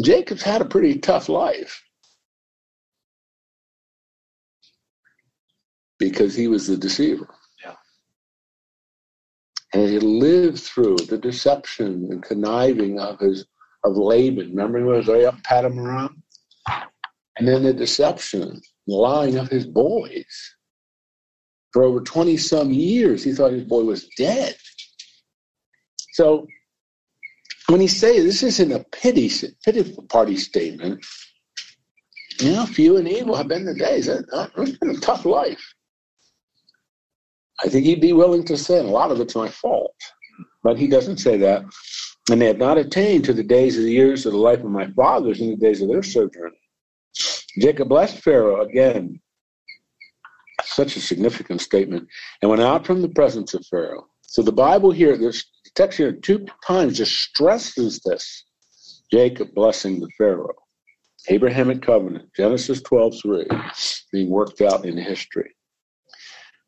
Jacob's 0.02 0.42
had 0.42 0.62
a 0.62 0.64
pretty 0.64 0.98
tough 0.98 1.28
life 1.28 1.82
because 6.00 6.34
he 6.34 6.48
was 6.48 6.66
the 6.66 6.76
deceiver. 6.76 7.28
Yeah. 7.62 7.76
And 9.72 9.88
he 9.88 10.00
lived 10.00 10.58
through 10.58 10.96
the 10.96 11.18
deception 11.18 12.08
and 12.10 12.22
conniving 12.22 12.98
of 12.98 13.20
his 13.20 13.44
of 13.84 13.96
Laban. 13.96 14.48
Remember 14.50 14.78
he 14.78 14.84
was 14.84 15.06
way 15.06 15.24
up 15.26 15.40
Paddan-aram? 15.42 16.22
And 17.38 17.48
then 17.48 17.62
the 17.62 17.72
deception, 17.72 18.60
the 18.86 18.94
lying 18.94 19.36
of 19.36 19.48
his 19.48 19.66
boys. 19.66 20.56
For 21.72 21.84
over 21.84 22.00
20 22.00 22.36
some 22.36 22.72
years, 22.72 23.22
he 23.22 23.32
thought 23.32 23.52
his 23.52 23.64
boy 23.64 23.84
was 23.84 24.08
dead. 24.18 24.56
So 26.12 26.46
when 27.68 27.80
he 27.80 27.86
says 27.86 28.24
this 28.24 28.42
isn't 28.42 28.72
a 28.72 28.84
pity, 28.90 29.30
pity 29.64 29.96
party 30.08 30.36
statement, 30.36 31.06
you 32.40 32.52
know, 32.52 32.66
few 32.66 32.96
and 32.96 33.08
evil 33.08 33.36
have 33.36 33.48
been 33.48 33.64
the 33.64 33.74
days. 33.74 34.08
It's 34.08 34.78
been 34.78 34.90
a 34.90 35.00
tough 35.00 35.24
life. 35.24 35.62
I 37.62 37.68
think 37.68 37.84
he'd 37.84 38.00
be 38.00 38.12
willing 38.12 38.44
to 38.44 38.56
say, 38.56 38.78
a 38.78 38.82
lot 38.82 39.10
of 39.10 39.20
it's 39.20 39.36
my 39.36 39.48
fault. 39.48 39.94
But 40.62 40.78
he 40.78 40.86
doesn't 40.86 41.18
say 41.18 41.36
that. 41.38 41.64
And 42.30 42.40
they 42.40 42.46
have 42.46 42.58
not 42.58 42.78
attained 42.78 43.24
to 43.24 43.32
the 43.32 43.42
days 43.42 43.76
of 43.76 43.84
the 43.84 43.92
years 43.92 44.24
of 44.24 44.32
the 44.32 44.38
life 44.38 44.60
of 44.60 44.70
my 44.70 44.90
fathers 44.92 45.40
in 45.40 45.50
the 45.50 45.56
days 45.56 45.82
of 45.82 45.88
their 45.88 46.02
sojourn. 46.02 46.52
Jacob 47.58 47.88
blessed 47.88 48.18
Pharaoh 48.18 48.62
again. 48.62 49.20
Such 50.62 50.96
a 50.96 51.00
significant 51.00 51.60
statement. 51.60 52.08
And 52.40 52.50
went 52.50 52.62
out 52.62 52.86
from 52.86 53.02
the 53.02 53.08
presence 53.08 53.54
of 53.54 53.66
Pharaoh. 53.66 54.06
So 54.22 54.42
the 54.42 54.52
Bible 54.52 54.92
here, 54.92 55.16
this 55.16 55.44
text 55.74 55.98
here 55.98 56.12
two 56.12 56.46
times 56.66 56.98
just 56.98 57.16
stresses 57.16 58.00
this. 58.04 58.44
Jacob 59.10 59.52
blessing 59.54 60.00
the 60.00 60.08
Pharaoh. 60.16 60.54
Abrahamic 61.28 61.82
covenant, 61.82 62.30
Genesis 62.34 62.80
12, 62.82 63.14
3, 63.20 63.46
being 64.12 64.30
worked 64.30 64.60
out 64.60 64.86
in 64.86 64.96
history. 64.96 65.50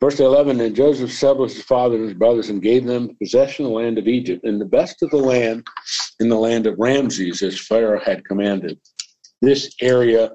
Verse 0.02 0.18
11, 0.18 0.60
and 0.60 0.74
Joseph 0.74 1.10
established 1.10 1.54
his 1.54 1.64
father 1.64 1.94
and 1.94 2.06
his 2.06 2.14
brothers 2.14 2.48
and 2.48 2.60
gave 2.60 2.84
them 2.84 3.16
possession 3.22 3.64
of 3.64 3.70
the 3.70 3.76
land 3.76 3.98
of 3.98 4.08
Egypt 4.08 4.44
and 4.44 4.60
the 4.60 4.64
best 4.64 5.00
of 5.00 5.10
the 5.10 5.16
land 5.16 5.64
in 6.18 6.28
the 6.28 6.36
land 6.36 6.66
of 6.66 6.74
Ramses, 6.76 7.40
as 7.40 7.60
Pharaoh 7.60 8.00
had 8.00 8.24
commanded. 8.24 8.80
This 9.42 9.72
area 9.80 10.32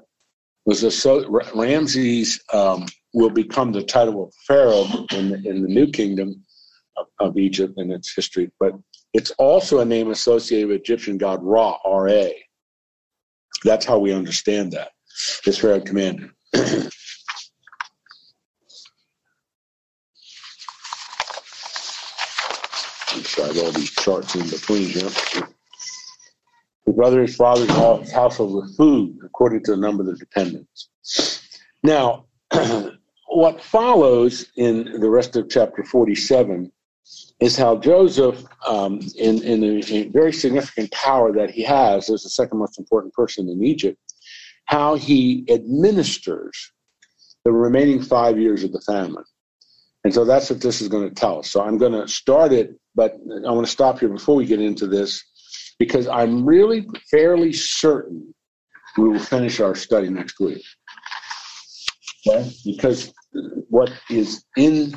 was 0.64 0.84
a 0.84 1.26
Ramses 1.54 2.40
um, 2.54 2.86
will 3.12 3.28
become 3.28 3.70
the 3.70 3.82
title 3.82 4.24
of 4.24 4.32
Pharaoh 4.46 4.86
in 5.12 5.28
the, 5.28 5.42
in 5.44 5.60
the 5.60 5.68
new 5.68 5.90
kingdom 5.90 6.42
of, 6.96 7.06
of 7.20 7.36
Egypt 7.36 7.74
and 7.76 7.92
its 7.92 8.14
history, 8.14 8.50
but 8.58 8.72
it's 9.12 9.32
also 9.32 9.80
a 9.80 9.84
name 9.84 10.10
associated 10.10 10.68
with 10.68 10.80
Egyptian 10.80 11.18
god 11.18 11.40
Ra, 11.42 11.76
R-A. 11.84 12.34
That's 13.64 13.84
how 13.84 13.98
we 13.98 14.14
understand 14.14 14.72
that. 14.72 14.92
This 15.44 15.58
Pharaoh 15.58 15.82
commanded. 15.82 16.30
all 23.68 23.72
these 23.72 23.90
charts 23.90 24.34
in 24.34 24.48
between 24.48 24.88
here. 24.88 25.10
His 26.86 26.94
brother, 26.96 27.20
his 27.20 27.36
father's 27.36 27.68
household 28.10 28.54
with 28.54 28.76
food 28.76 29.18
according 29.22 29.64
to 29.64 29.72
the 29.72 29.76
number 29.76 30.02
of 30.02 30.06
the 30.06 30.16
dependents. 30.16 30.88
Now, 31.82 32.24
what 33.28 33.62
follows 33.62 34.46
in 34.56 35.00
the 35.00 35.10
rest 35.10 35.36
of 35.36 35.50
chapter 35.50 35.84
47 35.84 36.72
is 37.40 37.56
how 37.56 37.76
Joseph, 37.76 38.42
um, 38.66 39.00
in, 39.18 39.42
in 39.42 39.62
a, 39.62 39.82
a, 39.92 40.08
very 40.08 40.32
significant 40.32 40.90
power 40.92 41.30
that 41.32 41.50
he 41.50 41.62
has 41.62 42.08
as 42.08 42.22
the 42.22 42.30
second 42.30 42.58
most 42.58 42.78
important 42.78 43.12
person 43.12 43.48
in 43.50 43.62
Egypt, 43.62 43.98
how 44.64 44.94
he 44.94 45.44
administers 45.50 46.72
the 47.44 47.52
remaining 47.52 48.02
five 48.02 48.38
years 48.38 48.64
of 48.64 48.72
the 48.72 48.80
famine. 48.80 49.24
And 50.04 50.14
so 50.14 50.24
that's 50.24 50.48
what 50.50 50.60
this 50.60 50.80
is 50.80 50.88
going 50.88 51.08
to 51.08 51.14
tell 51.14 51.40
us. 51.40 51.50
So 51.50 51.62
I'm 51.62 51.76
going 51.78 51.92
to 51.92 52.06
start 52.06 52.52
it, 52.52 52.78
but 52.94 53.14
I 53.46 53.50
want 53.50 53.66
to 53.66 53.72
stop 53.72 53.98
here 53.98 54.08
before 54.08 54.36
we 54.36 54.46
get 54.46 54.60
into 54.60 54.86
this 54.86 55.24
because 55.78 56.08
I'm 56.08 56.44
really 56.44 56.86
fairly 57.10 57.52
certain 57.52 58.34
we 58.96 59.08
will 59.08 59.18
finish 59.18 59.60
our 59.60 59.74
study 59.74 60.10
next 60.10 60.40
week. 60.40 60.62
Okay? 62.26 62.50
Because 62.64 63.12
what 63.68 63.92
is 64.10 64.44
in 64.56 64.92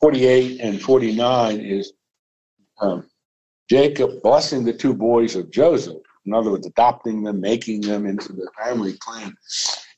48 0.00 0.60
and 0.60 0.80
49 0.80 1.60
is 1.60 1.92
um, 2.80 3.06
Jacob 3.68 4.22
blessing 4.22 4.64
the 4.64 4.72
two 4.72 4.94
boys 4.94 5.36
of 5.36 5.50
Joseph. 5.50 5.98
In 6.24 6.34
other 6.34 6.50
words, 6.50 6.66
adopting 6.66 7.22
them, 7.22 7.40
making 7.40 7.82
them 7.82 8.06
into 8.06 8.32
the 8.32 8.48
family 8.58 8.94
clan. 8.98 9.34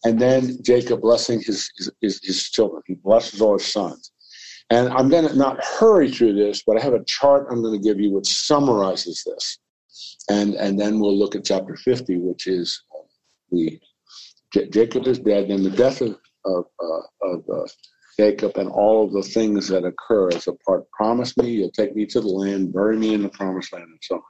And 0.04 0.18
then 0.18 0.58
Jacob 0.62 1.00
blessing 1.00 1.40
his, 1.40 1.70
his, 2.00 2.20
his 2.22 2.50
children. 2.50 2.82
He 2.86 2.94
blesses 2.94 3.40
all 3.40 3.54
his 3.54 3.66
sons. 3.66 4.12
And 4.70 4.88
I'm 4.88 5.08
going 5.08 5.26
to 5.26 5.34
not 5.34 5.64
hurry 5.64 6.10
through 6.10 6.34
this, 6.34 6.62
but 6.66 6.78
I 6.78 6.82
have 6.82 6.92
a 6.92 7.04
chart 7.04 7.46
I'm 7.50 7.62
going 7.62 7.80
to 7.80 7.84
give 7.84 7.98
you 7.98 8.12
which 8.12 8.28
summarizes 8.28 9.24
this. 9.24 9.58
And, 10.28 10.54
and 10.54 10.78
then 10.78 11.00
we'll 11.00 11.16
look 11.18 11.34
at 11.34 11.44
chapter 11.44 11.74
50, 11.74 12.18
which 12.18 12.46
is 12.46 12.82
the 13.50 13.80
J- 14.52 14.68
Jacob 14.68 15.06
is 15.06 15.18
dead, 15.18 15.50
and 15.50 15.64
the 15.64 15.70
death 15.70 16.00
of, 16.00 16.18
of, 16.44 16.64
uh, 16.82 17.26
of 17.28 17.44
uh, 17.48 17.66
Jacob 18.18 18.56
and 18.56 18.68
all 18.68 19.06
of 19.06 19.12
the 19.12 19.22
things 19.22 19.68
that 19.68 19.84
occur 19.84 20.28
as 20.28 20.46
a 20.48 20.52
part. 20.66 20.90
Promise 20.90 21.36
me 21.36 21.50
you'll 21.50 21.70
take 21.70 21.94
me 21.94 22.04
to 22.06 22.20
the 22.20 22.28
land, 22.28 22.72
bury 22.72 22.96
me 22.96 23.14
in 23.14 23.22
the 23.22 23.28
promised 23.28 23.72
land, 23.72 23.86
and 23.86 23.98
so 24.02 24.16
on. 24.16 24.22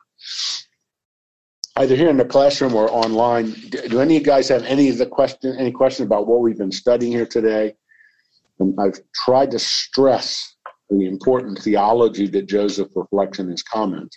Either 1.77 1.95
here 1.95 2.09
in 2.09 2.17
the 2.17 2.25
classroom 2.25 2.75
or 2.75 2.91
online, 2.91 3.53
do 3.71 4.01
any 4.01 4.17
of 4.17 4.21
you 4.21 4.27
guys 4.27 4.49
have 4.49 4.65
any 4.65 4.89
of 4.89 4.99
the 4.99 5.07
question, 5.07 5.57
any 5.59 5.71
question 5.71 6.05
about 6.05 6.27
what 6.27 6.41
we've 6.41 6.59
been 6.59 6.73
studying 6.73 7.13
here 7.13 7.27
today? 7.27 7.75
And 8.61 8.75
I've 8.79 9.01
tried 9.15 9.51
to 9.53 9.59
stress 9.59 10.57
the 10.91 11.07
important 11.07 11.59
theology 11.59 12.27
that 12.29 12.49
Joseph 12.49 12.89
reflects 12.95 13.39
in 13.39 13.49
his 13.49 13.63
comments, 13.63 14.17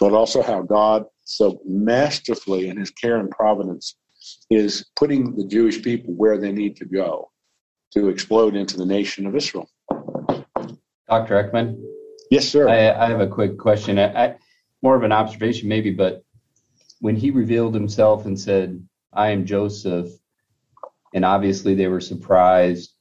but 0.00 0.12
also 0.12 0.42
how 0.42 0.62
God 0.62 1.04
so 1.24 1.60
masterfully 1.64 2.68
in 2.68 2.76
his 2.76 2.90
care 2.90 3.18
and 3.18 3.30
providence 3.30 3.96
is 4.50 4.86
putting 4.96 5.36
the 5.36 5.46
Jewish 5.46 5.82
people 5.82 6.14
where 6.14 6.38
they 6.38 6.52
need 6.52 6.76
to 6.76 6.84
go 6.84 7.30
to 7.92 8.08
explode 8.08 8.56
into 8.56 8.76
the 8.76 8.84
nation 8.84 9.26
of 9.26 9.36
Israel. 9.36 9.68
Dr. 11.08 11.42
Eckman? 11.42 11.80
Yes, 12.30 12.48
sir. 12.48 12.68
I, 12.68 12.90
I 12.90 13.08
have 13.08 13.20
a 13.20 13.26
quick 13.26 13.58
question. 13.58 13.98
I, 13.98 14.24
I, 14.24 14.34
more 14.82 14.96
of 14.96 15.02
an 15.02 15.12
observation, 15.12 15.68
maybe, 15.68 15.90
but 15.90 16.22
when 17.00 17.16
he 17.16 17.30
revealed 17.30 17.74
himself 17.74 18.26
and 18.26 18.38
said, 18.38 18.82
I 19.12 19.30
am 19.30 19.46
Joseph, 19.46 20.08
and 21.14 21.24
obviously 21.24 21.74
they 21.74 21.86
were 21.86 22.00
surprised, 22.00 22.92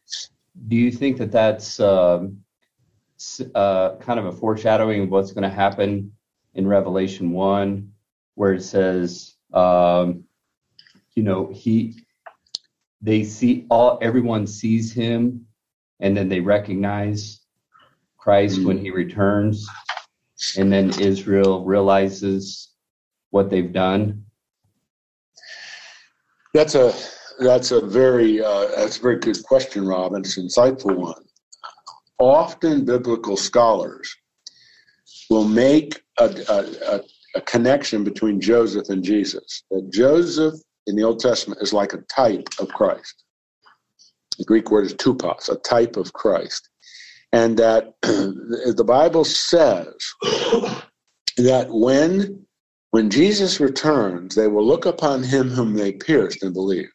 do 0.67 0.75
you 0.75 0.91
think 0.91 1.17
that 1.17 1.31
that's 1.31 1.79
um, 1.79 2.43
uh, 3.55 3.95
kind 3.97 4.19
of 4.19 4.25
a 4.25 4.31
foreshadowing 4.31 5.03
of 5.03 5.09
what's 5.09 5.31
going 5.31 5.43
to 5.43 5.55
happen 5.55 6.11
in 6.55 6.67
Revelation 6.67 7.31
1, 7.31 7.91
where 8.35 8.53
it 8.53 8.63
says, 8.63 9.35
um, 9.53 10.23
you 11.15 11.23
know, 11.23 11.47
he 11.53 11.95
they 13.01 13.23
see 13.23 13.65
all 13.69 13.99
everyone 14.01 14.47
sees 14.47 14.91
him 14.91 15.45
and 15.99 16.17
then 16.17 16.29
they 16.29 16.39
recognize 16.39 17.41
Christ 18.17 18.63
when 18.63 18.77
he 18.77 18.89
returns 18.89 19.67
and 20.57 20.71
then 20.71 20.99
Israel 20.99 21.63
realizes 21.63 22.69
what 23.29 23.49
they've 23.49 23.71
done? 23.71 24.25
That's 26.53 26.75
a 26.75 26.93
that's 27.39 27.71
a 27.71 27.81
very 27.81 28.43
uh, 28.43 28.67
that's 28.75 28.97
a 28.97 29.01
very 29.01 29.19
good 29.19 29.41
question, 29.43 29.87
Rob, 29.87 30.13
it's 30.15 30.37
an 30.37 30.47
insightful 30.47 30.95
one. 30.95 31.23
Often, 32.19 32.85
biblical 32.85 33.37
scholars 33.37 34.15
will 35.29 35.47
make 35.47 36.01
a, 36.19 36.25
a, 36.49 36.95
a, 36.95 37.01
a 37.35 37.41
connection 37.41 38.03
between 38.03 38.41
Joseph 38.41 38.89
and 38.89 39.03
Jesus. 39.03 39.63
That 39.69 39.91
Joseph 39.91 40.55
in 40.87 40.95
the 40.95 41.03
Old 41.03 41.19
Testament 41.19 41.61
is 41.61 41.73
like 41.73 41.93
a 41.93 42.01
type 42.09 42.47
of 42.59 42.69
Christ. 42.69 43.23
The 44.37 44.45
Greek 44.45 44.71
word 44.71 44.85
is 44.85 44.93
tupos, 44.95 45.49
a 45.49 45.55
type 45.57 45.97
of 45.97 46.13
Christ, 46.13 46.69
and 47.33 47.57
that 47.57 47.93
the 48.01 48.85
Bible 48.85 49.25
says 49.25 49.93
that 51.37 51.67
when 51.69 52.45
when 52.91 53.09
Jesus 53.09 53.59
returns, 53.59 54.33
they 54.33 54.47
will 54.47 54.65
look 54.65 54.85
upon 54.85 55.21
him 55.21 55.49
whom 55.49 55.73
they 55.73 55.91
pierced 55.91 56.41
and 56.41 56.53
believe. 56.53 56.89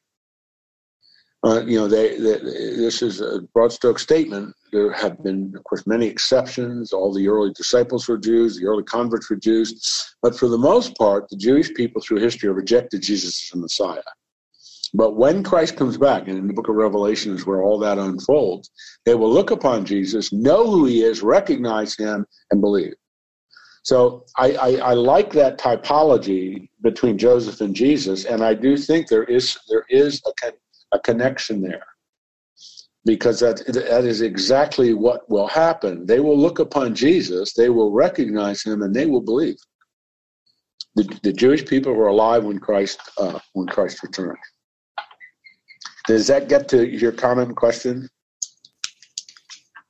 Uh, 1.44 1.60
you 1.66 1.76
know, 1.76 1.88
they, 1.88 2.16
they, 2.18 2.38
this 2.38 3.02
is 3.02 3.20
a 3.20 3.40
broad 3.52 3.72
stroke 3.72 3.98
statement. 3.98 4.54
There 4.72 4.92
have 4.92 5.22
been, 5.24 5.52
of 5.56 5.64
course, 5.64 5.86
many 5.88 6.06
exceptions. 6.06 6.92
All 6.92 7.12
the 7.12 7.26
early 7.28 7.52
disciples 7.52 8.06
were 8.06 8.16
Jews, 8.16 8.58
the 8.58 8.66
early 8.66 8.84
converts 8.84 9.28
were 9.28 9.36
Jews. 9.36 10.14
But 10.22 10.38
for 10.38 10.48
the 10.48 10.58
most 10.58 10.96
part, 10.96 11.28
the 11.28 11.36
Jewish 11.36 11.74
people 11.74 12.00
through 12.00 12.20
history 12.20 12.48
have 12.48 12.56
rejected 12.56 13.02
Jesus 13.02 13.42
as 13.42 13.50
the 13.50 13.58
Messiah. 13.58 14.02
But 14.94 15.16
when 15.16 15.42
Christ 15.42 15.76
comes 15.76 15.96
back, 15.96 16.28
and 16.28 16.38
in 16.38 16.46
the 16.46 16.52
book 16.52 16.68
of 16.68 16.76
Revelation 16.76 17.34
is 17.34 17.46
where 17.46 17.62
all 17.62 17.78
that 17.80 17.98
unfolds, 17.98 18.70
they 19.04 19.14
will 19.14 19.32
look 19.32 19.50
upon 19.50 19.84
Jesus, 19.84 20.32
know 20.32 20.70
who 20.70 20.84
he 20.84 21.02
is, 21.02 21.22
recognize 21.22 21.96
him, 21.96 22.26
and 22.50 22.60
believe. 22.60 22.94
So 23.84 24.26
I, 24.36 24.52
I, 24.52 24.68
I, 24.76 24.94
like 24.94 25.32
that 25.32 25.58
typology 25.58 26.68
between 26.82 27.18
Joseph 27.18 27.60
and 27.60 27.74
Jesus, 27.74 28.26
and 28.26 28.44
I 28.44 28.54
do 28.54 28.76
think 28.76 29.08
there 29.08 29.24
is 29.24 29.58
there 29.68 29.84
is 29.88 30.22
a, 30.26 30.52
a 30.92 30.98
connection 31.00 31.60
there 31.60 31.84
because 33.04 33.40
that 33.40 33.64
that 33.66 34.04
is 34.04 34.20
exactly 34.20 34.94
what 34.94 35.28
will 35.28 35.48
happen. 35.48 36.06
They 36.06 36.20
will 36.20 36.38
look 36.38 36.58
upon 36.58 36.94
Jesus, 36.94 37.52
they 37.52 37.68
will 37.68 37.92
recognize 37.92 38.62
him, 38.62 38.82
and 38.82 38.94
they 38.94 39.06
will 39.06 39.20
believe. 39.20 39.56
The, 40.94 41.04
the 41.22 41.32
Jewish 41.32 41.64
people 41.64 41.94
were 41.94 42.08
alive 42.08 42.44
when 42.44 42.58
Christ 42.58 43.00
uh, 43.18 43.38
when 43.54 43.66
Christ 43.66 44.02
returned. 44.02 44.38
Does 46.06 46.26
that 46.26 46.48
get 46.48 46.68
to 46.68 46.88
your 46.88 47.12
comment 47.12 47.56
question? 47.56 48.08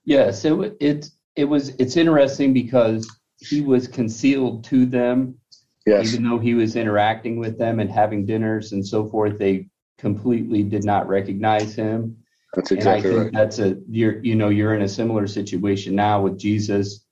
Yes, 0.04 0.44
it 0.44 0.76
it 0.80 1.08
it 1.36 1.44
was 1.44 1.70
it's 1.70 1.96
interesting 1.96 2.52
because 2.52 3.08
he 3.38 3.60
was 3.60 3.88
concealed 3.88 4.64
to 4.64 4.86
them. 4.86 5.36
Yes. 5.84 6.12
Even 6.12 6.28
though 6.28 6.38
he 6.38 6.54
was 6.54 6.76
interacting 6.76 7.40
with 7.40 7.58
them 7.58 7.80
and 7.80 7.90
having 7.90 8.24
dinners 8.24 8.70
and 8.70 8.86
so 8.86 9.08
forth, 9.08 9.36
they 9.36 9.66
completely 9.98 10.62
did 10.62 10.84
not 10.84 11.08
recognize 11.08 11.74
him. 11.74 12.16
That's 12.54 12.70
exactly 12.70 13.10
and 13.10 13.20
I 13.20 13.22
think 13.22 13.34
right. 13.34 13.42
That's 13.42 13.58
a 13.58 13.78
you're 13.88 14.22
you 14.22 14.34
know 14.34 14.48
you're 14.48 14.74
in 14.74 14.82
a 14.82 14.88
similar 14.88 15.26
situation 15.26 15.94
now 15.94 16.20
with 16.20 16.38
Jesus, 16.38 17.06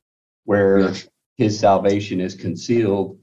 where 0.45 0.81
yes. 0.81 1.09
his 1.37 1.59
salvation 1.59 2.20
is 2.20 2.35
concealed, 2.35 3.18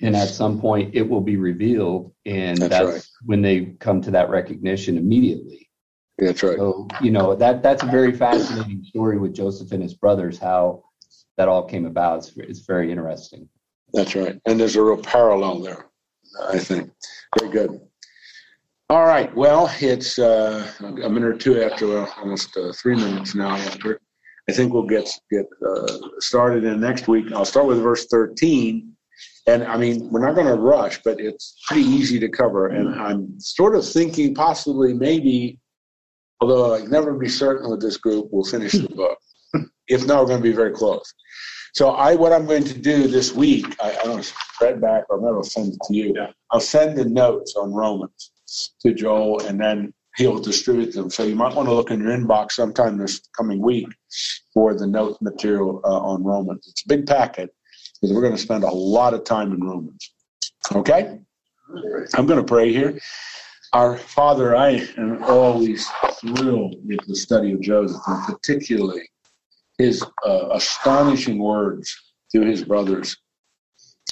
and 0.00 0.16
at 0.16 0.28
some 0.28 0.60
point 0.60 0.94
it 0.94 1.08
will 1.08 1.20
be 1.20 1.36
revealed, 1.36 2.12
and 2.26 2.58
that's, 2.58 2.70
that's 2.70 2.86
right. 2.86 3.06
when 3.24 3.42
they 3.42 3.76
come 3.78 4.00
to 4.02 4.10
that 4.10 4.28
recognition 4.30 4.98
immediately. 4.98 5.70
That's 6.18 6.42
right. 6.42 6.56
So 6.56 6.88
you 7.00 7.12
know 7.12 7.34
that 7.36 7.62
that's 7.62 7.82
a 7.82 7.86
very 7.86 8.12
fascinating 8.12 8.82
story 8.84 9.18
with 9.18 9.34
Joseph 9.34 9.70
and 9.72 9.82
his 9.82 9.94
brothers. 9.94 10.38
How 10.38 10.82
that 11.36 11.48
all 11.48 11.64
came 11.64 11.86
about. 11.86 12.18
It's, 12.18 12.36
it's 12.36 12.60
very 12.60 12.90
interesting. 12.90 13.48
That's 13.92 14.14
right. 14.14 14.40
And 14.46 14.58
there's 14.58 14.76
a 14.76 14.82
real 14.82 15.00
parallel 15.00 15.60
there, 15.60 15.86
I 16.48 16.58
think. 16.58 16.90
Very 17.38 17.52
good. 17.52 17.80
All 18.94 19.06
right. 19.06 19.34
Well, 19.34 19.74
it's 19.80 20.20
uh, 20.20 20.70
a 20.80 21.10
minute 21.10 21.24
or 21.24 21.36
two 21.36 21.60
after, 21.60 21.98
uh, 21.98 22.10
almost 22.16 22.56
uh, 22.56 22.72
three 22.80 22.94
minutes 22.94 23.34
now 23.34 23.56
after. 23.56 23.98
I 24.48 24.52
think 24.52 24.72
we'll 24.72 24.86
get 24.86 25.10
get 25.32 25.46
uh, 25.68 25.98
started 26.20 26.62
in 26.62 26.78
next 26.78 27.08
week. 27.08 27.32
I'll 27.32 27.44
start 27.44 27.66
with 27.66 27.82
verse 27.82 28.06
13. 28.06 28.92
And 29.48 29.64
I 29.64 29.76
mean, 29.76 30.08
we're 30.12 30.24
not 30.24 30.36
going 30.36 30.46
to 30.46 30.54
rush, 30.54 31.02
but 31.02 31.18
it's 31.18 31.56
pretty 31.66 31.82
easy 31.82 32.20
to 32.20 32.28
cover. 32.28 32.68
And 32.68 32.94
I'm 32.94 33.34
sort 33.40 33.74
of 33.74 33.84
thinking 33.84 34.32
possibly, 34.32 34.94
maybe, 34.94 35.58
although 36.40 36.74
I 36.74 36.82
can 36.82 36.90
never 36.90 37.14
be 37.14 37.28
certain 37.28 37.68
with 37.68 37.80
this 37.80 37.96
group, 37.96 38.28
we'll 38.30 38.44
finish 38.44 38.74
the 38.74 38.88
book. 38.94 39.18
if 39.88 40.06
not, 40.06 40.20
we're 40.20 40.28
going 40.28 40.40
to 40.40 40.48
be 40.48 40.54
very 40.54 40.72
close. 40.72 41.12
So 41.74 41.90
I, 41.90 42.14
what 42.14 42.32
I'm 42.32 42.46
going 42.46 42.62
to 42.62 42.78
do 42.78 43.08
this 43.08 43.34
week, 43.34 43.74
I, 43.82 43.90
I 43.90 44.04
don't 44.04 44.24
spread 44.24 44.80
back, 44.80 45.02
or 45.10 45.20
maybe 45.20 45.34
I'll 45.34 45.42
send 45.42 45.72
it 45.72 45.80
to 45.88 45.96
you. 45.96 46.12
Yeah. 46.14 46.30
I'll 46.52 46.60
send 46.60 46.96
the 46.96 47.06
notes 47.06 47.56
on 47.56 47.72
Romans 47.72 48.30
to 48.80 48.94
Joel, 48.94 49.40
and 49.46 49.60
then 49.60 49.92
he'll 50.16 50.38
distribute 50.38 50.92
them. 50.92 51.10
So 51.10 51.24
you 51.24 51.34
might 51.34 51.54
want 51.54 51.68
to 51.68 51.74
look 51.74 51.90
in 51.90 52.00
your 52.00 52.16
inbox 52.16 52.52
sometime 52.52 52.96
this 52.96 53.20
coming 53.36 53.60
week 53.60 53.88
for 54.52 54.74
the 54.74 54.86
note 54.86 55.18
material 55.20 55.80
uh, 55.84 56.00
on 56.00 56.22
Romans. 56.22 56.66
It's 56.68 56.84
a 56.84 56.88
big 56.88 57.06
packet 57.06 57.54
because 57.94 58.14
we're 58.14 58.22
going 58.22 58.36
to 58.36 58.38
spend 58.38 58.64
a 58.64 58.70
lot 58.70 59.14
of 59.14 59.24
time 59.24 59.52
in 59.52 59.60
Romans. 59.60 60.12
Okay? 60.74 61.18
I'm 62.14 62.26
going 62.26 62.38
to 62.38 62.44
pray 62.44 62.72
here. 62.72 62.98
Our 63.72 63.96
Father, 63.96 64.54
I 64.54 64.86
am 64.96 65.22
always 65.24 65.86
thrilled 66.20 66.76
with 66.84 67.04
the 67.08 67.16
study 67.16 67.52
of 67.52 67.60
Joseph, 67.60 68.00
and 68.06 68.24
particularly 68.24 69.02
his 69.78 70.04
uh, 70.24 70.50
astonishing 70.52 71.40
words 71.40 71.92
to 72.32 72.42
his 72.42 72.62
brothers 72.62 73.16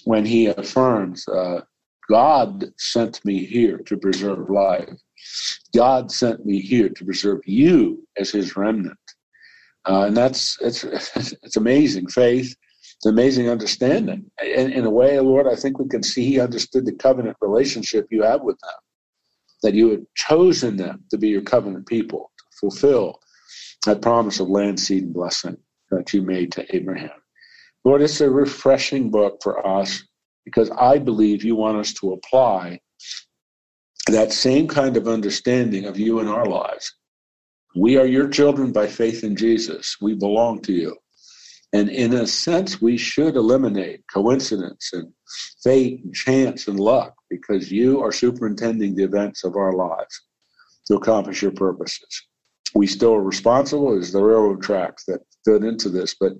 when 0.04 0.24
he 0.24 0.46
affirms, 0.46 1.26
uh, 1.28 1.60
God 2.10 2.72
sent 2.78 3.24
me 3.24 3.44
here 3.44 3.78
to 3.78 3.96
preserve 3.96 4.50
life. 4.50 4.90
God 5.74 6.10
sent 6.10 6.44
me 6.44 6.60
here 6.60 6.88
to 6.88 7.04
preserve 7.04 7.40
you 7.44 8.06
as 8.16 8.30
his 8.30 8.56
remnant. 8.56 8.98
Uh, 9.84 10.04
and 10.06 10.16
that's 10.16 10.60
it's 10.60 10.84
it's 11.44 11.56
amazing 11.56 12.08
faith, 12.08 12.54
it's 12.96 13.06
amazing 13.06 13.48
understanding. 13.48 14.30
And 14.40 14.72
in 14.72 14.84
a 14.84 14.90
way, 14.90 15.18
Lord, 15.20 15.46
I 15.46 15.56
think 15.56 15.78
we 15.78 15.88
can 15.88 16.02
see 16.02 16.24
he 16.24 16.40
understood 16.40 16.86
the 16.86 16.92
covenant 16.92 17.36
relationship 17.40 18.06
you 18.10 18.22
have 18.22 18.42
with 18.42 18.58
them, 18.60 18.80
that 19.62 19.74
you 19.74 19.90
had 19.90 20.06
chosen 20.14 20.76
them 20.76 21.04
to 21.10 21.18
be 21.18 21.28
your 21.28 21.42
covenant 21.42 21.86
people 21.86 22.30
to 22.38 22.44
fulfill 22.58 23.18
that 23.86 24.02
promise 24.02 24.38
of 24.38 24.48
land, 24.48 24.78
seed, 24.78 25.04
and 25.04 25.14
blessing 25.14 25.56
that 25.90 26.12
you 26.12 26.22
made 26.22 26.52
to 26.52 26.76
Abraham. 26.76 27.10
Lord, 27.84 28.02
it's 28.02 28.20
a 28.20 28.30
refreshing 28.30 29.10
book 29.10 29.40
for 29.42 29.66
us 29.66 30.04
because 30.44 30.70
I 30.70 30.98
believe 30.98 31.44
you 31.44 31.56
want 31.56 31.78
us 31.78 31.92
to 31.94 32.12
apply 32.12 32.80
that 34.08 34.32
same 34.32 34.66
kind 34.66 34.96
of 34.96 35.06
understanding 35.06 35.84
of 35.84 35.98
you 35.98 36.20
in 36.20 36.28
our 36.28 36.46
lives. 36.46 36.94
We 37.76 37.96
are 37.96 38.06
your 38.06 38.28
children 38.28 38.72
by 38.72 38.86
faith 38.86 39.24
in 39.24 39.36
Jesus. 39.36 39.96
We 40.00 40.14
belong 40.14 40.60
to 40.62 40.72
you. 40.72 40.96
And 41.72 41.88
in 41.88 42.12
a 42.12 42.26
sense, 42.26 42.82
we 42.82 42.98
should 42.98 43.36
eliminate 43.36 44.04
coincidence 44.12 44.90
and 44.92 45.10
fate 45.64 46.04
and 46.04 46.14
chance 46.14 46.68
and 46.68 46.78
luck 46.78 47.14
because 47.30 47.72
you 47.72 48.02
are 48.02 48.12
superintending 48.12 48.94
the 48.94 49.04
events 49.04 49.44
of 49.44 49.56
our 49.56 49.72
lives 49.72 50.22
to 50.88 50.96
accomplish 50.96 51.40
your 51.40 51.52
purposes 51.52 52.26
we 52.74 52.86
still 52.86 53.14
are 53.14 53.22
responsible 53.22 53.96
as 53.98 54.12
the 54.12 54.22
railroad 54.22 54.62
tracks 54.62 55.04
that 55.04 55.20
fit 55.44 55.64
into 55.64 55.88
this. 55.88 56.14
But 56.18 56.32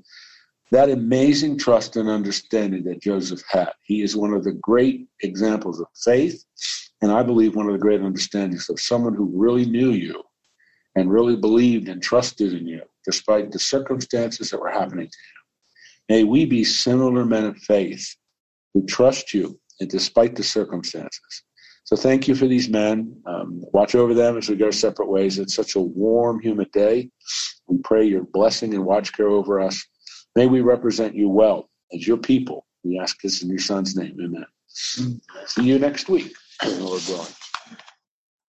that 0.72 0.88
amazing 0.88 1.58
trust 1.58 1.96
and 1.96 2.08
understanding 2.08 2.82
that 2.84 3.02
Joseph 3.02 3.42
had, 3.46 3.72
he 3.84 4.00
is 4.00 4.16
one 4.16 4.32
of 4.32 4.42
the 4.42 4.54
great 4.54 5.06
examples 5.22 5.78
of 5.80 5.86
faith, 6.02 6.42
and 7.02 7.12
I 7.12 7.22
believe 7.22 7.54
one 7.54 7.66
of 7.66 7.74
the 7.74 7.78
great 7.78 8.00
understandings 8.00 8.70
of 8.70 8.80
someone 8.80 9.14
who 9.14 9.30
really 9.34 9.66
knew 9.66 9.90
you 9.90 10.22
and 10.96 11.12
really 11.12 11.36
believed 11.36 11.90
and 11.90 12.02
trusted 12.02 12.54
in 12.54 12.66
you, 12.66 12.80
despite 13.04 13.52
the 13.52 13.58
circumstances 13.58 14.48
that 14.50 14.60
were 14.60 14.70
happening 14.70 15.06
to 15.06 15.18
him. 15.18 15.42
May 16.08 16.24
we 16.24 16.46
be 16.46 16.64
similar 16.64 17.26
men 17.26 17.44
of 17.44 17.58
faith 17.58 18.16
who 18.72 18.86
trust 18.86 19.34
you 19.34 19.60
and 19.80 19.90
despite 19.90 20.36
the 20.36 20.42
circumstances. 20.42 21.42
So 21.84 21.96
thank 21.96 22.26
you 22.26 22.34
for 22.34 22.46
these 22.46 22.70
men. 22.70 23.14
Um, 23.26 23.62
watch 23.74 23.94
over 23.94 24.14
them 24.14 24.38
as 24.38 24.48
we 24.48 24.56
go 24.56 24.70
separate 24.70 25.10
ways. 25.10 25.38
It's 25.38 25.54
such 25.54 25.74
a 25.74 25.80
warm, 25.80 26.40
humid 26.40 26.72
day. 26.72 27.10
We 27.66 27.76
pray 27.84 28.06
your 28.06 28.24
blessing 28.24 28.72
and 28.72 28.86
watch 28.86 29.12
care 29.12 29.28
over 29.28 29.60
us. 29.60 29.84
May 30.34 30.46
we 30.46 30.60
represent 30.60 31.14
you 31.14 31.28
well 31.28 31.68
as 31.92 32.06
your 32.06 32.16
people. 32.16 32.66
We 32.84 32.98
ask 32.98 33.20
this 33.20 33.42
in 33.42 33.48
your 33.48 33.58
son's 33.58 33.96
name. 33.96 34.16
Amen. 34.22 34.46
See 34.66 35.64
you 35.64 35.78
next 35.78 36.08
week, 36.08 36.32
Lord 36.64 37.02
willing. 37.08 37.26